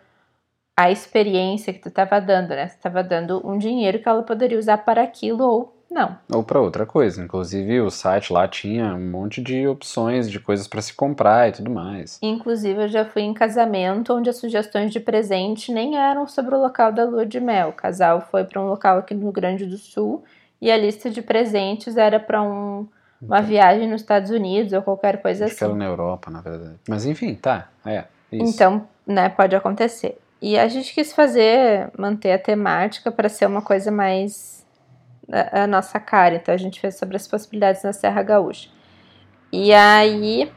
a 0.78 0.90
experiência 0.90 1.72
que 1.72 1.80
tu 1.80 1.88
estava 1.88 2.20
dando, 2.20 2.50
né? 2.50 2.68
Você 2.68 2.76
estava 2.76 3.02
dando 3.02 3.40
um 3.46 3.58
dinheiro 3.58 3.98
que 4.00 4.08
ela 4.08 4.22
poderia 4.22 4.58
usar 4.58 4.78
para 4.78 5.02
aquilo 5.02 5.44
ou 5.44 5.75
não. 5.90 6.18
Ou 6.32 6.42
para 6.42 6.60
outra 6.60 6.84
coisa. 6.84 7.22
Inclusive, 7.22 7.80
o 7.80 7.90
site 7.90 8.32
lá 8.32 8.46
tinha 8.46 8.94
um 8.94 9.10
monte 9.10 9.40
de 9.40 9.66
opções 9.66 10.30
de 10.30 10.38
coisas 10.40 10.66
para 10.66 10.82
se 10.82 10.92
comprar 10.92 11.48
e 11.48 11.52
tudo 11.52 11.70
mais. 11.70 12.18
Inclusive, 12.20 12.82
eu 12.82 12.88
já 12.88 13.04
fui 13.04 13.22
em 13.22 13.32
casamento 13.32 14.12
onde 14.12 14.28
as 14.28 14.36
sugestões 14.36 14.90
de 14.92 15.00
presente 15.00 15.72
nem 15.72 15.96
eram 15.96 16.26
sobre 16.26 16.54
o 16.54 16.60
local 16.60 16.92
da 16.92 17.04
lua 17.04 17.24
de 17.24 17.40
mel. 17.40 17.70
O 17.70 17.72
casal 17.72 18.26
foi 18.30 18.44
para 18.44 18.60
um 18.60 18.68
local 18.68 18.98
aqui 18.98 19.14
no 19.14 19.22
Rio 19.22 19.32
Grande 19.32 19.66
do 19.66 19.78
Sul 19.78 20.24
e 20.60 20.70
a 20.70 20.76
lista 20.76 21.08
de 21.08 21.22
presentes 21.22 21.96
era 21.96 22.18
para 22.18 22.42
um, 22.42 22.86
uma 23.20 23.38
então, 23.38 23.42
viagem 23.42 23.88
nos 23.88 24.00
Estados 24.00 24.30
Unidos 24.30 24.72
ou 24.72 24.82
qualquer 24.82 25.22
coisa 25.22 25.44
acho 25.44 25.54
assim. 25.54 25.58
Que 25.58 25.64
era 25.64 25.74
na 25.74 25.84
Europa, 25.84 26.30
na 26.30 26.40
verdade. 26.40 26.76
Mas 26.88 27.06
enfim, 27.06 27.34
tá. 27.34 27.68
É. 27.84 28.04
Isso. 28.32 28.54
Então, 28.54 28.86
né, 29.06 29.28
pode 29.28 29.54
acontecer. 29.54 30.18
E 30.40 30.58
a 30.58 30.68
gente 30.68 30.92
quis 30.92 31.12
fazer, 31.12 31.90
manter 31.96 32.32
a 32.32 32.38
temática 32.38 33.10
para 33.10 33.28
ser 33.28 33.46
uma 33.46 33.62
coisa 33.62 33.90
mais 33.90 34.55
a, 35.30 35.62
a, 35.62 35.66
nossa 35.66 35.98
cara. 35.98 36.34
Então 36.36 36.54
a 36.54 36.58
gente 36.58 36.80
fez 36.80 36.96
sobre 36.96 37.16
as 37.16 37.26
possibilidades 37.26 37.82
na 37.82 37.92
Serra 37.92 38.22
Gaúcha. 38.22 38.68
E 39.52 39.72
aí 39.72 40.50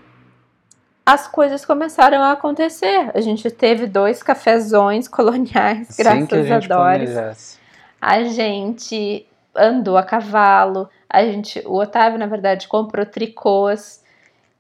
as 1.05 1.27
coisas 1.27 1.65
começaram 1.65 2.21
a 2.21 2.31
acontecer. 2.31 3.11
A 3.13 3.21
gente 3.21 3.49
teve 3.49 3.87
dois 3.87 4.21
cafezões 4.21 5.07
coloniais, 5.09 5.95
graças 5.97 6.51
a, 6.51 6.55
a 6.55 6.59
Doris. 6.59 7.59
A 8.01 8.23
gente 8.23 9.27
andou 9.55 9.97
a 9.97 10.03
cavalo. 10.03 10.89
A 11.09 11.23
gente, 11.23 11.61
o 11.65 11.75
Otávio, 11.75 12.19
na 12.19 12.27
verdade, 12.27 12.67
comprou 12.67 13.05
tricôs. 13.05 14.03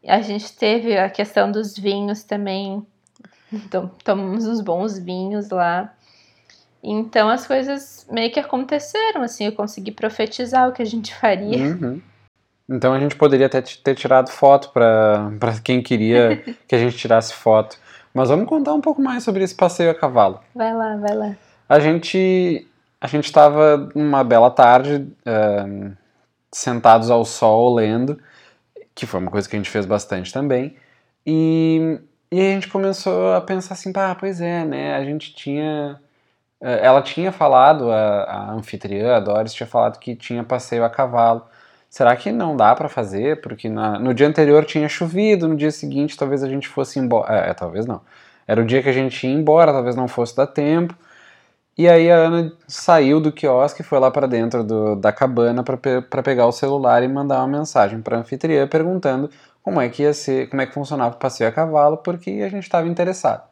A 0.05 0.21
gente 0.21 0.55
teve 0.55 0.97
a 0.97 1.09
questão 1.09 1.51
dos 1.51 1.77
vinhos 1.77 2.23
também 2.23 2.85
então, 3.51 3.89
tomamos 4.03 4.47
uns 4.47 4.61
bons 4.61 4.97
vinhos 4.97 5.49
lá. 5.49 5.93
Então 6.83 7.29
as 7.29 7.45
coisas 7.45 8.07
meio 8.09 8.31
que 8.31 8.39
aconteceram, 8.39 9.21
assim, 9.21 9.45
eu 9.45 9.51
consegui 9.51 9.91
profetizar 9.91 10.69
o 10.69 10.71
que 10.71 10.81
a 10.81 10.85
gente 10.85 11.13
faria. 11.13 11.57
Uhum. 11.57 12.01
Então 12.69 12.93
a 12.93 12.99
gente 12.99 13.15
poderia 13.15 13.47
até 13.47 13.61
ter 13.61 13.95
tirado 13.95 14.29
foto 14.29 14.71
para 14.71 15.31
quem 15.63 15.81
queria 15.81 16.37
que 16.67 16.75
a 16.75 16.77
gente 16.77 16.97
tirasse 16.97 17.33
foto. 17.33 17.77
Mas 18.13 18.29
vamos 18.29 18.47
contar 18.47 18.73
um 18.73 18.81
pouco 18.81 19.01
mais 19.01 19.23
sobre 19.23 19.43
esse 19.43 19.55
passeio 19.55 19.91
a 19.91 19.95
cavalo. 19.95 20.39
Vai 20.55 20.73
lá, 20.73 20.95
vai 20.97 21.15
lá. 21.15 21.35
A 21.67 21.79
gente 21.79 22.67
a 23.01 23.07
gente 23.07 23.25
estava 23.25 23.89
numa 23.95 24.23
bela 24.23 24.51
tarde, 24.51 25.07
uh, 25.25 25.91
sentados 26.51 27.09
ao 27.09 27.23
sol 27.23 27.73
lendo, 27.75 28.19
que 28.93 29.05
foi 29.05 29.19
uma 29.19 29.31
coisa 29.31 29.47
que 29.47 29.55
a 29.55 29.59
gente 29.59 29.69
fez 29.69 29.85
bastante 29.85 30.33
também. 30.33 30.75
E 31.25 31.99
e 32.31 32.39
a 32.39 32.43
gente 32.53 32.67
começou 32.67 33.33
a 33.33 33.41
pensar 33.41 33.73
assim, 33.73 33.91
ah, 33.95 34.15
pois 34.17 34.39
é, 34.39 34.63
né? 34.63 34.95
A 34.95 35.03
gente 35.03 35.33
tinha. 35.33 35.99
Eh, 36.61 36.85
ela 36.85 37.01
tinha 37.01 37.31
falado, 37.31 37.91
a, 37.91 38.23
a 38.23 38.51
anfitriã, 38.53 39.15
a 39.15 39.19
Doris, 39.19 39.53
tinha 39.53 39.67
falado 39.67 39.99
que 39.99 40.15
tinha 40.15 40.43
passeio 40.43 40.83
a 40.83 40.89
cavalo. 40.89 41.45
Será 41.89 42.15
que 42.15 42.31
não 42.31 42.55
dá 42.55 42.75
para 42.75 42.89
fazer? 42.89 43.41
Porque 43.41 43.69
na, 43.69 43.97
no 43.99 44.13
dia 44.13 44.27
anterior 44.27 44.65
tinha 44.65 44.87
chovido, 44.89 45.47
no 45.47 45.55
dia 45.55 45.71
seguinte 45.71 46.17
talvez 46.17 46.43
a 46.43 46.49
gente 46.49 46.67
fosse 46.67 46.99
embora. 46.99 47.47
É, 47.47 47.49
é, 47.51 47.53
talvez 47.53 47.85
não. 47.85 48.01
Era 48.47 48.61
o 48.61 48.65
dia 48.65 48.81
que 48.83 48.89
a 48.89 48.93
gente 48.93 49.25
ia 49.27 49.33
embora, 49.33 49.71
talvez 49.73 49.95
não 49.95 50.07
fosse 50.07 50.35
dar 50.35 50.47
tempo. 50.47 50.95
E 51.77 51.87
aí 51.87 52.11
a 52.11 52.15
Ana 52.17 52.53
saiu 52.67 53.21
do 53.21 53.31
quiosque 53.31 53.83
foi 53.83 53.99
lá 53.99 54.11
para 54.11 54.27
dentro 54.27 54.63
do, 54.63 54.95
da 54.95 55.11
cabana 55.13 55.63
para 55.63 55.77
pe 55.77 56.01
pegar 56.23 56.45
o 56.45 56.51
celular 56.51 57.01
e 57.03 57.07
mandar 57.07 57.39
uma 57.39 57.59
mensagem 57.59 58.01
para 58.01 58.17
a 58.17 58.19
anfitriã 58.21 58.67
perguntando 58.67 59.29
como 59.63 59.79
é 59.81 59.89
que 59.89 60.03
ia 60.03 60.13
ser, 60.13 60.49
como 60.49 60.61
é 60.61 60.65
que 60.65 60.73
funcionava 60.73 61.15
o 61.15 61.19
passeio 61.19 61.49
a 61.49 61.53
cavalo, 61.53 61.97
porque 61.97 62.29
a 62.45 62.49
gente 62.49 62.63
estava 62.63 62.87
interessado. 62.87 63.48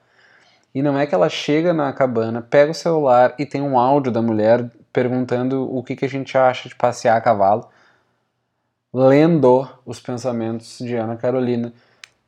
E 0.73 0.82
não 0.82 0.97
é 0.97 1.06
que 1.06 1.15
ela 1.15 1.30
chega 1.30 1.73
na 1.73 1.91
cabana, 1.91 2.41
pega 2.41 2.71
o 2.71 2.75
celular 2.75 3.34
e 3.39 3.45
tem 3.45 3.62
um 3.62 3.80
áudio 3.80 4.12
da 4.12 4.21
mulher 4.21 4.69
perguntando 4.93 5.63
o 5.75 5.84
que, 5.84 5.95
que 5.95 6.06
a 6.06 6.10
gente 6.10 6.38
acha 6.38 6.67
de 6.67 6.75
passear 6.75 7.17
a 7.17 7.21
cavalo, 7.21 7.67
lendo 8.93 9.67
os 9.86 9.99
pensamentos 9.99 10.80
de 10.80 10.95
Ana 10.95 11.15
Carolina. 11.15 11.71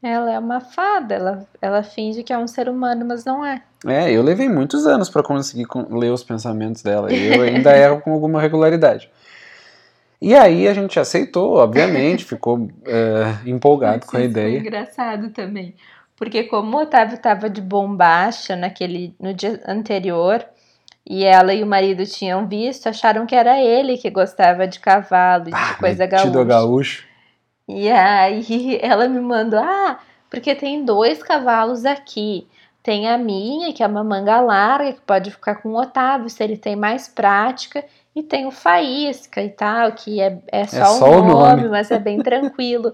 Ela 0.02 0.34
é 0.34 0.40
uma 0.40 0.62
fada, 0.62 1.16
ela, 1.16 1.48
ela 1.62 1.84
finge 1.84 2.24
que 2.24 2.32
é 2.32 2.38
um 2.38 2.48
ser 2.48 2.70
humano, 2.70 3.06
mas 3.06 3.26
não 3.26 3.46
é. 3.46 3.62
É, 3.86 4.12
eu 4.12 4.22
levei 4.22 4.48
muitos 4.48 4.86
anos 4.86 5.10
para 5.10 5.24
conseguir 5.24 5.68
ler 5.90 6.12
os 6.12 6.24
pensamentos 6.24 6.82
dela 6.82 7.12
e 7.12 7.34
eu 7.34 7.42
ainda 7.42 7.76
erro 7.78 8.02
com 8.02 8.14
alguma 8.14 8.42
regularidade. 8.42 9.10
E 10.22 10.36
aí 10.36 10.68
a 10.68 10.74
gente 10.74 11.00
aceitou, 11.00 11.56
obviamente, 11.56 12.26
ficou 12.26 12.70
é, 12.86 13.50
empolgado 13.50 14.06
com 14.06 14.18
a 14.18 14.22
ideia. 14.22 14.60
Foi 14.60 14.68
engraçado 14.68 15.30
também, 15.30 15.76
porque 16.20 16.44
como 16.44 16.78
o 16.78 16.82
Otávio 16.82 17.16
estava 17.16 17.50
de 17.50 17.62
bombacha 17.62 18.54
naquele 18.54 19.16
no 19.18 19.34
dia 19.34 19.62
anterior 19.66 20.46
e 21.10 21.24
ela 21.24 21.54
e 21.54 21.64
o 21.64 21.66
marido 21.66 22.06
tinham 22.06 22.46
visto, 22.46 22.88
acharam 22.88 23.26
que 23.26 23.34
era 23.34 23.58
ele 23.58 23.98
que 23.98 24.10
gostava 24.10 24.68
de 24.68 24.82
cavalo 24.82 25.50
e 25.50 25.54
ah, 25.54 25.72
de 25.72 25.78
coisa 25.80 26.06
gaúcha. 26.06 26.44
gaúcho. 26.44 27.06
E 27.70 27.90
aí 27.90 28.78
ela 28.84 29.08
me 29.08 29.22
mandou, 29.22 29.60
ah, 29.60 29.98
porque 30.30 30.54
tem 30.54 30.84
dois 30.84 31.24
cavalos 31.24 31.86
aqui. 31.86 32.46
Tem 32.84 33.08
a 33.08 33.18
minha, 33.18 33.74
que 33.74 33.82
é 33.82 33.88
uma 33.88 34.04
manga 34.04 34.42
larga, 34.42 34.94
que 34.94 35.02
pode 35.02 35.32
ficar 35.32 35.56
com 35.56 35.70
o 35.70 35.82
Otávio, 35.82 36.30
se 36.30 36.44
ele 36.44 36.58
tem 36.58 36.76
mais 36.76 37.08
prática. 37.08 37.84
E 38.16 38.24
tem 38.24 38.46
o 38.46 38.52
Faísca 38.52 39.42
e 39.42 39.50
tal, 39.50 39.92
que 39.94 40.20
é, 40.20 40.38
é 40.48 40.66
só, 40.66 40.78
é 40.78 40.86
só 40.86 41.12
um 41.12 41.28
nome, 41.28 41.62
nome, 41.62 41.70
mas 41.70 41.92
é 41.92 42.00
bem 42.00 42.20
tranquilo. 42.24 42.94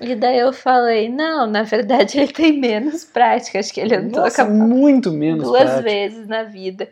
E 0.00 0.14
daí 0.14 0.38
eu 0.38 0.52
falei, 0.52 1.08
não, 1.08 1.46
na 1.46 1.62
verdade 1.62 2.18
ele 2.18 2.32
tem 2.32 2.58
menos 2.58 3.04
prática, 3.04 3.58
acho 3.58 3.72
que 3.72 3.80
ele 3.80 3.96
andou 3.96 4.22
Nossa, 4.22 4.44
muito 4.44 5.10
menos 5.10 5.44
duas 5.44 5.62
prática. 5.62 5.82
vezes 5.82 6.28
na 6.28 6.42
vida. 6.42 6.88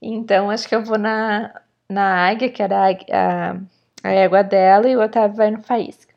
Então 0.00 0.50
acho 0.50 0.66
que 0.66 0.74
eu 0.74 0.82
vou 0.82 0.98
na, 0.98 1.52
na 1.88 2.28
águia, 2.28 2.48
que 2.48 2.62
era 2.62 2.88
a, 2.88 2.90
a, 2.90 3.56
a 4.02 4.10
égua 4.10 4.42
dela, 4.42 4.88
e 4.88 4.96
o 4.96 5.02
Otávio 5.02 5.36
vai 5.36 5.50
no 5.50 5.60
Faísca. 5.60 6.14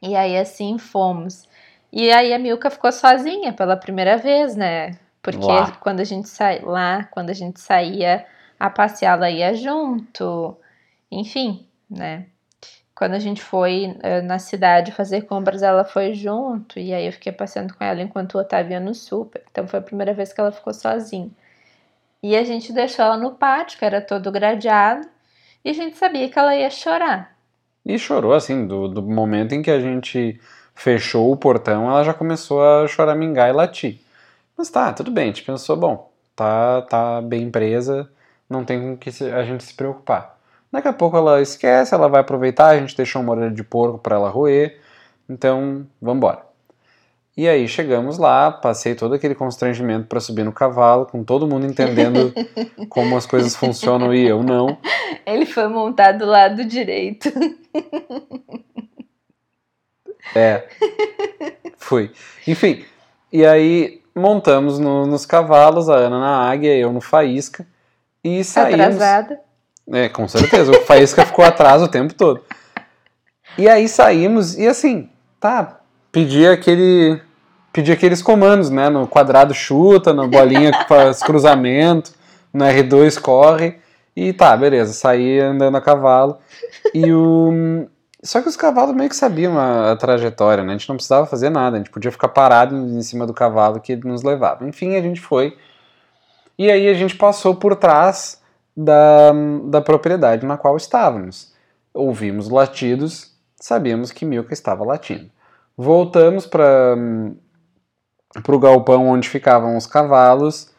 E 0.00 0.14
aí 0.14 0.36
assim 0.36 0.78
fomos. 0.78 1.48
E 1.92 2.10
aí 2.10 2.32
a 2.32 2.38
Milka 2.38 2.70
ficou 2.70 2.92
sozinha 2.92 3.52
pela 3.52 3.76
primeira 3.76 4.16
vez, 4.16 4.54
né? 4.54 4.96
Porque 5.20 5.44
lá. 5.44 5.72
quando 5.72 6.00
a 6.00 6.04
gente 6.04 6.28
sai 6.28 6.60
lá, 6.60 7.04
quando 7.10 7.30
a 7.30 7.34
gente 7.34 7.60
saía 7.60 8.24
a 8.60 8.70
passear, 8.70 9.16
ela 9.16 9.30
ia 9.30 9.54
junto, 9.54 10.56
enfim, 11.10 11.66
né? 11.90 12.26
Quando 12.98 13.14
a 13.14 13.20
gente 13.20 13.40
foi 13.40 13.86
uh, 13.86 14.26
na 14.26 14.40
cidade 14.40 14.90
fazer 14.90 15.22
compras, 15.22 15.62
ela 15.62 15.84
foi 15.84 16.14
junto, 16.14 16.80
e 16.80 16.92
aí 16.92 17.06
eu 17.06 17.12
fiquei 17.12 17.30
passeando 17.30 17.72
com 17.72 17.84
ela 17.84 18.02
enquanto 18.02 18.34
o 18.34 18.40
Otávio 18.40 18.72
ia 18.72 18.80
no 18.80 18.92
super. 18.92 19.40
Então 19.52 19.68
foi 19.68 19.78
a 19.78 19.82
primeira 19.82 20.12
vez 20.12 20.32
que 20.32 20.40
ela 20.40 20.50
ficou 20.50 20.74
sozinha. 20.74 21.30
E 22.20 22.36
a 22.36 22.42
gente 22.42 22.72
deixou 22.72 23.04
ela 23.04 23.16
no 23.16 23.30
pátio, 23.30 23.78
que 23.78 23.84
era 23.84 24.00
todo 24.00 24.32
gradeado, 24.32 25.06
e 25.64 25.70
a 25.70 25.72
gente 25.72 25.96
sabia 25.96 26.28
que 26.28 26.36
ela 26.36 26.56
ia 26.56 26.68
chorar. 26.70 27.36
E 27.86 27.96
chorou, 27.96 28.34
assim, 28.34 28.66
do, 28.66 28.88
do 28.88 29.00
momento 29.00 29.52
em 29.54 29.62
que 29.62 29.70
a 29.70 29.78
gente 29.78 30.40
fechou 30.74 31.30
o 31.30 31.36
portão, 31.36 31.88
ela 31.88 32.02
já 32.02 32.12
começou 32.12 32.60
a 32.64 32.88
choramingar 32.88 33.48
e 33.48 33.52
latir. 33.52 34.00
Mas 34.56 34.70
tá, 34.70 34.92
tudo 34.92 35.12
bem, 35.12 35.22
a 35.22 35.26
gente 35.28 35.44
pensou, 35.44 35.76
bom, 35.76 36.10
tá, 36.34 36.82
tá 36.82 37.22
bem 37.22 37.48
presa, 37.48 38.10
não 38.50 38.64
tem 38.64 38.80
com 38.80 38.96
que 38.96 39.10
a 39.24 39.44
gente 39.44 39.62
se 39.62 39.74
preocupar. 39.74 40.36
Daqui 40.70 40.88
a 40.88 40.92
pouco 40.92 41.16
ela 41.16 41.40
esquece, 41.40 41.94
ela 41.94 42.08
vai 42.08 42.20
aproveitar, 42.20 42.68
a 42.68 42.78
gente 42.78 42.96
deixou 42.96 43.22
uma 43.22 43.32
orelha 43.32 43.50
de 43.50 43.64
porco 43.64 43.98
para 43.98 44.16
ela 44.16 44.28
roer, 44.28 44.78
então 45.28 45.86
vamos 46.00 46.18
embora. 46.18 46.46
E 47.36 47.48
aí 47.48 47.68
chegamos 47.68 48.18
lá, 48.18 48.50
passei 48.50 48.94
todo 48.96 49.14
aquele 49.14 49.34
constrangimento 49.34 50.08
para 50.08 50.18
subir 50.18 50.44
no 50.44 50.52
cavalo, 50.52 51.06
com 51.06 51.22
todo 51.22 51.46
mundo 51.46 51.66
entendendo 51.66 52.34
como 52.90 53.16
as 53.16 53.24
coisas 53.26 53.54
funcionam 53.54 54.12
e 54.12 54.26
eu 54.26 54.42
não. 54.42 54.76
Ele 55.24 55.46
foi 55.46 55.68
montado 55.68 56.18
do 56.18 56.26
lado 56.26 56.64
direito. 56.64 57.30
É. 60.34 60.66
Fui. 61.76 62.10
Enfim, 62.46 62.84
e 63.32 63.46
aí 63.46 64.02
montamos 64.14 64.78
no- 64.78 65.06
nos 65.06 65.24
cavalos, 65.24 65.88
a 65.88 65.94
Ana 65.94 66.18
na 66.18 66.50
águia, 66.50 66.76
eu 66.76 66.92
no 66.92 67.00
faísca, 67.00 67.66
e 68.22 68.42
saímos. 68.44 68.80
Atrasada. 68.96 69.40
É, 69.92 70.08
com 70.08 70.28
certeza. 70.28 70.70
O 70.72 70.82
Faísca 70.82 71.24
ficou 71.24 71.44
atrás 71.44 71.82
o 71.82 71.88
tempo 71.88 72.14
todo. 72.14 72.42
E 73.56 73.68
aí 73.68 73.88
saímos 73.88 74.56
e 74.56 74.66
assim, 74.66 75.08
tá, 75.40 75.80
pedi 76.12 76.46
aquele. 76.46 77.20
Pedi 77.72 77.92
aqueles 77.92 78.22
comandos, 78.22 78.70
né? 78.70 78.88
No 78.88 79.06
quadrado 79.06 79.54
chuta, 79.54 80.12
na 80.12 80.26
bolinha 80.26 80.72
faz 80.88 81.22
cruzamento, 81.22 82.12
no 82.52 82.64
R2 82.64 83.20
corre. 83.20 83.78
E 84.16 84.32
tá, 84.32 84.56
beleza, 84.56 84.92
saí 84.92 85.38
andando 85.38 85.76
a 85.76 85.80
cavalo. 85.80 86.38
E 86.92 87.12
o. 87.12 87.86
Só 88.22 88.42
que 88.42 88.48
os 88.48 88.56
cavalos 88.56 88.96
meio 88.96 89.08
que 89.08 89.14
sabiam 89.14 89.56
a, 89.56 89.92
a 89.92 89.96
trajetória, 89.96 90.64
né? 90.64 90.70
A 90.74 90.76
gente 90.76 90.88
não 90.88 90.96
precisava 90.96 91.24
fazer 91.24 91.50
nada, 91.50 91.76
a 91.76 91.78
gente 91.78 91.90
podia 91.90 92.10
ficar 92.10 92.28
parado 92.28 92.74
em 92.74 93.00
cima 93.00 93.26
do 93.26 93.32
cavalo 93.32 93.80
que 93.80 93.92
ele 93.92 94.08
nos 94.08 94.24
levava. 94.24 94.66
Enfim, 94.66 94.96
a 94.96 95.02
gente 95.02 95.20
foi. 95.20 95.56
E 96.58 96.68
aí 96.70 96.88
a 96.88 96.94
gente 96.94 97.14
passou 97.14 97.54
por 97.54 97.76
trás 97.76 98.42
da, 98.78 99.32
da 99.64 99.80
propriedade 99.80 100.46
na 100.46 100.56
qual 100.56 100.76
estávamos. 100.76 101.52
Ouvimos 101.92 102.48
latidos, 102.48 103.32
sabíamos 103.56 104.12
que 104.12 104.24
Milka 104.24 104.52
estava 104.52 104.84
latindo. 104.84 105.28
Voltamos 105.76 106.46
para 106.46 106.96
o 108.48 108.58
galpão 108.58 109.08
onde 109.08 109.28
ficavam 109.28 109.76
os 109.76 109.84
cavalos 109.84 110.70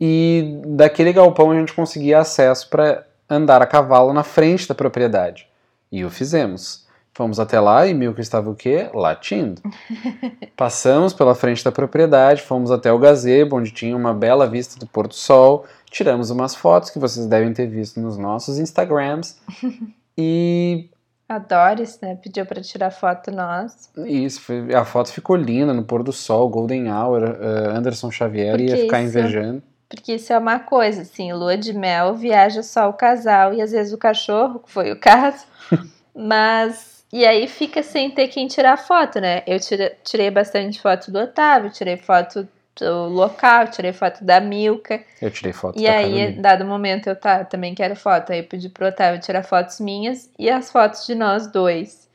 e 0.00 0.60
daquele 0.66 1.12
galpão 1.12 1.50
a 1.50 1.54
gente 1.56 1.72
conseguia 1.72 2.20
acesso 2.20 2.70
para 2.70 3.04
andar 3.28 3.60
a 3.60 3.66
cavalo 3.66 4.12
na 4.12 4.22
frente 4.22 4.68
da 4.68 4.74
propriedade. 4.74 5.48
E 5.90 6.04
o 6.04 6.10
fizemos. 6.10 6.86
Fomos 7.12 7.40
até 7.40 7.58
lá 7.58 7.84
e 7.88 7.92
Milka 7.92 8.20
estava 8.20 8.48
o 8.48 8.54
quê? 8.54 8.88
Latindo. 8.94 9.60
Passamos 10.56 11.12
pela 11.12 11.34
frente 11.34 11.64
da 11.64 11.72
propriedade, 11.72 12.42
fomos 12.42 12.70
até 12.70 12.92
o 12.92 12.98
gazebo, 13.00 13.56
onde 13.56 13.72
tinha 13.72 13.96
uma 13.96 14.14
bela 14.14 14.46
vista 14.46 14.78
do 14.78 14.86
pôr 14.86 15.08
do 15.08 15.14
sol, 15.14 15.66
tiramos 15.90 16.30
umas 16.30 16.54
fotos 16.54 16.90
que 16.90 16.98
vocês 16.98 17.26
devem 17.26 17.52
ter 17.52 17.66
visto 17.66 18.00
nos 18.00 18.16
nossos 18.16 18.58
Instagrams. 18.58 19.36
E 20.20 20.90
A 21.28 21.38
Doris, 21.38 22.00
né, 22.00 22.16
pediu 22.16 22.44
pra 22.44 22.60
tirar 22.60 22.90
foto 22.90 23.30
nós. 23.30 23.88
isso, 23.98 24.40
foi- 24.40 24.74
a 24.74 24.84
foto 24.84 25.12
ficou 25.12 25.36
linda 25.36 25.72
no 25.72 25.84
pôr 25.84 26.02
do 26.02 26.12
sol, 26.12 26.48
Golden 26.48 26.90
Hour, 26.92 27.22
eh, 27.40 27.68
Anderson 27.76 28.10
Xavier 28.10 28.58
ia 28.60 28.66
Porque 28.66 28.82
ficar 28.82 29.00
isso- 29.00 29.08
invejando. 29.16 29.62
Porque 29.88 30.14
isso 30.14 30.32
é 30.32 30.38
uma 30.38 30.58
coisa, 30.58 31.02
assim, 31.02 31.32
lua 31.32 31.56
de 31.56 31.72
mel 31.72 32.14
viaja 32.16 32.62
só 32.64 32.88
o 32.90 32.92
casal 32.94 33.54
e 33.54 33.62
às 33.62 33.70
vezes 33.70 33.92
o 33.92 33.96
cachorro, 33.98 34.58
que 34.58 34.70
foi 34.72 34.90
o 34.90 34.98
caso. 34.98 35.44
Mas. 36.14 36.98
E 37.12 37.24
aí 37.24 37.46
fica 37.48 37.82
sem 37.82 38.10
ter 38.10 38.28
quem 38.28 38.46
tirar 38.48 38.76
foto, 38.76 39.18
né? 39.20 39.42
Eu 39.46 39.58
tirei 40.04 40.30
bastante 40.30 40.78
foto 40.82 41.10
do 41.10 41.18
Otávio, 41.20 41.70
tirei 41.70 41.96
foto 41.96 42.46
do 42.78 43.08
local, 43.08 43.68
tirei 43.68 43.92
foto 43.92 44.24
da 44.24 44.40
Milka. 44.40 45.00
Eu 45.20 45.30
tirei 45.30 45.52
foto 45.52 45.78
E 45.78 45.84
da 45.84 45.92
aí, 45.92 46.02
Carolina. 46.02 46.42
dado 46.42 46.64
momento, 46.64 47.08
eu 47.08 47.16
tá, 47.16 47.44
também 47.44 47.74
quero 47.74 47.96
foto. 47.96 48.32
Aí 48.32 48.40
eu 48.40 48.44
pedi 48.44 48.68
pro 48.68 48.86
Otávio 48.86 49.20
tirar 49.20 49.42
fotos 49.42 49.80
minhas 49.80 50.30
e 50.38 50.50
as 50.50 50.70
fotos 50.70 51.06
de 51.06 51.14
nós 51.14 51.46
dois. 51.46 52.08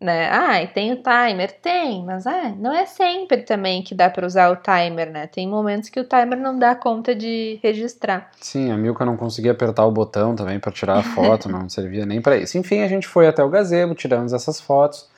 Né? 0.00 0.28
Ah, 0.32 0.60
e 0.60 0.66
tem 0.66 0.92
o 0.92 0.96
timer? 0.96 1.52
Tem, 1.60 2.04
mas 2.04 2.26
ah, 2.26 2.52
não 2.58 2.72
é 2.72 2.84
sempre 2.86 3.42
também 3.42 3.82
que 3.82 3.94
dá 3.94 4.10
pra 4.10 4.26
usar 4.26 4.50
o 4.50 4.56
timer, 4.56 5.12
né? 5.12 5.28
Tem 5.28 5.46
momentos 5.46 5.88
que 5.88 6.00
o 6.00 6.04
timer 6.04 6.36
não 6.38 6.58
dá 6.58 6.74
conta 6.74 7.14
de 7.14 7.60
registrar. 7.62 8.28
Sim, 8.40 8.72
a 8.72 8.76
Milka 8.76 9.04
não 9.04 9.16
conseguia 9.16 9.52
apertar 9.52 9.86
o 9.86 9.92
botão 9.92 10.34
também 10.34 10.58
para 10.58 10.72
tirar 10.72 10.98
a 10.98 11.02
foto, 11.04 11.46
não 11.48 11.68
servia 11.68 12.04
nem 12.04 12.20
para 12.20 12.36
isso. 12.36 12.58
Enfim, 12.58 12.80
a 12.80 12.88
gente 12.88 13.06
foi 13.06 13.28
até 13.28 13.44
o 13.44 13.48
gazebo, 13.48 13.94
tiramos 13.94 14.32
essas 14.32 14.60
fotos 14.60 15.11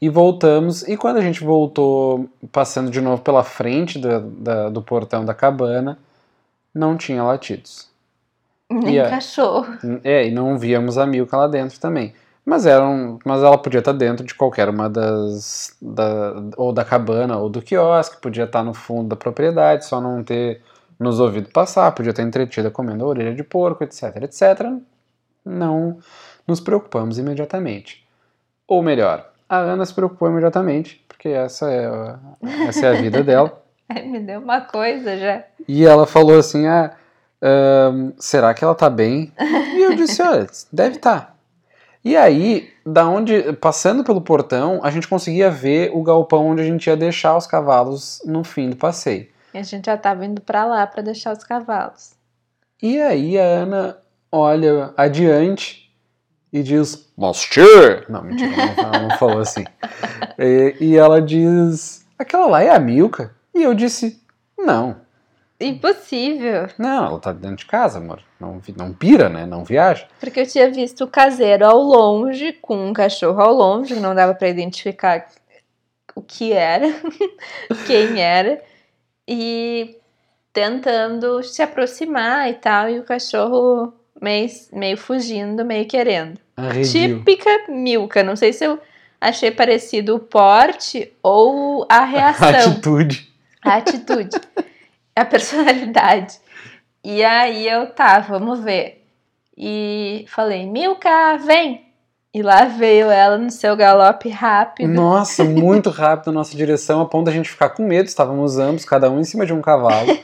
e 0.00 0.08
voltamos. 0.08 0.82
E 0.88 0.96
quando 0.96 1.18
a 1.18 1.20
gente 1.20 1.42
voltou, 1.44 2.28
passando 2.50 2.90
de 2.90 3.00
novo 3.00 3.22
pela 3.22 3.44
frente 3.44 3.98
da- 3.98 4.20
da- 4.20 4.68
do 4.70 4.82
portão 4.82 5.24
da 5.24 5.34
cabana, 5.34 5.98
não 6.74 6.96
tinha 6.96 7.22
latidos. 7.22 7.88
Nem 8.70 8.98
E 8.98 9.10
cachorro. 9.10 9.66
É, 10.04 10.26
e 10.28 10.30
não 10.30 10.56
víamos 10.56 10.96
a 10.96 11.06
Milka 11.06 11.36
lá 11.36 11.48
dentro 11.48 11.78
também. 11.80 12.14
Mas, 12.46 12.64
eram, 12.66 13.18
mas 13.24 13.42
ela 13.42 13.58
podia 13.58 13.80
estar 13.80 13.92
dentro 13.92 14.24
de 14.24 14.34
qualquer 14.34 14.68
uma 14.68 14.88
das. 14.88 15.76
Da, 15.82 16.34
ou 16.56 16.72
da 16.72 16.84
cabana 16.84 17.36
ou 17.36 17.48
do 17.48 17.60
quiosque, 17.60 18.20
podia 18.20 18.44
estar 18.44 18.62
no 18.64 18.72
fundo 18.72 19.08
da 19.08 19.16
propriedade, 19.16 19.84
só 19.84 20.00
não 20.00 20.22
ter 20.24 20.62
nos 20.98 21.20
ouvido 21.20 21.50
passar, 21.50 21.92
podia 21.92 22.10
estar 22.10 22.22
entretida 22.22 22.70
comendo 22.70 23.04
a 23.04 23.08
orelha 23.08 23.34
de 23.34 23.42
porco, 23.44 23.84
etc, 23.84 24.16
etc. 24.22 24.72
Não 25.44 25.98
nos 26.46 26.60
preocupamos 26.60 27.18
imediatamente. 27.18 28.06
Ou 28.66 28.82
melhor, 28.82 29.29
a 29.50 29.58
Ana 29.58 29.84
se 29.84 29.92
preocupou 29.92 30.30
imediatamente, 30.30 31.04
porque 31.08 31.28
essa 31.28 31.68
é 31.68 31.86
a, 31.86 32.18
essa 32.68 32.86
é 32.86 32.90
a 32.90 33.00
vida 33.00 33.24
dela. 33.24 33.60
Me 34.06 34.20
deu 34.20 34.38
uma 34.38 34.60
coisa 34.60 35.18
já. 35.18 35.42
E 35.66 35.84
ela 35.84 36.06
falou 36.06 36.38
assim: 36.38 36.68
ah, 36.68 36.94
será 38.16 38.54
que 38.54 38.62
ela 38.62 38.76
tá 38.76 38.88
bem? 38.88 39.32
E 39.74 39.82
eu 39.82 39.96
disse: 39.96 40.22
olha, 40.22 40.46
deve 40.72 40.96
estar. 40.96 41.36
E 42.02 42.16
aí, 42.16 42.70
da 42.86 43.06
onde, 43.08 43.52
passando 43.54 44.04
pelo 44.04 44.22
portão, 44.22 44.80
a 44.82 44.90
gente 44.90 45.08
conseguia 45.08 45.50
ver 45.50 45.90
o 45.92 46.02
galpão 46.02 46.46
onde 46.46 46.62
a 46.62 46.64
gente 46.64 46.86
ia 46.86 46.96
deixar 46.96 47.36
os 47.36 47.46
cavalos 47.46 48.22
no 48.24 48.44
fim 48.44 48.70
do 48.70 48.76
passeio. 48.76 49.28
E 49.52 49.58
a 49.58 49.62
gente 49.62 49.86
já 49.86 49.96
tava 49.98 50.24
indo 50.24 50.40
pra 50.40 50.64
lá 50.64 50.86
pra 50.86 51.02
deixar 51.02 51.36
os 51.36 51.44
cavalos. 51.44 52.12
E 52.80 52.98
aí 53.00 53.38
a 53.38 53.44
Ana 53.44 53.98
olha 54.32 54.94
adiante 54.96 55.79
e 56.52 56.62
diz: 56.62 57.12
Monsieur! 57.16 58.04
Não, 58.08 58.22
mentira, 58.22 58.52
ela 58.76 58.98
não 58.98 59.10
falou 59.18 59.40
assim. 59.40 59.64
E, 60.38 60.76
e 60.80 60.96
ela 60.96 61.20
diz: 61.20 62.04
aquela 62.18 62.46
lá 62.46 62.62
é 62.62 62.70
a 62.70 62.78
Milka? 62.78 63.34
E 63.54 63.62
eu 63.62 63.74
disse: 63.74 64.20
não. 64.58 64.96
Impossível. 65.60 66.68
Não, 66.78 67.04
ela 67.04 67.18
tá 67.18 67.32
dentro 67.32 67.56
de 67.56 67.66
casa, 67.66 67.98
amor. 67.98 68.22
Não, 68.40 68.62
não 68.76 68.94
pira, 68.94 69.28
né? 69.28 69.44
Não 69.44 69.62
viaja. 69.62 70.08
Porque 70.18 70.40
eu 70.40 70.46
tinha 70.46 70.70
visto 70.70 71.04
o 71.04 71.08
caseiro 71.08 71.66
ao 71.66 71.78
longe, 71.78 72.54
com 72.54 72.88
um 72.88 72.92
cachorro 72.94 73.40
ao 73.42 73.52
longe, 73.52 73.94
que 73.94 74.00
não 74.00 74.14
dava 74.14 74.34
pra 74.34 74.48
identificar 74.48 75.26
o 76.14 76.22
que 76.22 76.52
era, 76.52 76.86
quem 77.86 78.20
era, 78.20 78.62
e 79.28 79.98
tentando 80.52 81.42
se 81.42 81.62
aproximar 81.62 82.48
e 82.48 82.54
tal, 82.54 82.88
e 82.88 82.98
o 82.98 83.04
cachorro 83.04 83.92
meio, 84.20 84.48
meio 84.72 84.96
fugindo, 84.96 85.64
meio 85.64 85.86
querendo. 85.86 86.38
Arredio. 86.56 87.18
Típica 87.18 87.50
Milka. 87.68 88.22
Não 88.22 88.36
sei 88.36 88.52
se 88.52 88.64
eu 88.64 88.78
achei 89.20 89.50
parecido 89.50 90.16
o 90.16 90.20
porte 90.20 91.12
ou 91.22 91.86
a 91.88 92.04
reação. 92.04 92.48
Atitude. 92.48 93.30
A 93.62 93.76
atitude. 93.76 94.36
a 95.14 95.24
personalidade. 95.24 96.38
E 97.02 97.24
aí 97.24 97.68
eu, 97.68 97.90
tá, 97.90 98.20
vamos 98.20 98.60
ver. 98.60 99.04
E 99.56 100.24
falei, 100.28 100.66
Milka, 100.66 101.36
vem! 101.38 101.89
E 102.32 102.42
lá 102.42 102.64
veio 102.66 103.10
ela 103.10 103.36
no 103.36 103.50
seu 103.50 103.76
galope 103.76 104.28
rápido. 104.28 104.88
Nossa, 104.92 105.42
muito 105.44 105.90
rápido 105.90 106.26
na 106.28 106.34
nossa 106.40 106.56
direção, 106.56 107.00
a 107.00 107.06
ponto 107.06 107.26
da 107.26 107.32
gente 107.32 107.50
ficar 107.50 107.70
com 107.70 107.82
medo. 107.84 108.06
Estávamos 108.06 108.56
ambos, 108.56 108.84
cada 108.84 109.10
um 109.10 109.18
em 109.18 109.24
cima 109.24 109.44
de 109.44 109.52
um 109.52 109.60
cavalo. 109.60 110.16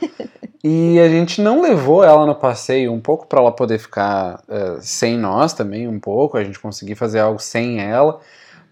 e 0.62 1.00
a 1.00 1.08
gente 1.08 1.40
não 1.42 1.60
levou 1.60 2.04
ela 2.04 2.24
no 2.24 2.34
passeio, 2.34 2.92
um 2.92 3.00
pouco 3.00 3.26
para 3.26 3.40
ela 3.40 3.50
poder 3.50 3.78
ficar 3.78 4.40
eh, 4.48 4.76
sem 4.80 5.18
nós 5.18 5.52
também, 5.52 5.88
um 5.88 5.98
pouco, 5.98 6.36
a 6.36 6.44
gente 6.44 6.60
conseguir 6.60 6.94
fazer 6.94 7.18
algo 7.18 7.40
sem 7.40 7.80
ela. 7.80 8.20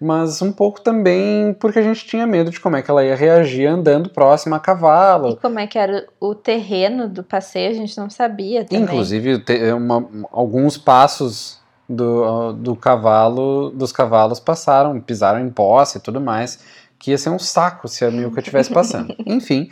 Mas 0.01 0.41
um 0.43 0.53
pouco 0.53 0.81
também 0.81 1.55
porque 1.55 1.79
a 1.79 1.83
gente 1.83 2.05
tinha 2.07 2.27
medo 2.29 2.51
de 2.53 2.61
como 2.61 2.77
é 2.77 2.83
que 2.83 2.91
ela 2.91 3.05
ia 3.05 3.17
reagir 3.17 3.67
andando 3.67 4.11
próxima 4.11 4.57
a 4.57 4.59
E 4.59 4.63
cavalo. 4.63 5.37
como 5.43 5.59
é 5.59 5.67
que 5.67 5.79
era 5.79 6.07
o 6.21 6.35
terreno 6.37 7.09
do 7.09 7.25
passeio, 7.25 7.71
a 7.71 7.75
gente 7.75 7.97
não 7.99 8.09
sabia 8.11 8.65
também. 8.65 8.85
Inclusive, 8.85 9.39
te- 9.41 9.73
uma- 9.73 10.07
alguns 10.31 10.77
passos 10.77 11.63
do, 11.89 12.53
do 12.53 12.77
cavalo, 12.77 13.71
dos 13.71 13.93
cavalos 13.93 14.41
passaram, 14.41 15.01
pisaram 15.01 15.41
em 15.41 15.51
poça 15.51 15.99
e 15.99 16.01
tudo 16.01 16.21
mais, 16.21 16.59
que 16.99 17.11
ia 17.11 17.19
ser 17.19 17.31
um 17.31 17.39
saco 17.39 17.89
se 17.89 18.05
a 18.05 18.11
Milka 18.11 18.41
estivesse 18.41 18.73
passando. 18.73 19.15
Enfim, 19.27 19.71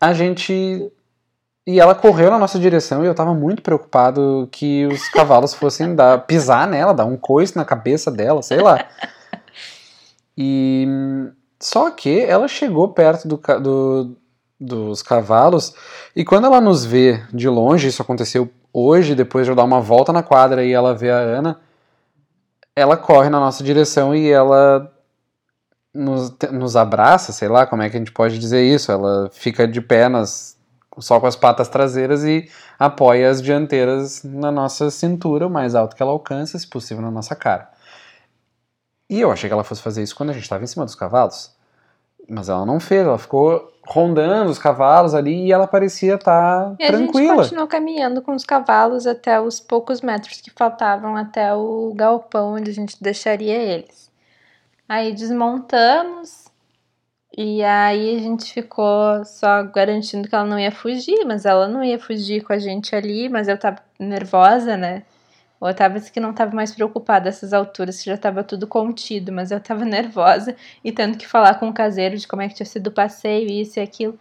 a 0.00 0.12
gente. 0.12 0.90
E 1.66 1.80
ela 1.80 1.94
correu 1.94 2.30
na 2.30 2.38
nossa 2.38 2.58
direção 2.58 3.02
e 3.02 3.06
eu 3.06 3.14
tava 3.14 3.32
muito 3.32 3.62
preocupado 3.62 4.46
que 4.52 4.84
os 4.86 5.08
cavalos 5.08 5.54
fossem 5.54 5.94
dar, 5.94 6.18
pisar 6.26 6.68
nela, 6.68 6.92
dar 6.92 7.06
um 7.06 7.16
coice 7.16 7.56
na 7.56 7.64
cabeça 7.64 8.10
dela, 8.10 8.42
sei 8.42 8.60
lá. 8.60 8.84
E 10.36 10.86
só 11.60 11.90
que 11.90 12.20
ela 12.20 12.48
chegou 12.48 12.88
perto 12.88 13.26
do, 13.28 13.36
do- 13.60 14.16
dos 14.60 15.02
cavalos 15.02 15.74
e 16.14 16.24
quando 16.24 16.46
ela 16.46 16.60
nos 16.60 16.84
vê 16.84 17.22
de 17.32 17.48
longe, 17.48 17.88
isso 17.88 18.02
aconteceu 18.02 18.50
hoje, 18.74 19.14
depois 19.14 19.46
de 19.46 19.52
eu 19.52 19.56
dar 19.56 19.62
uma 19.62 19.80
volta 19.80 20.12
na 20.12 20.22
quadra 20.22 20.64
e 20.64 20.72
ela 20.72 20.92
vê 20.94 21.10
a 21.10 21.16
Ana, 21.16 21.60
ela 22.74 22.96
corre 22.96 23.30
na 23.30 23.38
nossa 23.38 23.62
direção 23.62 24.12
e 24.14 24.28
ela 24.28 24.92
nos, 25.94 26.36
nos 26.50 26.74
abraça, 26.74 27.32
sei 27.32 27.46
lá 27.48 27.66
como 27.66 27.82
é 27.82 27.88
que 27.88 27.96
a 27.96 28.00
gente 28.00 28.10
pode 28.10 28.36
dizer 28.38 28.64
isso. 28.64 28.90
Ela 28.90 29.30
fica 29.32 29.68
de 29.68 29.80
pé 29.80 30.06
só 30.98 31.20
com 31.20 31.26
as 31.26 31.36
patas 31.36 31.68
traseiras 31.68 32.24
e 32.24 32.50
apoia 32.78 33.30
as 33.30 33.40
dianteiras 33.40 34.24
na 34.24 34.50
nossa 34.50 34.90
cintura, 34.90 35.46
o 35.46 35.50
mais 35.50 35.76
alto 35.76 35.94
que 35.94 36.02
ela 36.02 36.12
alcança, 36.12 36.58
se 36.58 36.66
possível 36.66 37.02
na 37.02 37.10
nossa 37.10 37.36
cara. 37.36 37.70
E 39.08 39.20
eu 39.20 39.30
achei 39.30 39.48
que 39.48 39.54
ela 39.54 39.64
fosse 39.64 39.82
fazer 39.82 40.02
isso 40.02 40.16
quando 40.16 40.30
a 40.30 40.32
gente 40.32 40.42
estava 40.42 40.64
em 40.64 40.66
cima 40.66 40.84
dos 40.84 40.94
cavalos. 40.96 41.53
Mas 42.28 42.48
ela 42.48 42.64
não 42.64 42.80
fez, 42.80 43.06
ela 43.06 43.18
ficou 43.18 43.72
rondando 43.86 44.50
os 44.50 44.58
cavalos 44.58 45.14
ali 45.14 45.46
e 45.46 45.52
ela 45.52 45.66
parecia 45.66 46.14
estar 46.14 46.70
tá 46.70 46.86
tranquila. 46.86 47.32
A 47.32 47.36
gente 47.36 47.36
continuou 47.36 47.68
caminhando 47.68 48.22
com 48.22 48.32
os 48.34 48.44
cavalos 48.44 49.06
até 49.06 49.40
os 49.40 49.60
poucos 49.60 50.00
metros 50.00 50.40
que 50.40 50.50
faltavam 50.50 51.16
até 51.16 51.54
o 51.54 51.92
galpão 51.94 52.54
onde 52.54 52.70
a 52.70 52.74
gente 52.74 53.02
deixaria 53.02 53.56
eles. 53.56 54.10
Aí 54.88 55.12
desmontamos 55.12 56.44
e 57.36 57.62
aí 57.62 58.16
a 58.16 58.20
gente 58.20 58.52
ficou 58.52 59.24
só 59.24 59.64
garantindo 59.64 60.28
que 60.28 60.34
ela 60.34 60.46
não 60.46 60.58
ia 60.58 60.70
fugir, 60.70 61.24
mas 61.26 61.44
ela 61.44 61.66
não 61.66 61.82
ia 61.82 61.98
fugir 61.98 62.42
com 62.42 62.52
a 62.52 62.58
gente 62.58 62.94
ali, 62.94 63.28
mas 63.28 63.48
eu 63.48 63.58
tava 63.58 63.78
nervosa, 63.98 64.76
né? 64.76 65.02
O 65.64 65.66
Otávio 65.66 65.98
disse 65.98 66.12
que 66.12 66.20
não 66.20 66.32
estava 66.32 66.54
mais 66.54 66.74
preocupada 66.74 67.26
essas 67.26 67.54
alturas, 67.54 67.98
que 67.98 68.04
já 68.04 68.16
estava 68.16 68.44
tudo 68.44 68.66
contido, 68.66 69.32
mas 69.32 69.50
eu 69.50 69.56
estava 69.56 69.82
nervosa 69.86 70.54
e 70.84 70.92
tendo 70.92 71.16
que 71.16 71.26
falar 71.26 71.54
com 71.54 71.70
o 71.70 71.72
caseiro 71.72 72.18
de 72.18 72.28
como 72.28 72.42
é 72.42 72.48
que 72.48 72.54
tinha 72.54 72.66
sido 72.66 72.88
o 72.88 72.90
passeio, 72.90 73.48
isso 73.48 73.78
e 73.78 73.82
aquilo. 73.82 74.18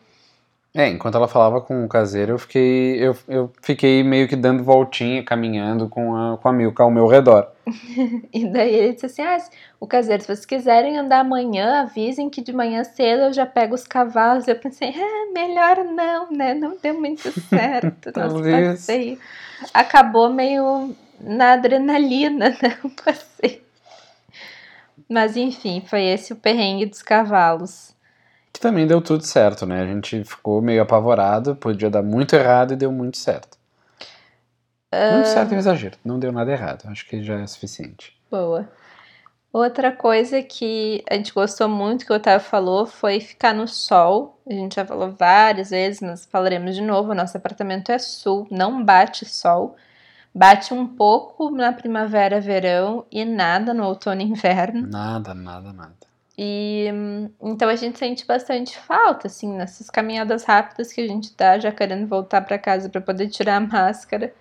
É, 0.73 0.87
enquanto 0.87 1.15
ela 1.15 1.27
falava 1.27 1.59
com 1.59 1.83
o 1.83 1.87
caseiro, 1.89 2.31
eu 2.31 2.39
fiquei, 2.39 2.95
eu, 2.97 3.15
eu 3.27 3.51
fiquei 3.61 4.01
meio 4.03 4.25
que 4.25 4.37
dando 4.37 4.63
voltinha, 4.63 5.21
caminhando 5.21 5.89
com 5.89 6.15
a, 6.15 6.37
com 6.37 6.47
a 6.47 6.53
Milka 6.53 6.81
ao 6.81 6.89
meu 6.89 7.07
redor. 7.07 7.51
e 8.33 8.45
daí 8.47 8.73
ele 8.73 8.93
disse 8.93 9.07
assim: 9.07 9.21
ah, 9.21 9.37
o 9.81 9.85
caseiro, 9.85 10.21
se 10.21 10.27
vocês 10.27 10.45
quiserem 10.45 10.97
andar 10.97 11.19
amanhã, 11.19 11.81
avisem 11.81 12.29
que 12.29 12.41
de 12.41 12.53
manhã 12.53 12.85
cedo 12.85 13.23
eu 13.23 13.33
já 13.33 13.45
pego 13.45 13.75
os 13.75 13.85
cavalos. 13.85 14.47
Eu 14.47 14.55
pensei, 14.55 14.89
é, 14.89 15.31
melhor 15.33 15.83
não, 15.83 16.31
né? 16.31 16.53
Não 16.53 16.77
deu 16.81 16.97
muito 16.97 17.29
certo. 17.49 18.11
Nosso 18.17 18.41
passeio 18.41 19.19
acabou 19.73 20.29
meio 20.33 20.95
na 21.23 21.53
adrenalina, 21.53 22.49
né? 22.61 22.77
O 22.83 22.89
passeio. 22.89 23.61
Mas 25.09 25.35
enfim, 25.35 25.83
foi 25.85 26.03
esse 26.03 26.33
o 26.33 26.35
perrengue 26.35 26.85
dos 26.85 27.01
cavalos. 27.01 27.93
Que 28.51 28.59
também 28.59 28.85
deu 28.85 29.01
tudo 29.01 29.23
certo, 29.23 29.65
né? 29.65 29.81
A 29.81 29.85
gente 29.85 30.23
ficou 30.23 30.61
meio 30.61 30.81
apavorado, 30.81 31.55
podia 31.55 31.89
dar 31.89 32.03
muito 32.03 32.35
errado 32.35 32.73
e 32.73 32.77
deu 32.77 32.91
muito 32.91 33.17
certo. 33.17 33.57
Uh... 34.93 35.15
Muito 35.15 35.29
certo 35.29 35.51
é 35.53 35.55
um 35.55 35.59
exagero, 35.59 35.97
não 36.05 36.19
deu 36.19 36.31
nada 36.31 36.51
errado, 36.51 36.87
acho 36.87 37.07
que 37.07 37.23
já 37.23 37.39
é 37.39 37.47
suficiente. 37.47 38.15
Boa. 38.29 38.69
Outra 39.51 39.91
coisa 39.91 40.41
que 40.41 41.03
a 41.07 41.13
gente 41.13 41.31
gostou 41.31 41.69
muito 41.69 42.07
que 42.07 42.11
o 42.11 42.15
Otávio 42.15 42.47
falou 42.47 42.87
foi 42.87 43.19
ficar 43.19 43.53
no 43.53 43.67
sol. 43.67 44.41
A 44.49 44.53
gente 44.53 44.75
já 44.75 44.83
falou 44.83 45.11
várias 45.11 45.69
vezes, 45.69 46.01
mas 46.01 46.25
falaremos 46.25 46.75
de 46.75 46.81
novo. 46.81 47.11
O 47.11 47.15
nosso 47.15 47.37
apartamento 47.37 47.91
é 47.91 47.99
sul, 47.99 48.47
não 48.49 48.83
bate 48.83 49.25
sol. 49.25 49.75
Bate 50.35 50.73
um 50.73 50.87
pouco 50.87 51.51
na 51.51 51.71
primavera, 51.71 52.41
verão 52.41 53.05
e 53.11 53.23
nada 53.23 53.73
no 53.73 53.83
outono 53.85 54.21
e 54.21 54.25
inverno. 54.25 54.87
Nada, 54.87 55.33
nada, 55.33 55.71
nada. 55.71 55.93
E 56.35 56.87
então 57.39 57.69
a 57.69 57.75
gente 57.75 57.99
sente 57.99 58.25
bastante 58.25 58.75
falta, 58.77 59.27
assim, 59.27 59.53
nessas 59.55 59.89
caminhadas 59.89 60.43
rápidas 60.43 60.91
que 60.91 61.01
a 61.01 61.07
gente 61.07 61.35
dá, 61.37 61.59
já 61.59 61.71
querendo 61.71 62.07
voltar 62.07 62.41
para 62.41 62.57
casa 62.57 62.89
para 62.89 63.01
poder 63.01 63.27
tirar 63.27 63.57
a 63.57 63.59
máscara. 63.59 64.33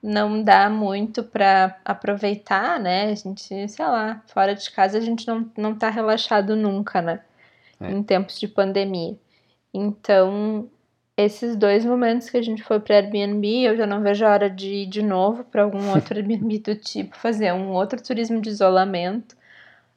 Não 0.00 0.42
dá 0.42 0.68
muito 0.68 1.22
para 1.22 1.76
aproveitar, 1.84 2.78
né? 2.78 3.10
A 3.10 3.14
gente, 3.14 3.68
sei 3.68 3.86
lá, 3.86 4.22
fora 4.26 4.54
de 4.54 4.70
casa 4.70 4.98
a 4.98 5.00
gente 5.00 5.26
não, 5.26 5.50
não 5.56 5.74
tá 5.76 5.90
relaxado 5.90 6.56
nunca, 6.56 7.00
né? 7.02 7.20
É. 7.80 7.90
Em 7.90 8.02
tempos 8.02 8.38
de 8.38 8.46
pandemia. 8.48 9.16
Então, 9.74 10.68
esses 11.16 11.56
dois 11.56 11.84
momentos 11.84 12.30
que 12.30 12.36
a 12.36 12.42
gente 12.42 12.62
foi 12.62 12.80
para 12.80 12.96
Airbnb, 12.96 13.64
eu 13.64 13.76
já 13.76 13.86
não 13.86 14.02
vejo 14.02 14.24
a 14.24 14.30
hora 14.30 14.50
de 14.50 14.68
ir 14.68 14.86
de 14.86 15.02
novo 15.02 15.44
para 15.44 15.62
algum 15.62 15.90
outro 15.90 16.16
Airbnb 16.16 16.58
do 16.58 16.74
tipo, 16.74 17.16
fazer 17.16 17.52
um 17.52 17.70
outro 17.72 18.02
turismo 18.02 18.40
de 18.40 18.48
isolamento. 18.48 19.34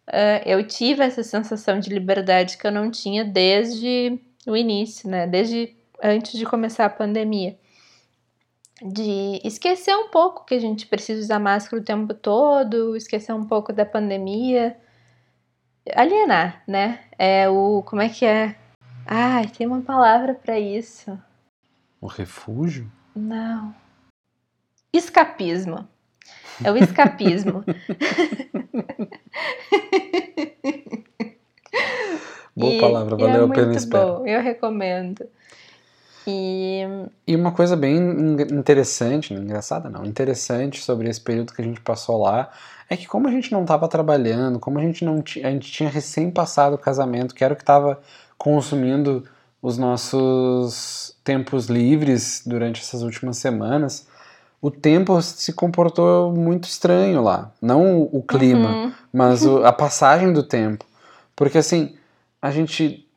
Uh, 0.07 0.41
eu 0.45 0.66
tive 0.68 1.03
essa 1.03 1.24
sensação 1.24 1.80
de 1.80 1.89
liberdade 1.89 2.57
que 2.57 2.68
eu 2.68 2.72
não 2.72 2.91
tinha 2.91 3.24
desde 3.26 4.20
o 4.45 4.55
início, 4.55 5.09
né? 5.09 5.26
Desde 5.26 5.76
antes 6.03 6.38
de 6.38 6.45
começar 6.45 6.86
a 6.86 6.89
pandemia. 6.89 7.57
De 8.82 9.39
esquecer 9.43 9.95
um 9.95 10.09
pouco 10.09 10.45
que 10.45 10.53
a 10.53 10.59
gente 10.59 10.86
precisa 10.86 11.22
usar 11.22 11.39
máscara 11.39 11.82
o 11.82 11.86
tempo 11.86 12.13
todo, 12.13 12.95
esquecer 12.95 13.34
um 13.34 13.45
pouco 13.45 13.74
da 13.74 13.86
pandemia. 13.86 14.78
Alienar, 15.95 16.61
né? 16.68 16.99
É 17.18 17.49
o. 17.49 17.82
Como 17.84 18.01
é 18.01 18.09
que 18.09 18.26
é? 18.26 18.55
Ai, 19.06 19.47
tem 19.47 19.68
uma 19.68 19.82
palavra 19.82 20.34
para 20.34 20.60
isso. 20.60 21.18
O 22.01 22.08
refúgio? 22.08 22.91
Não. 23.16 23.74
Escapismo. 24.91 25.88
É 26.64 26.72
o 26.72 26.78
escapismo. 26.78 27.64
Boa 32.56 32.74
e, 32.74 32.80
palavra, 32.80 33.18
valeu 33.18 33.41
é 33.41 33.45
a 33.45 33.49
pena 33.49 33.76
espera. 33.76 34.06
Bom, 34.06 34.26
eu 34.26 34.41
recomendo. 34.41 35.28
E... 36.26 36.82
e 37.28 37.36
uma 37.36 37.51
coisa 37.51 37.76
bem 37.76 37.97
interessante, 38.51 39.34
engraçada 39.34 39.89
não, 39.89 40.06
interessante 40.06 40.82
sobre 40.82 41.08
esse 41.10 41.22
período 41.22 41.53
que 41.53 41.62
a 41.62 41.66
gente 41.66 41.82
passou 41.82 42.20
lá 42.24 42.49
é 42.89 42.97
que 42.97 43.08
como 43.08 43.28
a 43.28 43.32
gente 43.32 43.51
não 43.51 43.62
estava 43.62 43.88
trabalhando, 43.88 44.60
como 44.60 44.80
a 44.80 44.82
gente 44.82 45.03
não 45.06 45.24
a 45.43 45.51
gente 45.51 45.72
tinha 45.72 45.89
recém 45.89 46.32
passado 46.32 46.74
o 46.74 46.80
casamento, 46.80 47.36
que 47.36 47.43
era 47.43 47.53
o 47.53 47.58
que 47.58 47.64
estava 47.64 47.99
consumindo 48.38 49.24
os 49.62 49.78
nossos 49.78 51.16
tempos 51.24 51.68
livres 51.68 52.44
durante 52.46 52.82
essas 52.82 53.02
últimas 53.02 53.38
semanas, 53.38 54.08
o 54.62 54.70
tempo 54.70 55.22
se 55.22 55.54
comportou 55.54 56.32
muito 56.34 56.66
estranho 56.66 57.22
lá. 57.22 57.52
Não 57.62 58.02
o 58.02 58.22
clima, 58.22 58.70
uhum. 58.70 58.94
mas 59.12 59.46
o, 59.46 59.64
a 59.64 59.72
passagem 59.72 60.32
do 60.34 60.44
tempo. 60.44 60.86
Porque 61.36 61.58
assim, 61.58 61.96
a 62.42 62.52
gente 62.52 63.08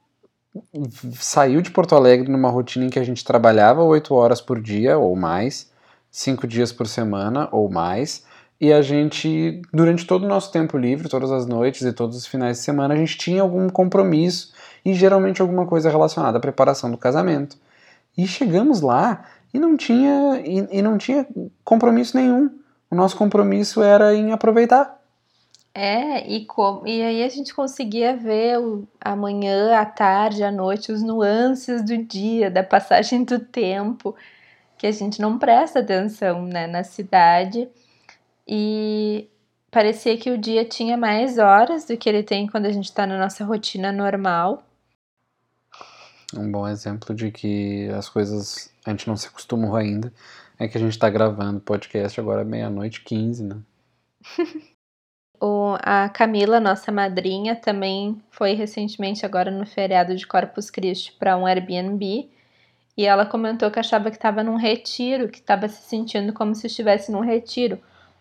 saiu 1.21 1.61
de 1.61 1.71
Porto 1.71 1.95
Alegre 1.95 2.31
numa 2.31 2.51
rotina 2.51 2.87
em 2.87 2.91
que 2.91 2.99
a 2.99 3.05
gente 3.05 3.25
trabalhava 3.25 3.83
oito 3.83 4.15
horas 4.15 4.41
por 4.41 4.61
dia 4.61 4.99
ou 4.99 5.15
mais, 5.15 5.71
cinco 6.11 6.47
dias 6.47 6.73
por 6.73 6.87
semana 6.87 7.49
ou 7.53 7.71
mais, 7.71 8.25
e 8.61 8.73
a 8.73 8.83
gente, 8.83 9.63
durante 9.73 10.07
todo 10.07 10.25
o 10.25 10.29
nosso 10.29 10.51
tempo 10.51 10.77
livre, 10.77 11.09
todas 11.09 11.31
as 11.31 11.47
noites 11.47 11.83
e 11.83 11.93
todos 11.93 12.17
os 12.17 12.27
finais 12.27 12.59
de 12.59 12.65
semana, 12.65 12.95
a 12.95 12.97
gente 12.97 13.17
tinha 13.17 13.43
algum 13.43 13.69
compromisso 13.69 14.53
e 14.85 14.95
geralmente 14.95 15.43
alguma 15.43 15.67
coisa 15.67 15.91
relacionada 15.91 16.39
à 16.39 16.41
preparação 16.41 16.91
do 16.91 16.99
casamento. 16.99 17.57
E 18.17 18.27
chegamos 18.27 18.81
lá 18.81 19.25
e 19.53 19.59
não 19.59 19.77
tinha, 19.77 20.41
e, 20.45 20.79
e 20.79 20.83
não 20.83 20.99
tinha 20.99 21.27
compromisso 21.65 22.17
nenhum. 22.17 22.51
O 22.91 22.95
nosso 22.95 23.17
compromisso 23.17 23.83
era 23.83 24.15
em 24.15 24.33
aproveitar. 24.33 24.99
É, 25.75 26.27
e, 26.27 26.45
com, 26.45 26.83
e 26.85 27.03
aí 27.03 27.23
a 27.23 27.29
gente 27.29 27.55
conseguia 27.55 28.17
ver 28.17 28.59
o, 28.59 28.89
a 29.01 29.15
manhã, 29.15 29.79
a 29.79 29.87
tarde, 29.87 30.43
a 30.43 30.51
noite, 30.51 30.91
os 30.91 31.03
nuances 31.03 31.85
do 31.85 31.97
dia, 31.99 32.51
da 32.51 32.65
passagem 32.65 33.23
do 33.23 33.39
tempo, 33.39 34.17
que 34.77 34.87
a 34.87 34.91
gente 34.91 35.21
não 35.21 35.39
presta 35.39 35.81
atenção 35.81 36.43
né, 36.45 36.67
na 36.67 36.83
cidade. 36.83 37.69
E 38.47 39.29
parecia 39.71 40.17
que 40.17 40.31
o 40.31 40.39
dia 40.39 40.65
tinha 40.65 40.97
mais 40.97 41.39
horas 41.39 41.85
do 41.85 41.97
que 41.97 42.09
ele 42.09 42.23
tem 42.23 42.47
quando 42.47 42.67
a 42.67 42.73
gente 42.73 42.87
está 42.87 43.07
na 43.07 43.19
nossa 43.19 43.45
rotina 43.45 43.93
normal. 43.93 44.63
Um 46.37 46.51
bom 46.51 46.69
exemplo 46.69 47.15
de 47.15 47.31
que 47.31 47.89
as 47.91 48.09
coisas 48.09 48.71
a 48.85 48.91
gente 48.91 49.09
não 49.09 49.17
se 49.17 49.29
acostumou 49.29 49.77
ainda 49.77 50.13
é 50.59 50.69
que 50.69 50.77
a 50.77 50.81
gente 50.81 50.93
está 50.93 51.09
gravando 51.09 51.61
podcast 51.61 52.21
agora 52.21 52.45
meia-noite 52.45 53.03
15, 53.03 53.45
né? 53.45 53.57
o, 55.41 55.77
a 55.81 56.09
Camila, 56.09 56.61
nossa 56.61 56.91
madrinha, 56.93 57.57
também 57.57 58.21
foi 58.31 58.53
recentemente 58.53 59.25
agora 59.25 59.51
no 59.51 59.65
feriado 59.65 60.15
de 60.15 60.27
Corpus 60.27 60.69
Christi 60.69 61.13
para 61.13 61.37
um 61.37 61.47
Airbnb 61.47 62.29
e 62.97 63.07
ela 63.07 63.25
comentou 63.25 63.71
que 63.71 63.79
achava 63.79 64.11
que 64.11 64.17
estava 64.17 64.43
num 64.43 64.57
retiro, 64.57 65.29
que 65.29 65.39
estava 65.39 65.69
se 65.69 65.83
sentindo 65.89 66.33
como 66.33 66.55
se 66.55 66.67
estivesse 66.67 67.13
num 67.13 67.21
retiro 67.21 67.79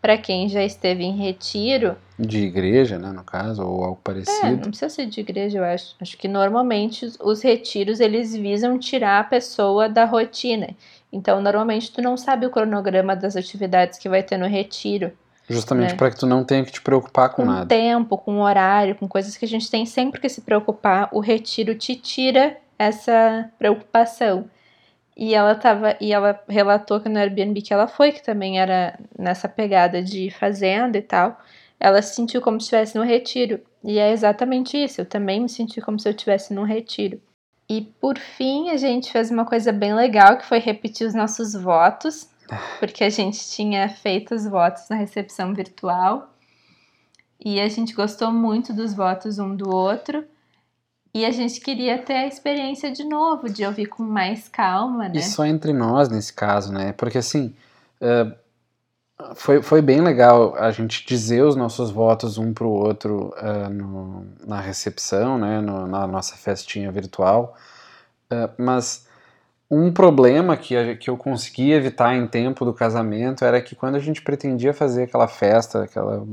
para 0.08 0.18
quem 0.18 0.47
já 0.47 0.64
esteve 0.64 1.03
em 1.03 1.18
retiro. 1.18 1.97
De 2.18 2.38
igreja, 2.38 2.97
né, 2.97 3.12
no 3.12 3.26
caso, 3.26 3.62
ou 3.62 3.84
algo 3.84 3.99
parecido. 4.01 4.47
É, 4.47 4.51
não 4.51 4.70
precisa 4.70 4.88
ser 4.88 5.05
de 5.05 5.20
igreja, 5.20 5.58
eu 5.58 5.66
acho. 5.66 5.97
Acho 5.99 6.18
que 6.18 6.30
normalmente 6.30 7.12
os 7.22 7.41
retiros 7.41 7.99
eles 7.99 8.34
visam 8.34 8.80
tirar 8.80 9.20
a 9.20 9.24
pessoa 9.26 9.89
da 9.89 10.05
rotina. 10.05 10.70
Então, 11.12 11.41
normalmente 11.41 11.91
tu 11.91 12.01
não 12.01 12.16
sabe 12.16 12.45
o 12.45 12.49
cronograma 12.49 13.18
das 13.18 13.36
atividades 13.36 13.99
que 13.99 14.08
vai 14.08 14.24
ter 14.24 14.38
no 14.38 14.47
retiro. 14.47 15.12
Justamente 15.49 15.91
né? 15.91 15.97
para 15.97 16.10
que 16.10 16.18
tu 16.18 16.26
não 16.26 16.41
tenha 16.45 16.64
que 16.64 16.72
te 16.72 16.82
preocupar 16.82 17.28
com, 17.32 17.43
com 17.43 17.45
nada. 17.49 17.64
Com 17.64 17.68
tempo, 17.68 18.18
com 18.18 18.39
horário, 18.39 18.95
com 18.95 19.10
coisas 19.10 19.36
que 19.36 19.43
a 19.43 19.47
gente 19.47 19.70
tem 19.70 19.86
sempre 19.86 20.22
que 20.22 20.30
se 20.30 20.39
preocupar. 20.39 21.10
O 21.12 21.20
retiro 21.20 21.76
te 21.76 21.97
tira 21.97 22.55
essa 22.80 23.49
preocupação. 23.60 24.45
E 25.18 25.34
ela 25.34 25.55
tava, 25.55 25.97
e 25.99 26.13
ela 26.13 26.39
relatou 26.47 27.01
que 27.01 27.09
no 27.09 27.18
Airbnb 27.18 27.59
que 27.63 27.74
ela 27.74 27.88
foi, 27.88 28.11
que 28.11 28.24
também 28.24 28.59
era 28.59 28.99
nessa 29.18 29.49
pegada 29.49 30.03
de 30.03 30.30
fazenda 30.30 30.95
e 30.95 31.01
tal, 31.01 31.41
ela 31.80 32.03
se 32.03 32.13
sentiu 32.13 32.39
como 32.39 32.61
se 32.61 32.65
estivesse 32.65 32.95
no 32.95 33.03
retiro. 33.03 33.59
E 33.84 33.97
é 33.97 34.11
exatamente 34.11 34.78
isso, 34.78 35.01
eu 35.01 35.05
também 35.05 35.41
me 35.41 35.49
senti 35.49 35.82
como 35.82 35.99
se 35.99 36.07
eu 36.07 36.11
estivesse 36.11 36.53
num 36.53 36.63
retiro. 36.63 37.20
E 37.68 37.82
por 37.99 38.20
fim, 38.20 38.70
a 38.70 38.78
gente 38.78 39.11
fez 39.11 39.32
uma 39.32 39.43
coisa 39.43 39.72
bem 39.72 39.95
legal, 39.95 40.38
que 40.38 40.45
foi 40.45 40.59
repetir 40.59 41.07
os 41.07 41.15
nossos 41.15 41.53
votos, 41.53 42.30
porque 42.80 43.03
a 43.03 43.09
gente 43.09 43.39
tinha 43.49 43.89
feito 43.89 44.36
os 44.36 44.45
votos 44.45 44.88
na 44.88 44.95
recepção 44.95 45.51
virtual. 45.51 46.32
E 47.43 47.59
a 47.59 47.68
gente 47.68 47.93
gostou 47.93 48.32
muito 48.32 48.72
dos 48.72 48.93
votos 48.93 49.39
um 49.39 49.55
do 49.55 49.74
outro. 49.74 50.26
E 51.18 51.26
a 51.26 51.32
gente 51.32 51.59
queria 51.59 51.97
ter 51.97 52.13
a 52.13 52.28
experiência 52.28 52.91
de 52.91 53.03
novo, 53.03 53.49
de 53.49 53.65
ouvir 53.65 53.88
com 53.88 54.03
mais 54.03 54.47
calma, 54.47 55.09
né? 55.09 55.18
E 55.18 55.24
só 55.24 55.47
entre 55.47 55.74
nós 55.74 56.09
nesse 56.09 56.32
caso, 56.32 56.72
né? 56.72 56.91
Porque 56.91 57.18
assim, 57.18 57.55
uh, 57.99 59.34
foi, 59.34 59.63
foi 59.63 59.82
bem 59.82 59.99
legal 59.99 60.55
a 60.55 60.70
gente 60.70 61.03
dizer 61.07 61.41
os 61.41 61.55
nossos 61.55 61.89
votos 61.89 62.38
um 62.38 62.53
pro 62.53 62.70
outro 62.70 63.34
uh, 63.36 63.68
no, 63.68 64.28
na 64.45 64.61
recepção, 64.61 65.39
né? 65.39 65.59
No, 65.59 65.88
na 65.88 66.05
nossa 66.05 66.36
festinha 66.36 66.91
virtual. 66.91 67.57
Uh, 68.32 68.53
mas 68.55 69.07
um 69.72 69.91
problema 69.91 70.55
que, 70.55 70.78
a, 70.78 70.95
que 70.95 71.09
eu 71.09 71.18
consegui 71.18 71.72
evitar 71.72 72.15
em 72.15 72.28
tempo 72.28 72.63
do 72.63 72.76
casamento 72.76 73.43
era 73.43 73.59
que 73.59 73.76
quando 73.76 73.95
a 73.95 73.99
gente 73.99 74.22
pretendia 74.22 74.72
fazer 74.72 75.05
aquela 75.05 75.28
festa, 75.28 75.82
aquela 75.82 76.24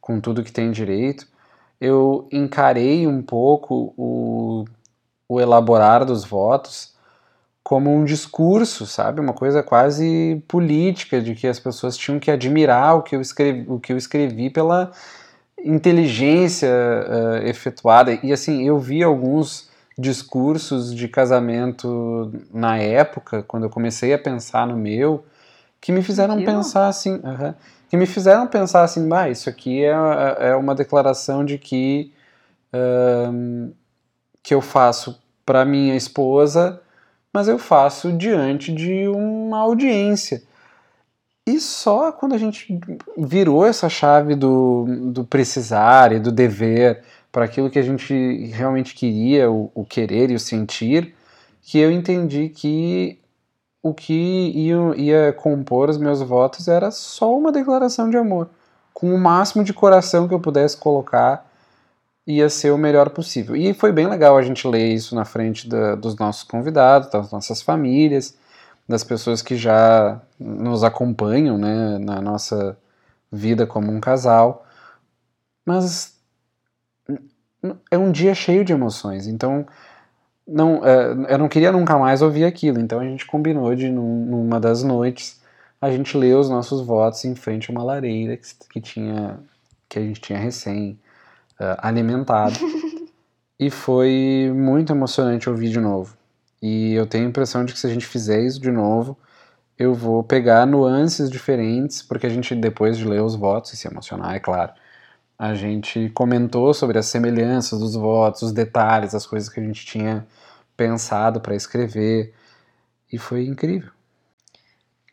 com 0.00 0.20
tudo 0.20 0.42
que 0.42 0.50
tem 0.50 0.72
direito, 0.72 1.28
eu 1.80 2.28
encarei 2.32 3.06
um 3.06 3.22
pouco 3.22 3.94
o, 3.96 4.64
o 5.28 5.40
elaborar 5.40 6.04
dos 6.04 6.24
votos 6.24 6.94
como 7.64 7.90
um 7.90 8.04
discurso, 8.04 8.86
sabe? 8.86 9.20
Uma 9.20 9.32
coisa 9.32 9.62
quase 9.62 10.42
política, 10.46 11.20
de 11.20 11.34
que 11.34 11.46
as 11.46 11.58
pessoas 11.58 11.96
tinham 11.96 12.20
que 12.20 12.30
admirar 12.30 12.96
o 12.96 13.02
que 13.02 13.16
eu 13.16 13.22
escrevi, 13.22 13.64
o 13.66 13.80
que 13.80 13.92
eu 13.92 13.96
escrevi 13.96 14.50
pela 14.50 14.92
inteligência 15.64 16.68
uh, 16.68 17.46
efetuada. 17.46 18.18
E 18.22 18.32
assim, 18.34 18.62
eu 18.66 18.78
vi 18.78 19.02
alguns 19.02 19.70
discursos 19.96 20.94
de 20.94 21.08
casamento 21.08 22.30
na 22.52 22.76
época, 22.76 23.42
quando 23.42 23.62
eu 23.62 23.70
comecei 23.70 24.12
a 24.12 24.18
pensar 24.18 24.66
no 24.66 24.76
meu, 24.76 25.24
que 25.80 25.90
me 25.90 26.02
fizeram 26.02 26.44
pensar 26.44 26.88
assim. 26.88 27.14
Uh 27.14 27.22
-huh, 27.22 27.54
que 27.94 27.96
me 27.96 28.06
fizeram 28.06 28.44
pensar 28.48 28.82
assim, 28.82 29.08
bah, 29.08 29.28
isso 29.28 29.48
aqui 29.48 29.84
é, 29.84 29.92
é 30.40 30.56
uma 30.56 30.74
declaração 30.74 31.44
de 31.44 31.58
que 31.58 32.12
um, 32.74 33.72
que 34.42 34.52
eu 34.52 34.60
faço 34.60 35.22
para 35.46 35.64
minha 35.64 35.94
esposa, 35.94 36.82
mas 37.32 37.46
eu 37.46 37.56
faço 37.56 38.10
diante 38.10 38.72
de 38.74 39.06
uma 39.06 39.60
audiência. 39.60 40.42
E 41.46 41.60
só 41.60 42.10
quando 42.10 42.34
a 42.34 42.38
gente 42.38 42.80
virou 43.16 43.64
essa 43.64 43.88
chave 43.88 44.34
do, 44.34 45.12
do 45.12 45.24
precisar 45.24 46.10
e 46.10 46.18
do 46.18 46.32
dever 46.32 47.00
para 47.30 47.44
aquilo 47.44 47.70
que 47.70 47.78
a 47.78 47.82
gente 47.82 48.46
realmente 48.46 48.92
queria, 48.92 49.48
o, 49.48 49.70
o 49.72 49.84
querer 49.84 50.32
e 50.32 50.34
o 50.34 50.40
sentir, 50.40 51.14
que 51.62 51.78
eu 51.78 51.92
entendi 51.92 52.48
que 52.48 53.20
o 53.84 53.92
que 53.92 54.50
ia, 54.54 54.76
ia 54.96 55.32
compor 55.34 55.90
os 55.90 55.98
meus 55.98 56.22
votos 56.22 56.68
era 56.68 56.90
só 56.90 57.36
uma 57.36 57.52
declaração 57.52 58.08
de 58.08 58.16
amor. 58.16 58.48
Com 58.94 59.14
o 59.14 59.18
máximo 59.18 59.62
de 59.62 59.74
coração 59.74 60.26
que 60.26 60.32
eu 60.32 60.40
pudesse 60.40 60.74
colocar, 60.74 61.46
ia 62.26 62.48
ser 62.48 62.70
o 62.70 62.78
melhor 62.78 63.10
possível. 63.10 63.54
E 63.54 63.74
foi 63.74 63.92
bem 63.92 64.06
legal 64.06 64.38
a 64.38 64.42
gente 64.42 64.66
ler 64.66 64.94
isso 64.94 65.14
na 65.14 65.26
frente 65.26 65.68
da, 65.68 65.96
dos 65.96 66.16
nossos 66.16 66.44
convidados, 66.44 67.10
das 67.10 67.30
nossas 67.30 67.60
famílias, 67.60 68.34
das 68.88 69.04
pessoas 69.04 69.42
que 69.42 69.54
já 69.54 70.18
nos 70.40 70.82
acompanham 70.82 71.58
né, 71.58 71.98
na 71.98 72.22
nossa 72.22 72.78
vida 73.30 73.66
como 73.66 73.92
um 73.92 74.00
casal. 74.00 74.64
Mas 75.62 76.14
é 77.90 77.98
um 77.98 78.10
dia 78.10 78.34
cheio 78.34 78.64
de 78.64 78.72
emoções, 78.72 79.26
então 79.26 79.66
não, 80.46 80.84
é, 80.84 81.34
eu 81.34 81.38
não 81.38 81.48
queria 81.48 81.72
nunca 81.72 81.98
mais 81.98 82.22
ouvir 82.22 82.44
aquilo, 82.44 82.80
então 82.80 83.00
a 83.00 83.04
gente 83.04 83.26
combinou 83.26 83.74
de, 83.74 83.90
numa 83.90 84.60
das 84.60 84.82
noites, 84.82 85.40
a 85.80 85.90
gente 85.90 86.16
ler 86.16 86.36
os 86.36 86.48
nossos 86.48 86.80
votos 86.80 87.24
em 87.24 87.34
frente 87.34 87.70
a 87.70 87.72
uma 87.72 87.82
lareira 87.82 88.36
que, 88.36 88.44
que 88.70 88.80
tinha, 88.80 89.38
que 89.88 89.98
a 89.98 90.02
gente 90.02 90.20
tinha 90.20 90.38
recém 90.38 90.98
uh, 91.60 91.76
alimentado. 91.78 92.58
e 93.58 93.70
foi 93.70 94.52
muito 94.54 94.92
emocionante 94.92 95.48
ouvir 95.48 95.70
de 95.70 95.80
novo. 95.80 96.16
E 96.60 96.94
eu 96.94 97.06
tenho 97.06 97.26
a 97.26 97.28
impressão 97.28 97.64
de 97.64 97.72
que 97.72 97.78
se 97.78 97.86
a 97.86 97.90
gente 97.90 98.06
fizer 98.06 98.40
isso 98.40 98.60
de 98.60 98.70
novo, 98.70 99.18
eu 99.78 99.92
vou 99.92 100.22
pegar 100.22 100.66
nuances 100.66 101.30
diferentes, 101.30 102.02
porque 102.02 102.26
a 102.26 102.30
gente, 102.30 102.54
depois 102.54 102.96
de 102.96 103.06
ler 103.06 103.22
os 103.22 103.34
votos 103.34 103.72
e 103.72 103.76
se 103.76 103.88
emocionar, 103.88 104.34
é 104.34 104.40
claro, 104.40 104.72
a 105.38 105.54
gente 105.54 106.08
comentou 106.10 106.72
sobre 106.72 106.98
as 106.98 107.06
semelhanças 107.06 107.80
dos 107.80 107.94
votos, 107.94 108.42
os 108.42 108.52
detalhes, 108.52 109.14
as 109.14 109.26
coisas 109.26 109.48
que 109.48 109.60
a 109.60 109.62
gente 109.62 109.84
tinha 109.84 110.26
pensado 110.76 111.40
para 111.40 111.54
escrever, 111.54 112.32
e 113.12 113.18
foi 113.18 113.46
incrível. 113.46 113.90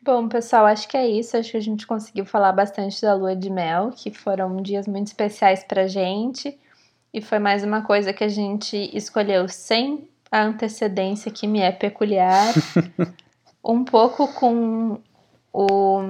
Bom, 0.04 0.28
pessoal, 0.28 0.66
acho 0.66 0.88
que 0.88 0.96
é 0.96 1.06
isso. 1.06 1.36
Acho 1.36 1.52
que 1.52 1.56
a 1.56 1.62
gente 1.62 1.86
conseguiu 1.86 2.26
falar 2.26 2.50
bastante 2.52 3.00
da 3.00 3.14
lua 3.14 3.36
de 3.36 3.48
mel, 3.48 3.90
que 3.94 4.10
foram 4.10 4.56
dias 4.56 4.88
muito 4.88 5.06
especiais 5.06 5.62
para 5.62 5.86
gente. 5.86 6.58
E 7.14 7.20
foi 7.20 7.38
mais 7.38 7.62
uma 7.62 7.82
coisa 7.82 8.12
que 8.12 8.24
a 8.24 8.28
gente 8.28 8.90
escolheu 8.92 9.48
sem 9.48 10.08
a 10.30 10.42
antecedência 10.42 11.30
que 11.30 11.46
me 11.46 11.60
é 11.60 11.70
peculiar. 11.70 12.52
um 13.64 13.84
pouco 13.84 14.26
com 14.34 14.98
o 15.52 16.00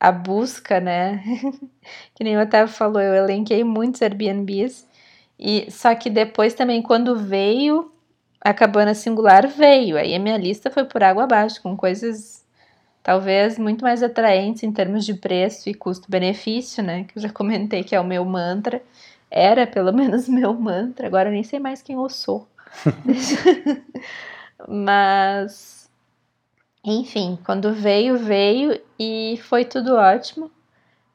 a 0.00 0.12
busca, 0.12 0.80
né? 0.80 1.22
que 2.14 2.24
nem 2.24 2.36
o 2.36 2.42
Otávio 2.42 2.72
falou, 2.72 3.00
eu 3.00 3.14
elenquei 3.14 3.64
muitos 3.64 4.02
Airbnbs. 4.02 4.86
E 5.38 5.70
só 5.70 5.94
que 5.94 6.10
depois 6.10 6.54
também, 6.54 6.82
quando 6.82 7.16
veio 7.16 7.92
a 8.40 8.52
cabana 8.54 8.94
singular, 8.94 9.46
veio. 9.48 9.96
Aí 9.96 10.14
a 10.14 10.18
minha 10.18 10.36
lista 10.36 10.70
foi 10.70 10.84
por 10.84 11.02
água 11.02 11.24
abaixo, 11.24 11.62
com 11.62 11.76
coisas 11.76 12.44
talvez 13.02 13.58
muito 13.58 13.82
mais 13.82 14.02
atraentes 14.02 14.62
em 14.62 14.72
termos 14.72 15.04
de 15.06 15.14
preço 15.14 15.68
e 15.68 15.74
custo-benefício, 15.74 16.82
né? 16.82 17.04
Que 17.04 17.18
eu 17.18 17.22
já 17.22 17.30
comentei 17.30 17.82
que 17.82 17.94
é 17.94 18.00
o 18.00 18.04
meu 18.04 18.24
mantra. 18.24 18.82
Era 19.30 19.66
pelo 19.66 19.92
menos 19.94 20.28
meu 20.28 20.54
mantra, 20.54 21.06
agora 21.06 21.28
eu 21.28 21.32
nem 21.32 21.42
sei 21.42 21.58
mais 21.58 21.82
quem 21.82 21.96
eu 21.96 22.08
sou. 22.08 22.46
Mas 24.68 25.77
enfim, 26.90 27.38
quando 27.44 27.72
veio, 27.72 28.18
veio 28.18 28.80
e 28.98 29.38
foi 29.44 29.64
tudo 29.64 29.94
ótimo. 29.94 30.50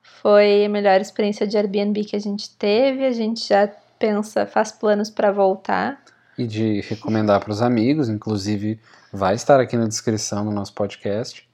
Foi 0.02 0.66
a 0.66 0.70
melhor 0.70 1.02
experiência 1.02 1.48
de 1.48 1.58
Airbnb 1.58 2.04
que 2.06 2.16
a 2.16 2.20
gente 2.20 2.50
teve. 2.52 3.06
A 3.06 3.12
gente 3.12 3.48
já 3.48 3.68
pensa, 4.00 4.46
faz 4.46 4.72
planos 4.72 5.10
para 5.10 5.32
voltar. 5.32 6.02
E 6.38 6.46
de 6.48 6.82
recomendar 6.82 7.40
para 7.40 7.52
os 7.52 7.62
amigos, 7.62 8.10
inclusive 8.10 8.80
vai 9.12 9.36
estar 9.36 9.60
aqui 9.60 9.78
na 9.78 9.88
descrição 9.88 10.46
do 10.46 10.52
nosso 10.52 10.74
podcast. 10.74 11.48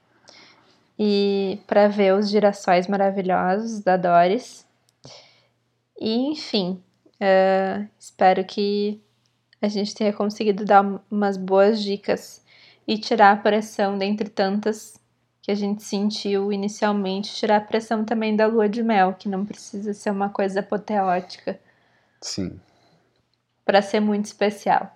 E 0.98 1.58
para 1.66 1.88
ver 1.88 2.14
os 2.14 2.28
girassóis 2.28 2.86
maravilhosos 2.86 3.80
da 3.80 3.96
Doris. 3.96 4.66
E 5.98 6.30
enfim, 6.30 6.82
uh, 7.20 7.86
espero 7.98 8.44
que 8.44 9.00
a 9.60 9.68
gente 9.68 9.94
tenha 9.94 10.12
conseguido 10.12 10.64
dar 10.64 11.02
umas 11.10 11.36
boas 11.36 11.82
dicas 11.82 12.39
e 12.90 12.98
tirar 12.98 13.30
a 13.30 13.36
pressão 13.36 13.96
dentre 13.96 14.28
tantas 14.28 14.98
que 15.40 15.52
a 15.52 15.54
gente 15.54 15.80
sentiu 15.84 16.52
inicialmente, 16.52 17.32
tirar 17.32 17.58
a 17.58 17.60
pressão 17.60 18.04
também 18.04 18.34
da 18.34 18.48
lua 18.48 18.68
de 18.68 18.82
mel, 18.82 19.14
que 19.14 19.28
não 19.28 19.46
precisa 19.46 19.94
ser 19.94 20.10
uma 20.10 20.28
coisa 20.28 20.58
apoteótica. 20.58 21.56
Sim. 22.20 22.58
Para 23.64 23.80
ser 23.80 24.00
muito 24.00 24.24
especial. 24.24 24.92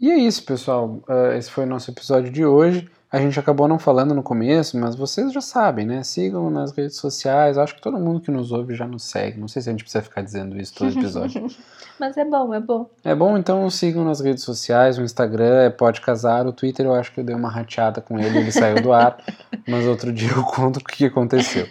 E 0.00 0.10
é 0.10 0.16
isso, 0.16 0.44
pessoal. 0.44 1.00
Uh, 1.08 1.34
esse 1.38 1.48
foi 1.52 1.62
o 1.62 1.68
nosso 1.68 1.88
episódio 1.88 2.32
de 2.32 2.44
hoje. 2.44 2.90
A 3.12 3.18
gente 3.18 3.38
acabou 3.38 3.68
não 3.68 3.78
falando 3.78 4.14
no 4.14 4.22
começo, 4.22 4.78
mas 4.78 4.94
vocês 4.94 5.34
já 5.34 5.42
sabem, 5.42 5.84
né? 5.84 6.02
Sigam 6.02 6.48
nas 6.48 6.72
redes 6.72 6.96
sociais. 6.96 7.58
Acho 7.58 7.74
que 7.74 7.82
todo 7.82 7.98
mundo 7.98 8.22
que 8.22 8.30
nos 8.30 8.50
ouve 8.50 8.74
já 8.74 8.86
nos 8.88 9.04
segue. 9.04 9.38
Não 9.38 9.48
sei 9.48 9.60
se 9.60 9.68
a 9.68 9.72
gente 9.72 9.84
precisa 9.84 10.02
ficar 10.02 10.22
dizendo 10.22 10.58
isso 10.58 10.74
todo 10.74 10.98
episódio. 10.98 11.46
mas 12.00 12.16
é 12.16 12.24
bom, 12.24 12.54
é 12.54 12.60
bom. 12.60 12.88
É 13.04 13.14
bom, 13.14 13.36
então 13.36 13.68
sigam 13.68 14.02
nas 14.02 14.20
redes 14.20 14.42
sociais. 14.42 14.96
O 14.96 15.02
Instagram 15.02 15.60
é 15.60 15.68
Pode 15.68 16.00
Casar. 16.00 16.46
O 16.46 16.54
Twitter 16.54 16.86
eu 16.86 16.94
acho 16.94 17.12
que 17.12 17.20
eu 17.20 17.24
dei 17.24 17.34
uma 17.34 17.50
rateada 17.50 18.00
com 18.00 18.18
ele, 18.18 18.38
ele 18.38 18.50
saiu 18.50 18.80
do 18.80 18.94
ar. 18.94 19.18
Mas 19.68 19.86
outro 19.86 20.10
dia 20.10 20.30
eu 20.30 20.42
conto 20.44 20.78
o 20.78 20.84
que 20.84 21.04
aconteceu. 21.04 21.68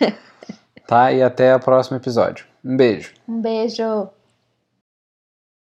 Tá? 0.86 1.12
E 1.12 1.24
até 1.24 1.56
o 1.56 1.60
próximo 1.60 1.98
episódio. 1.98 2.46
Um 2.64 2.78
beijo. 2.78 3.14
Um 3.28 3.42
beijo. 3.42 4.12